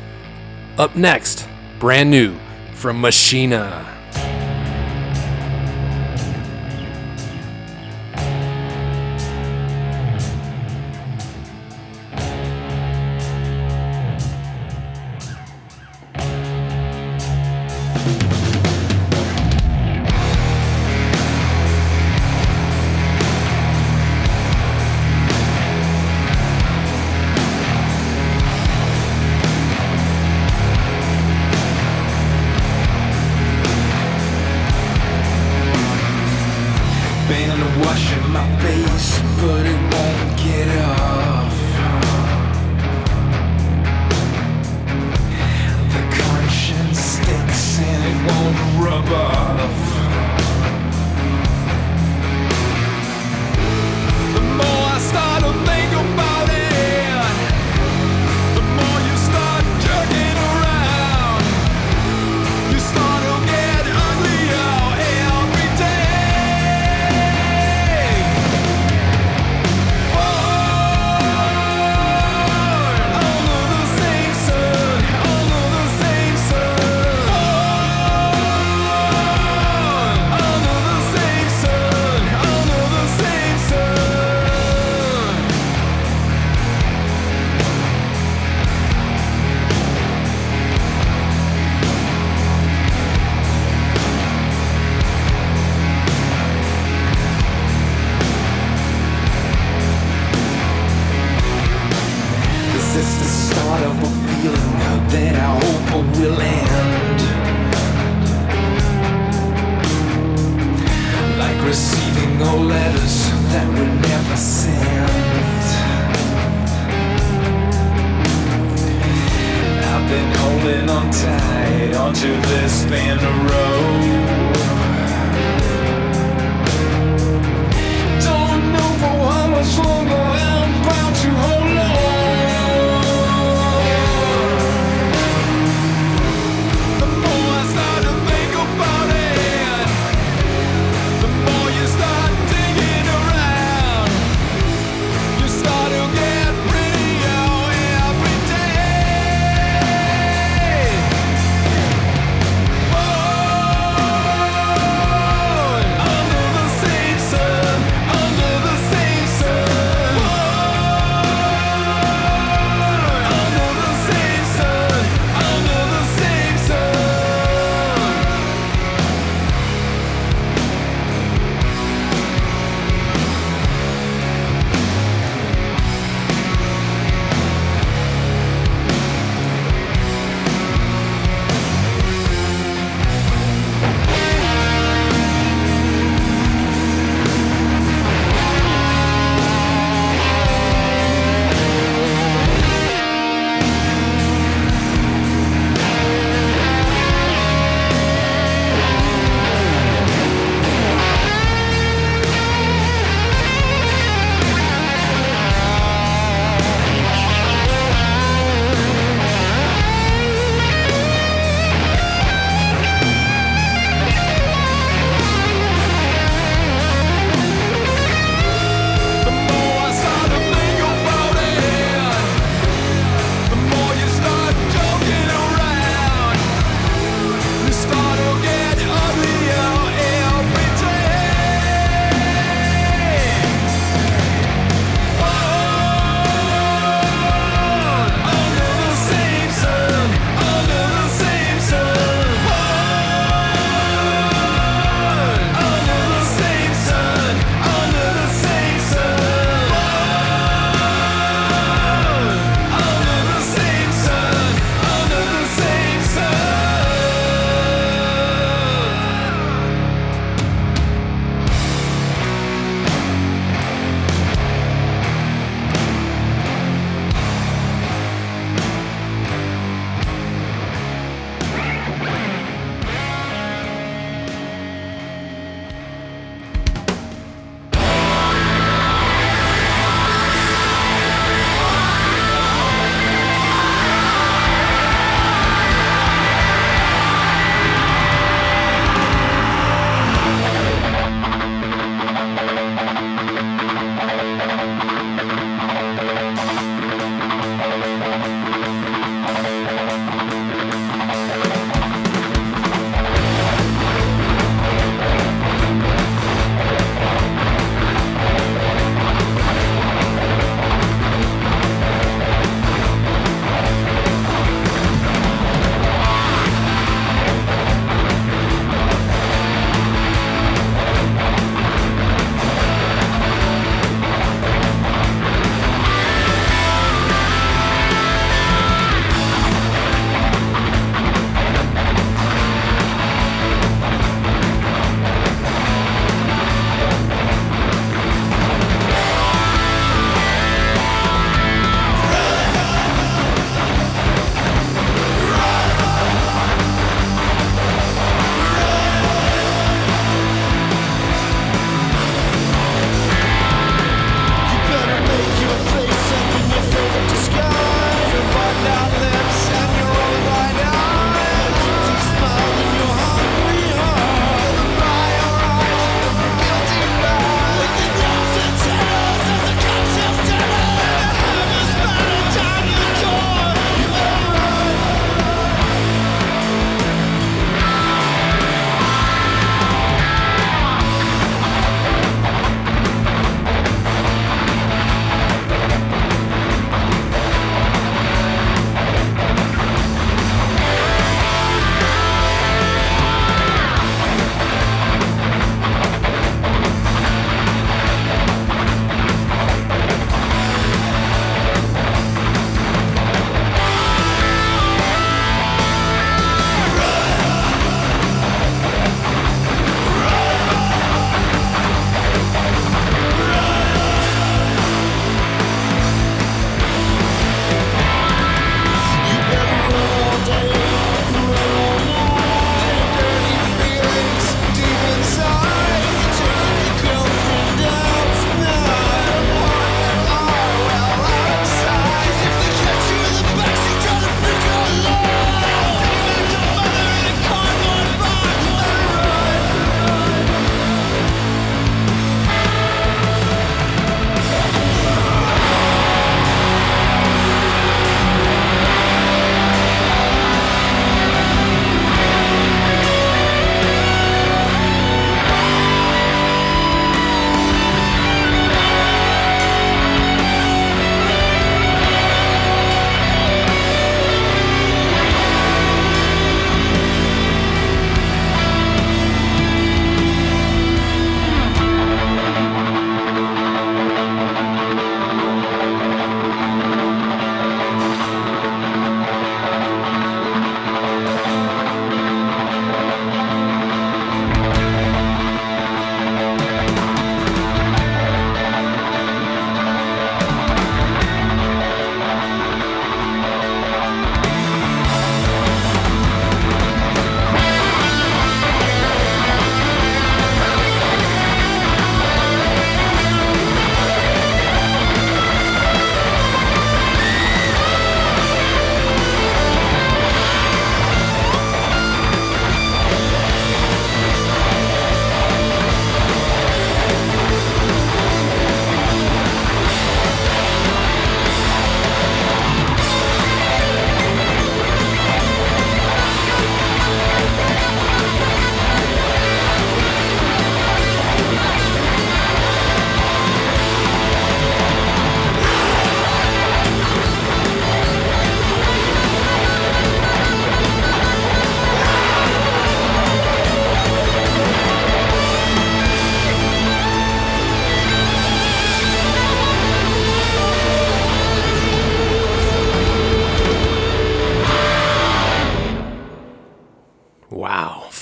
Up 0.77 0.95
next, 0.95 1.47
brand 1.79 2.11
new 2.11 2.37
from 2.75 3.01
Machina. 3.01 3.96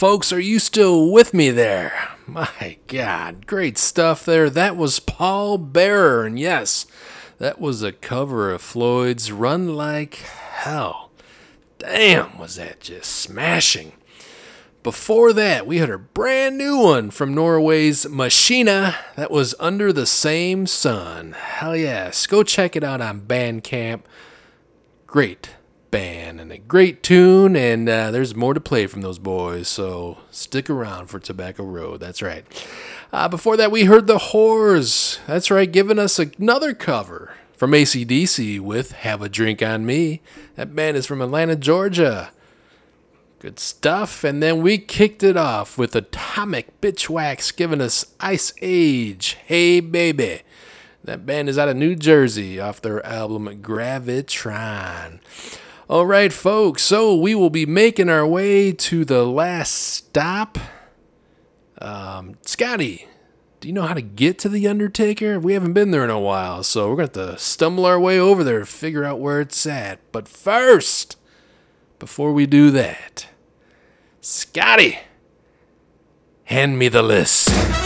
Folks, 0.08 0.32
are 0.32 0.40
you 0.40 0.60
still 0.60 1.10
with 1.10 1.34
me 1.34 1.50
there? 1.50 2.10
My 2.28 2.78
God, 2.86 3.48
great 3.48 3.76
stuff 3.76 4.24
there. 4.24 4.52
That 4.52 4.78
was 4.78 5.00
Paul 5.00 5.58
Bearer, 5.58 6.26
and 6.26 6.38
yes, 6.38 6.86
that 7.40 7.60
was 7.60 7.82
a 7.82 7.92
cover 7.92 8.52
of 8.52 8.62
Floyd's 8.62 9.32
Run 9.32 9.76
Like 9.76 10.18
Hell. 10.18 11.10
Damn, 11.80 12.38
was 12.38 12.58
that 12.58 12.82
just 12.82 13.14
smashing. 13.14 13.94
Before 14.84 15.34
that, 15.34 15.66
we 15.66 15.80
had 15.80 15.90
a 15.90 15.98
brand 15.98 16.56
new 16.56 16.78
one 16.78 17.10
from 17.10 17.34
Norway's 17.34 18.08
Machina 18.08 18.96
that 19.16 19.32
was 19.32 19.56
Under 19.60 19.92
the 19.92 20.06
Same 20.06 20.68
Sun. 20.68 21.32
Hell 21.32 21.76
yes, 21.76 22.28
go 22.28 22.44
check 22.44 22.76
it 22.76 22.84
out 22.84 23.02
on 23.02 23.22
Bandcamp. 23.22 24.02
Great 25.08 25.55
band 25.96 26.42
and 26.42 26.52
a 26.52 26.58
great 26.58 27.02
tune, 27.04 27.56
and 27.56 27.88
uh, 27.88 28.12
there's 28.12 28.36
more 28.36 28.54
to 28.54 28.60
play 28.60 28.86
from 28.86 29.02
those 29.02 29.18
boys, 29.18 29.70
so 29.70 30.18
stick 30.30 30.70
around 30.70 31.08
for 31.08 31.20
Tobacco 31.20 31.64
Road. 31.64 32.02
That's 32.02 32.22
right. 32.22 32.44
Uh, 33.14 33.30
before 33.30 33.56
that, 33.56 33.72
we 33.72 33.86
heard 33.86 34.06
the 34.06 34.18
Whores. 34.18 35.26
That's 35.26 35.50
right, 35.50 35.72
giving 35.72 35.98
us 35.98 36.20
another 36.20 36.74
cover 36.74 37.36
from 37.54 37.72
ACDC 37.72 38.60
with 38.60 38.92
Have 38.92 39.22
a 39.22 39.30
Drink 39.30 39.62
on 39.62 39.86
Me. 39.86 40.22
That 40.56 40.76
band 40.76 40.98
is 40.98 41.06
from 41.06 41.22
Atlanta, 41.22 41.56
Georgia. 41.56 42.32
Good 43.40 43.58
stuff. 43.58 44.26
And 44.26 44.44
then 44.44 44.62
we 44.62 44.78
kicked 44.78 45.24
it 45.24 45.38
off 45.38 45.78
with 45.78 45.96
Atomic 45.96 46.82
Bitchwax 46.82 47.56
giving 47.56 47.80
us 47.80 48.06
Ice 48.20 48.52
Age. 48.62 49.38
Hey, 49.46 49.80
baby. 49.80 50.42
That 51.06 51.26
band 51.26 51.48
is 51.48 51.58
out 51.58 51.70
of 51.70 51.78
New 51.78 51.96
Jersey 51.96 52.60
off 52.60 52.82
their 52.82 53.06
album 53.06 53.48
Gravitron. 53.62 55.20
All 55.88 56.08
right, 56.08 56.34
folks. 56.34 56.82
So 56.82 57.14
we 57.16 57.36
will 57.36 57.52
be 57.52 57.68
making 57.68 58.10
our 58.10 58.26
way 58.26 58.72
to 58.72 59.06
the 59.06 59.24
last 59.24 59.72
stop. 59.72 60.58
Um, 61.80 62.38
Scotty, 62.42 63.08
do 63.60 63.68
you 63.68 63.74
know 63.74 63.84
how 63.84 63.94
to 63.94 64.02
get 64.02 64.40
to 64.40 64.50
the 64.50 64.68
Undertaker? 64.68 65.40
We 65.40 65.54
haven't 65.54 65.74
been 65.74 65.92
there 65.92 66.04
in 66.04 66.10
a 66.10 66.20
while, 66.20 66.64
so 66.64 66.90
we're 66.90 66.96
going 66.96 67.10
to 67.10 67.20
have 67.20 67.36
to 67.36 67.38
stumble 67.38 67.86
our 67.86 68.00
way 68.00 68.20
over 68.20 68.44
there 68.44 68.66
figure 68.66 69.04
out 69.04 69.20
where 69.20 69.40
it's 69.42 69.68
at. 69.68 70.00
But 70.12 70.28
first, 70.28 71.18
before 72.00 72.34
we 72.34 72.48
do 72.48 72.72
that, 72.72 73.28
Scotty, 74.22 74.98
hand 76.46 76.80
me 76.80 76.88
the 76.88 77.04
list. 77.04 77.85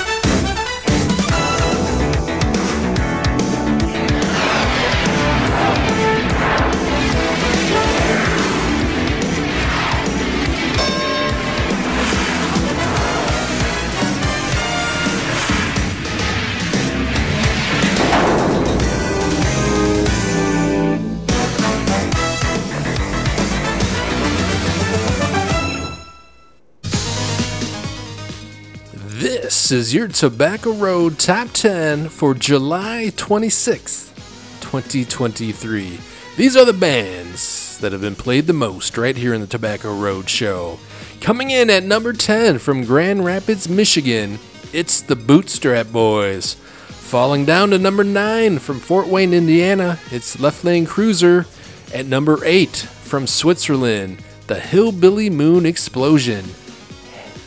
This 29.69 29.85
is 29.85 29.93
your 29.93 30.07
Tobacco 30.07 30.73
Road 30.73 31.19
Top 31.19 31.49
10 31.51 32.09
for 32.09 32.33
July 32.33 33.11
26th, 33.15 34.15
2023. 34.61 35.99
These 36.37 36.57
are 36.57 36.65
the 36.65 36.73
bands 36.73 37.77
that 37.77 37.91
have 37.91 38.01
been 38.01 38.15
played 38.15 38.47
the 38.47 38.53
most 38.53 38.97
right 38.97 39.15
here 39.15 39.31
in 39.31 39.41
the 39.41 39.45
Tobacco 39.45 39.95
Road 39.95 40.27
Show. 40.27 40.79
Coming 41.21 41.51
in 41.51 41.69
at 41.69 41.83
number 41.83 42.13
10 42.13 42.57
from 42.57 42.83
Grand 42.83 43.23
Rapids, 43.23 43.69
Michigan, 43.69 44.39
it's 44.73 45.01
the 45.01 45.15
Bootstrap 45.15 45.91
Boys. 45.91 46.55
Falling 46.55 47.45
down 47.45 47.69
to 47.69 47.77
number 47.77 48.03
9 48.03 48.57
from 48.57 48.79
Fort 48.79 49.05
Wayne, 49.05 49.35
Indiana, 49.35 49.99
it's 50.09 50.39
Left 50.39 50.63
Lane 50.63 50.87
Cruiser. 50.87 51.45
At 51.93 52.07
number 52.07 52.43
8 52.43 52.75
from 52.75 53.27
Switzerland, 53.27 54.23
the 54.47 54.59
Hillbilly 54.59 55.29
Moon 55.29 55.67
Explosion. 55.67 56.45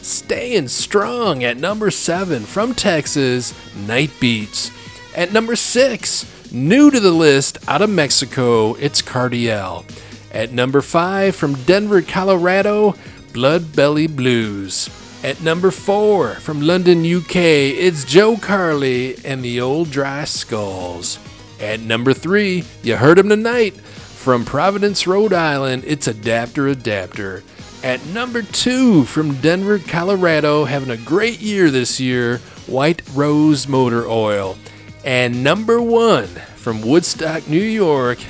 Staying 0.02 0.66
strong 0.66 1.44
at 1.44 1.56
number 1.56 1.88
7 1.88 2.42
from 2.42 2.74
Texas, 2.74 3.54
Night 3.86 4.10
Beats. 4.18 4.72
At 5.16 5.32
number 5.32 5.54
6, 5.54 6.52
new 6.52 6.90
to 6.90 6.98
the 6.98 7.12
list 7.12 7.58
out 7.68 7.82
of 7.82 7.90
Mexico, 7.90 8.74
it's 8.74 9.00
Cardiel. 9.00 9.84
At 10.32 10.50
number 10.50 10.80
5 10.80 11.36
from 11.36 11.54
Denver, 11.62 12.02
Colorado, 12.02 12.96
Blood 13.32 13.76
Belly 13.76 14.08
Blues. 14.08 14.90
At 15.22 15.40
number 15.40 15.70
4 15.70 16.34
from 16.34 16.62
London, 16.62 17.06
UK, 17.06 17.36
it's 17.36 18.04
Joe 18.04 18.36
Carley 18.36 19.24
and 19.24 19.44
the 19.44 19.60
Old 19.60 19.92
Dry 19.92 20.24
Skulls. 20.24 21.20
At 21.60 21.78
number 21.78 22.12
3, 22.12 22.64
you 22.82 22.96
heard 22.96 23.20
him 23.20 23.28
tonight, 23.28 23.76
from 23.76 24.44
Providence, 24.44 25.06
Rhode 25.06 25.32
Island, 25.32 25.84
it's 25.86 26.08
Adapter 26.08 26.66
Adapter. 26.66 27.44
At 27.82 28.06
number 28.06 28.42
two 28.42 29.04
from 29.06 29.40
Denver, 29.40 29.80
Colorado, 29.80 30.64
having 30.64 30.90
a 30.90 30.96
great 30.96 31.40
year 31.40 31.68
this 31.68 31.98
year, 31.98 32.38
White 32.68 33.02
Rose 33.12 33.66
Motor 33.66 34.06
Oil. 34.06 34.56
And 35.04 35.42
number 35.42 35.82
one 35.82 36.28
from 36.54 36.80
Woodstock, 36.80 37.48
New 37.48 37.60
York, 37.60 38.20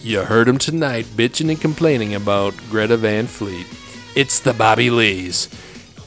you 0.00 0.20
heard 0.20 0.48
him 0.48 0.56
tonight 0.56 1.04
bitching 1.04 1.50
and 1.50 1.60
complaining 1.60 2.14
about 2.14 2.54
Greta 2.70 2.96
Van 2.96 3.26
Fleet. 3.26 3.66
It's 4.14 4.40
the 4.40 4.54
Bobby 4.54 4.88
Lees. 4.88 5.50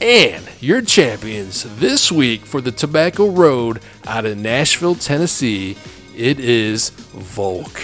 And 0.00 0.44
your 0.58 0.82
champions 0.82 1.62
this 1.78 2.10
week 2.10 2.44
for 2.44 2.60
the 2.60 2.72
Tobacco 2.72 3.30
Road 3.30 3.80
out 4.04 4.26
of 4.26 4.36
Nashville, 4.36 4.96
Tennessee, 4.96 5.76
it 6.16 6.40
is 6.40 6.90
Volk. 6.90 7.80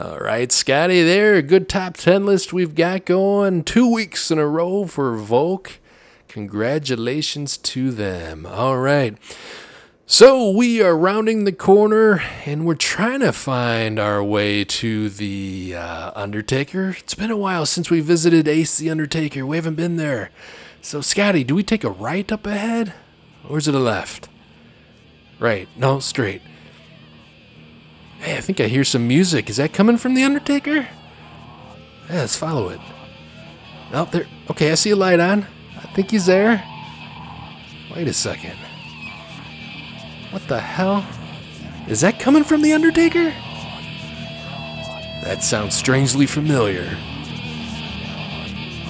All 0.00 0.18
right, 0.18 0.52
Scotty, 0.52 1.02
there. 1.02 1.42
Good 1.42 1.68
top 1.68 1.96
10 1.96 2.24
list 2.24 2.52
we've 2.52 2.76
got 2.76 3.04
going. 3.04 3.64
Two 3.64 3.92
weeks 3.92 4.30
in 4.30 4.38
a 4.38 4.46
row 4.46 4.86
for 4.86 5.16
Volk. 5.16 5.80
Congratulations 6.28 7.56
to 7.56 7.90
them. 7.90 8.46
All 8.46 8.78
right. 8.78 9.18
So 10.06 10.50
we 10.50 10.80
are 10.80 10.96
rounding 10.96 11.42
the 11.42 11.52
corner 11.52 12.22
and 12.46 12.64
we're 12.64 12.76
trying 12.76 13.18
to 13.20 13.32
find 13.32 13.98
our 13.98 14.22
way 14.22 14.62
to 14.64 15.08
the 15.08 15.74
uh, 15.74 16.12
Undertaker. 16.14 16.90
It's 16.90 17.16
been 17.16 17.32
a 17.32 17.36
while 17.36 17.66
since 17.66 17.90
we 17.90 17.98
visited 17.98 18.46
Ace 18.46 18.78
the 18.78 18.90
Undertaker. 18.90 19.44
We 19.44 19.56
haven't 19.56 19.74
been 19.74 19.96
there. 19.96 20.30
So, 20.80 21.00
Scotty, 21.00 21.42
do 21.42 21.56
we 21.56 21.64
take 21.64 21.82
a 21.82 21.90
right 21.90 22.30
up 22.30 22.46
ahead 22.46 22.94
or 23.48 23.58
is 23.58 23.66
it 23.66 23.74
a 23.74 23.80
left? 23.80 24.28
Right. 25.40 25.68
No, 25.76 25.98
straight. 25.98 26.42
Hey, 28.20 28.36
I 28.36 28.40
think 28.40 28.60
I 28.60 28.66
hear 28.66 28.84
some 28.84 29.06
music. 29.06 29.48
Is 29.48 29.58
that 29.58 29.72
coming 29.72 29.96
from 29.96 30.14
the 30.14 30.24
Undertaker? 30.24 30.88
Yeah, 32.08 32.20
let's 32.20 32.36
follow 32.36 32.68
it. 32.70 32.80
Oh, 33.92 34.06
there. 34.06 34.26
Okay, 34.50 34.72
I 34.72 34.74
see 34.74 34.90
a 34.90 34.96
light 34.96 35.20
on. 35.20 35.46
I 35.76 35.86
think 35.94 36.10
he's 36.10 36.26
there. 36.26 36.62
Wait 37.94 38.08
a 38.08 38.12
second. 38.12 38.56
What 40.30 40.46
the 40.48 40.60
hell? 40.60 41.06
Is 41.86 42.00
that 42.02 42.20
coming 42.20 42.44
from 42.44 42.62
the 42.62 42.72
Undertaker? 42.72 43.32
That 45.24 45.42
sounds 45.42 45.74
strangely 45.74 46.26
familiar. 46.26 46.96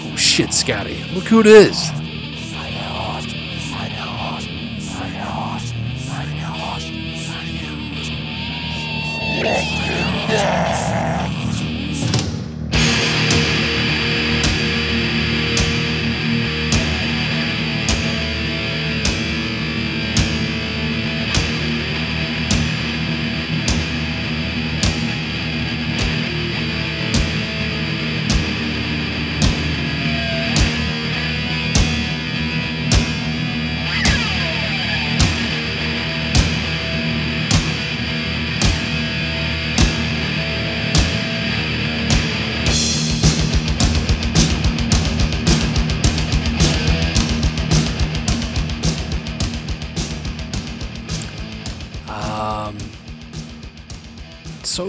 Oh 0.01 0.15
shit, 0.17 0.53
Scotty. 0.53 1.05
Look 1.15 1.25
who 1.25 1.41
it 1.41 1.47
is. 1.47 1.91
Yeah. 9.45 10.88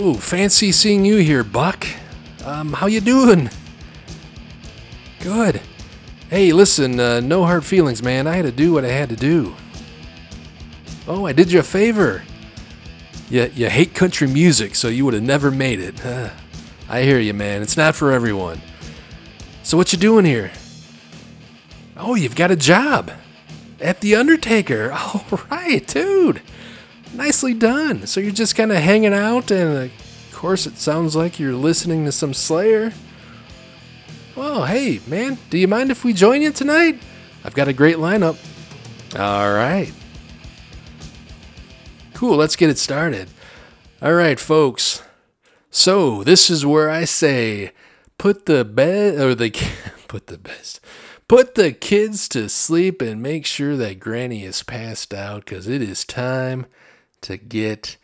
So 0.09 0.15
fancy 0.15 0.71
seeing 0.71 1.05
you 1.05 1.17
here, 1.17 1.43
Buck. 1.43 1.85
Um, 2.43 2.73
how 2.73 2.87
you 2.87 2.99
doing? 2.99 3.47
Good. 5.19 5.61
Hey, 6.31 6.51
listen, 6.51 6.99
uh, 6.99 7.19
no 7.19 7.43
hard 7.43 7.63
feelings, 7.63 8.01
man. 8.01 8.25
I 8.25 8.35
had 8.35 8.45
to 8.45 8.51
do 8.51 8.73
what 8.73 8.83
I 8.83 8.87
had 8.87 9.09
to 9.09 9.15
do. 9.15 9.55
Oh, 11.07 11.27
I 11.27 11.33
did 11.33 11.51
you 11.51 11.59
a 11.59 11.63
favor. 11.63 12.23
You, 13.29 13.51
you 13.53 13.69
hate 13.69 13.93
country 13.93 14.27
music, 14.27 14.73
so 14.73 14.87
you 14.87 15.05
would 15.05 15.13
have 15.13 15.21
never 15.21 15.51
made 15.51 15.79
it. 15.79 16.03
I 16.89 17.03
hear 17.03 17.19
you, 17.19 17.35
man. 17.35 17.61
It's 17.61 17.77
not 17.77 17.93
for 17.93 18.11
everyone. 18.11 18.61
So 19.61 19.77
what 19.77 19.93
you 19.93 19.99
doing 19.99 20.25
here? 20.25 20.51
Oh, 21.95 22.15
you've 22.15 22.35
got 22.35 22.49
a 22.49 22.55
job 22.55 23.11
at 23.79 24.01
the 24.01 24.15
Undertaker. 24.15 24.91
All 25.13 25.39
right, 25.51 25.85
dude. 25.85 26.41
Nicely 27.13 27.53
done. 27.53 28.05
So 28.07 28.19
you're 28.19 28.31
just 28.31 28.55
kind 28.55 28.71
of 28.71 28.77
hanging 28.77 29.13
out, 29.13 29.51
and 29.51 29.91
of 29.91 30.31
course, 30.31 30.67
it 30.67 30.77
sounds 30.77 31.15
like 31.15 31.39
you're 31.39 31.55
listening 31.55 32.05
to 32.05 32.11
some 32.11 32.33
Slayer. 32.33 32.93
Well, 34.35 34.65
hey, 34.65 35.01
man, 35.07 35.37
do 35.49 35.57
you 35.57 35.67
mind 35.67 35.91
if 35.91 36.03
we 36.03 36.13
join 36.13 36.41
you 36.41 36.51
tonight? 36.51 37.01
I've 37.43 37.55
got 37.55 37.67
a 37.67 37.73
great 37.73 37.97
lineup. 37.97 38.37
All 39.17 39.53
right. 39.53 39.91
Cool, 42.13 42.37
let's 42.37 42.55
get 42.55 42.69
it 42.69 42.77
started. 42.77 43.29
All 44.01 44.13
right, 44.13 44.39
folks. 44.39 45.01
So, 45.71 46.23
this 46.23 46.49
is 46.49 46.65
where 46.65 46.89
I 46.89 47.05
say 47.05 47.71
put 48.17 48.45
the 48.45 48.63
bed 48.63 49.19
or 49.19 49.35
the 49.35 49.51
put 50.07 50.27
the 50.27 50.37
best. 50.37 50.79
Put 51.27 51.55
the 51.55 51.71
kids 51.71 52.27
to 52.29 52.49
sleep 52.49 53.01
and 53.01 53.21
make 53.21 53.45
sure 53.45 53.75
that 53.77 53.99
Granny 53.99 54.43
is 54.43 54.63
passed 54.63 55.13
out 55.13 55.45
cuz 55.45 55.67
it 55.67 55.81
is 55.81 56.03
time 56.03 56.65
to 57.21 57.37
get 57.37 57.97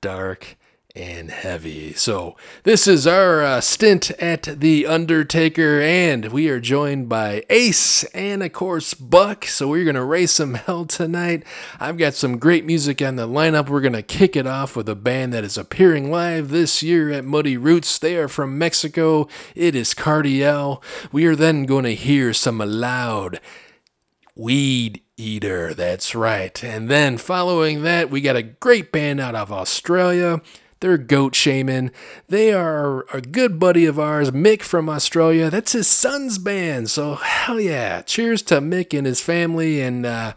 dark 0.00 0.56
and 0.96 1.30
heavy. 1.30 1.92
So, 1.92 2.36
this 2.64 2.86
is 2.86 3.06
our 3.06 3.42
uh, 3.42 3.60
stint 3.60 4.10
at 4.12 4.42
The 4.42 4.86
Undertaker, 4.86 5.80
and 5.80 6.26
we 6.26 6.48
are 6.48 6.60
joined 6.60 7.08
by 7.08 7.44
Ace 7.48 8.04
and, 8.04 8.42
of 8.42 8.52
course, 8.52 8.94
Buck. 8.94 9.44
So, 9.44 9.68
we're 9.68 9.84
going 9.84 9.94
to 9.94 10.04
raise 10.04 10.32
some 10.32 10.54
hell 10.66 10.84
tonight. 10.84 11.44
I've 11.78 11.98
got 11.98 12.14
some 12.14 12.38
great 12.38 12.64
music 12.64 13.00
on 13.00 13.16
the 13.16 13.28
lineup. 13.28 13.68
We're 13.68 13.80
going 13.80 13.92
to 13.92 14.02
kick 14.02 14.34
it 14.34 14.46
off 14.46 14.74
with 14.74 14.88
a 14.88 14.96
band 14.96 15.32
that 15.32 15.44
is 15.44 15.56
appearing 15.56 16.10
live 16.10 16.48
this 16.48 16.82
year 16.82 17.10
at 17.10 17.24
Muddy 17.24 17.56
Roots. 17.56 17.98
They 17.98 18.16
are 18.16 18.28
from 18.28 18.58
Mexico. 18.58 19.28
It 19.54 19.74
is 19.74 19.94
Cardiel. 19.94 20.82
We 21.12 21.26
are 21.26 21.36
then 21.36 21.64
going 21.64 21.84
to 21.84 21.94
hear 21.94 22.32
some 22.34 22.58
loud 22.58 23.40
Weed 24.40 25.02
Eater, 25.18 25.74
that's 25.74 26.14
right. 26.14 26.64
And 26.64 26.88
then 26.88 27.18
following 27.18 27.82
that, 27.82 28.08
we 28.10 28.22
got 28.22 28.36
a 28.36 28.42
great 28.42 28.90
band 28.90 29.20
out 29.20 29.34
of 29.34 29.52
Australia. 29.52 30.40
They're 30.80 30.96
Goat 30.96 31.34
Shaman. 31.34 31.90
They 32.26 32.50
are 32.54 33.04
a 33.12 33.20
good 33.20 33.58
buddy 33.58 33.84
of 33.84 33.98
ours, 33.98 34.30
Mick 34.30 34.62
from 34.62 34.88
Australia. 34.88 35.50
That's 35.50 35.72
his 35.72 35.88
son's 35.88 36.38
band. 36.38 36.88
So, 36.88 37.16
hell 37.16 37.60
yeah. 37.60 38.00
Cheers 38.00 38.40
to 38.44 38.62
Mick 38.62 38.96
and 38.96 39.06
his 39.06 39.20
family. 39.20 39.82
And 39.82 40.06
uh, 40.06 40.32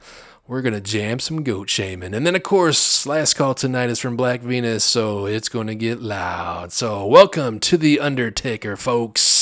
we're 0.48 0.62
going 0.62 0.74
to 0.74 0.82
jam 0.82 1.20
some 1.20 1.42
Goat 1.42 1.70
Shaman. 1.70 2.14
And 2.14 2.28
then, 2.28 2.36
of 2.36 2.44
course, 2.44 3.06
last 3.06 3.36
call 3.36 3.54
tonight 3.54 3.90
is 3.90 4.02
from 4.02 4.18
Black 4.18 4.42
Venus. 4.42 4.84
So, 4.84 5.28
it's 5.28 5.48
going 5.48 5.68
to 5.68 5.76
get 5.76 6.02
loud. 6.02 6.74
So, 6.74 7.06
welcome 7.06 7.58
to 7.62 7.78
The 7.78 8.02
Undertaker, 8.02 8.76
folks. 8.76 9.33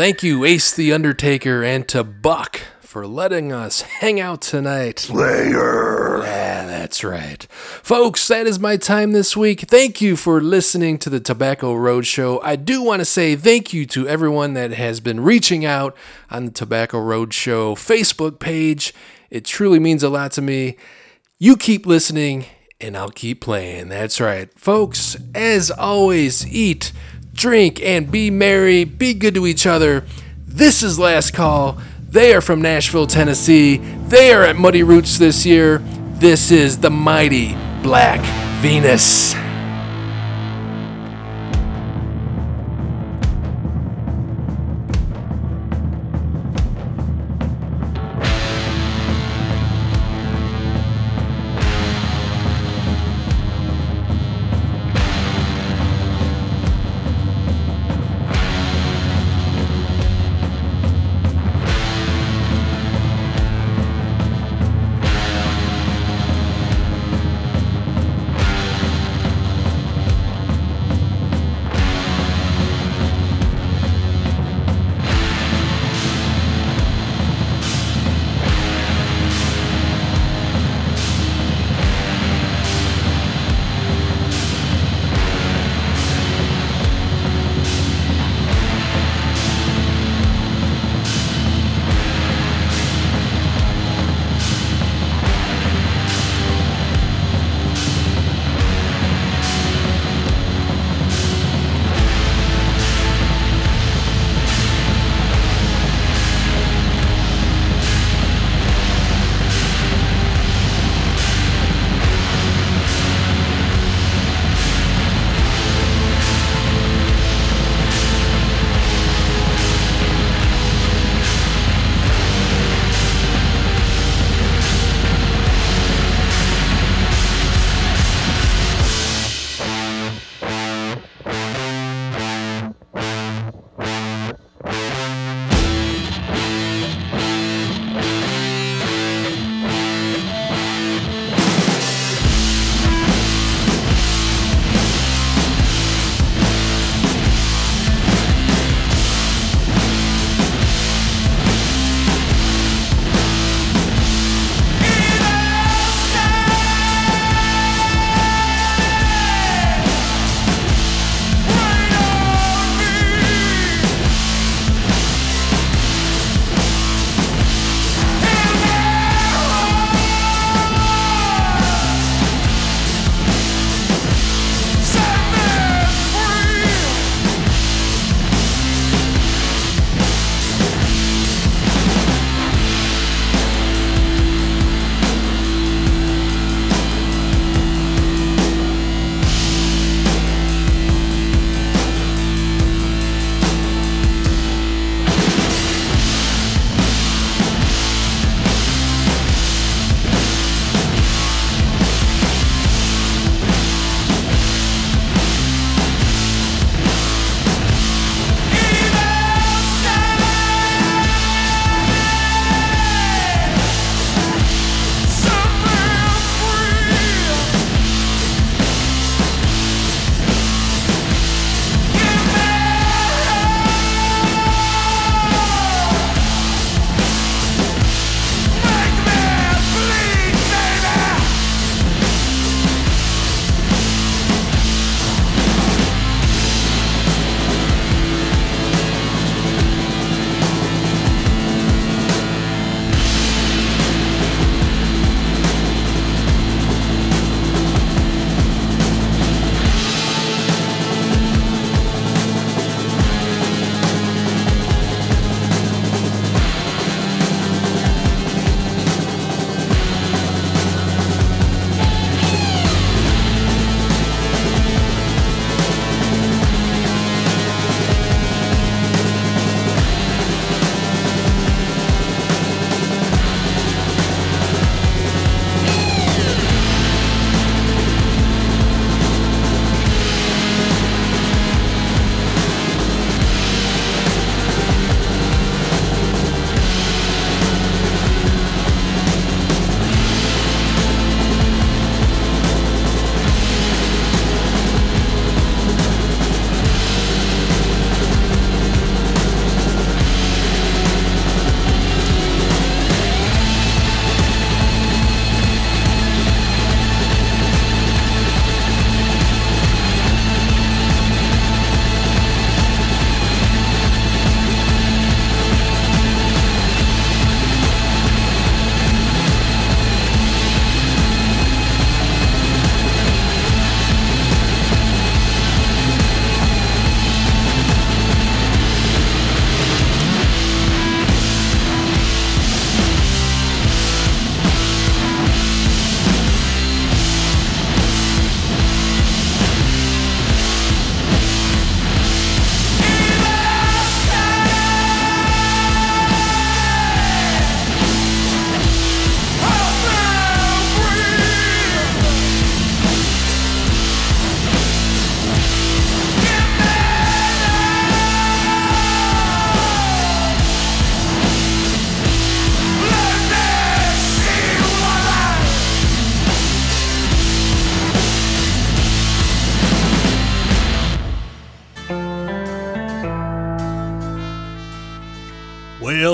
Thank 0.00 0.22
you, 0.22 0.46
Ace 0.46 0.72
the 0.72 0.94
Undertaker, 0.94 1.62
and 1.62 1.86
to 1.88 2.02
Buck 2.02 2.62
for 2.80 3.06
letting 3.06 3.52
us 3.52 3.82
hang 3.82 4.18
out 4.18 4.40
tonight. 4.40 5.00
Slayer! 5.00 6.22
Yeah, 6.22 6.64
that's 6.64 7.04
right. 7.04 7.46
Folks, 7.50 8.26
that 8.28 8.46
is 8.46 8.58
my 8.58 8.78
time 8.78 9.12
this 9.12 9.36
week. 9.36 9.60
Thank 9.68 10.00
you 10.00 10.16
for 10.16 10.40
listening 10.40 10.96
to 11.00 11.10
the 11.10 11.20
Tobacco 11.20 11.74
Road 11.74 12.06
Show. 12.06 12.40
I 12.40 12.56
do 12.56 12.82
want 12.82 13.00
to 13.00 13.04
say 13.04 13.36
thank 13.36 13.74
you 13.74 13.84
to 13.88 14.08
everyone 14.08 14.54
that 14.54 14.70
has 14.70 15.00
been 15.00 15.20
reaching 15.20 15.66
out 15.66 15.94
on 16.30 16.46
the 16.46 16.50
Tobacco 16.50 16.98
Road 16.98 17.34
Show 17.34 17.74
Facebook 17.74 18.38
page. 18.38 18.94
It 19.28 19.44
truly 19.44 19.78
means 19.78 20.02
a 20.02 20.08
lot 20.08 20.32
to 20.32 20.40
me. 20.40 20.78
You 21.38 21.58
keep 21.58 21.84
listening, 21.84 22.46
and 22.80 22.96
I'll 22.96 23.10
keep 23.10 23.42
playing. 23.42 23.90
That's 23.90 24.18
right. 24.18 24.48
Folks, 24.58 25.18
as 25.34 25.70
always, 25.70 26.46
eat, 26.46 26.90
drink, 27.40 27.80
and 27.82 28.10
be 28.10 28.30
merry. 28.30 28.84
Be 28.84 29.14
good 29.14 29.34
to 29.34 29.46
each 29.46 29.66
other. 29.66 30.04
This 30.46 30.82
is 30.82 30.98
Last 30.98 31.32
Call. 31.32 31.78
They 32.08 32.34
are 32.34 32.42
from 32.42 32.60
Nashville, 32.60 33.06
Tennessee. 33.06 33.78
They 33.78 34.32
are 34.32 34.42
at 34.42 34.56
Muddy 34.56 34.82
Roots 34.82 35.16
this 35.16 35.46
year. 35.46 35.78
This 36.18 36.50
is 36.50 36.78
the 36.78 36.90
mighty 36.90 37.54
Black 37.82 38.20
Venus. 38.60 39.34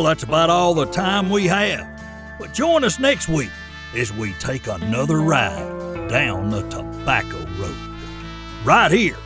That's 0.07 0.23
about 0.23 0.51
all 0.51 0.73
the 0.73 0.86
time 0.86 1.31
we 1.31 1.47
have. 1.47 1.86
But 2.39 2.55
join 2.55 2.85
us 2.85 3.01
next 3.01 3.28
week 3.28 3.51
as 3.94 4.12
we 4.12 4.35
take 4.35 4.68
another 4.68 5.18
ride 5.18 6.09
down 6.09 6.51
the 6.51 6.62
Tobacco 6.68 7.44
Road. 7.59 7.76
Right 8.65 8.93
here 8.93 9.17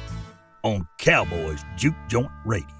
on 0.63 0.89
Cowboys 0.97 1.63
Juke 1.77 1.95
Joint 2.09 2.31
Radio. 2.47 2.80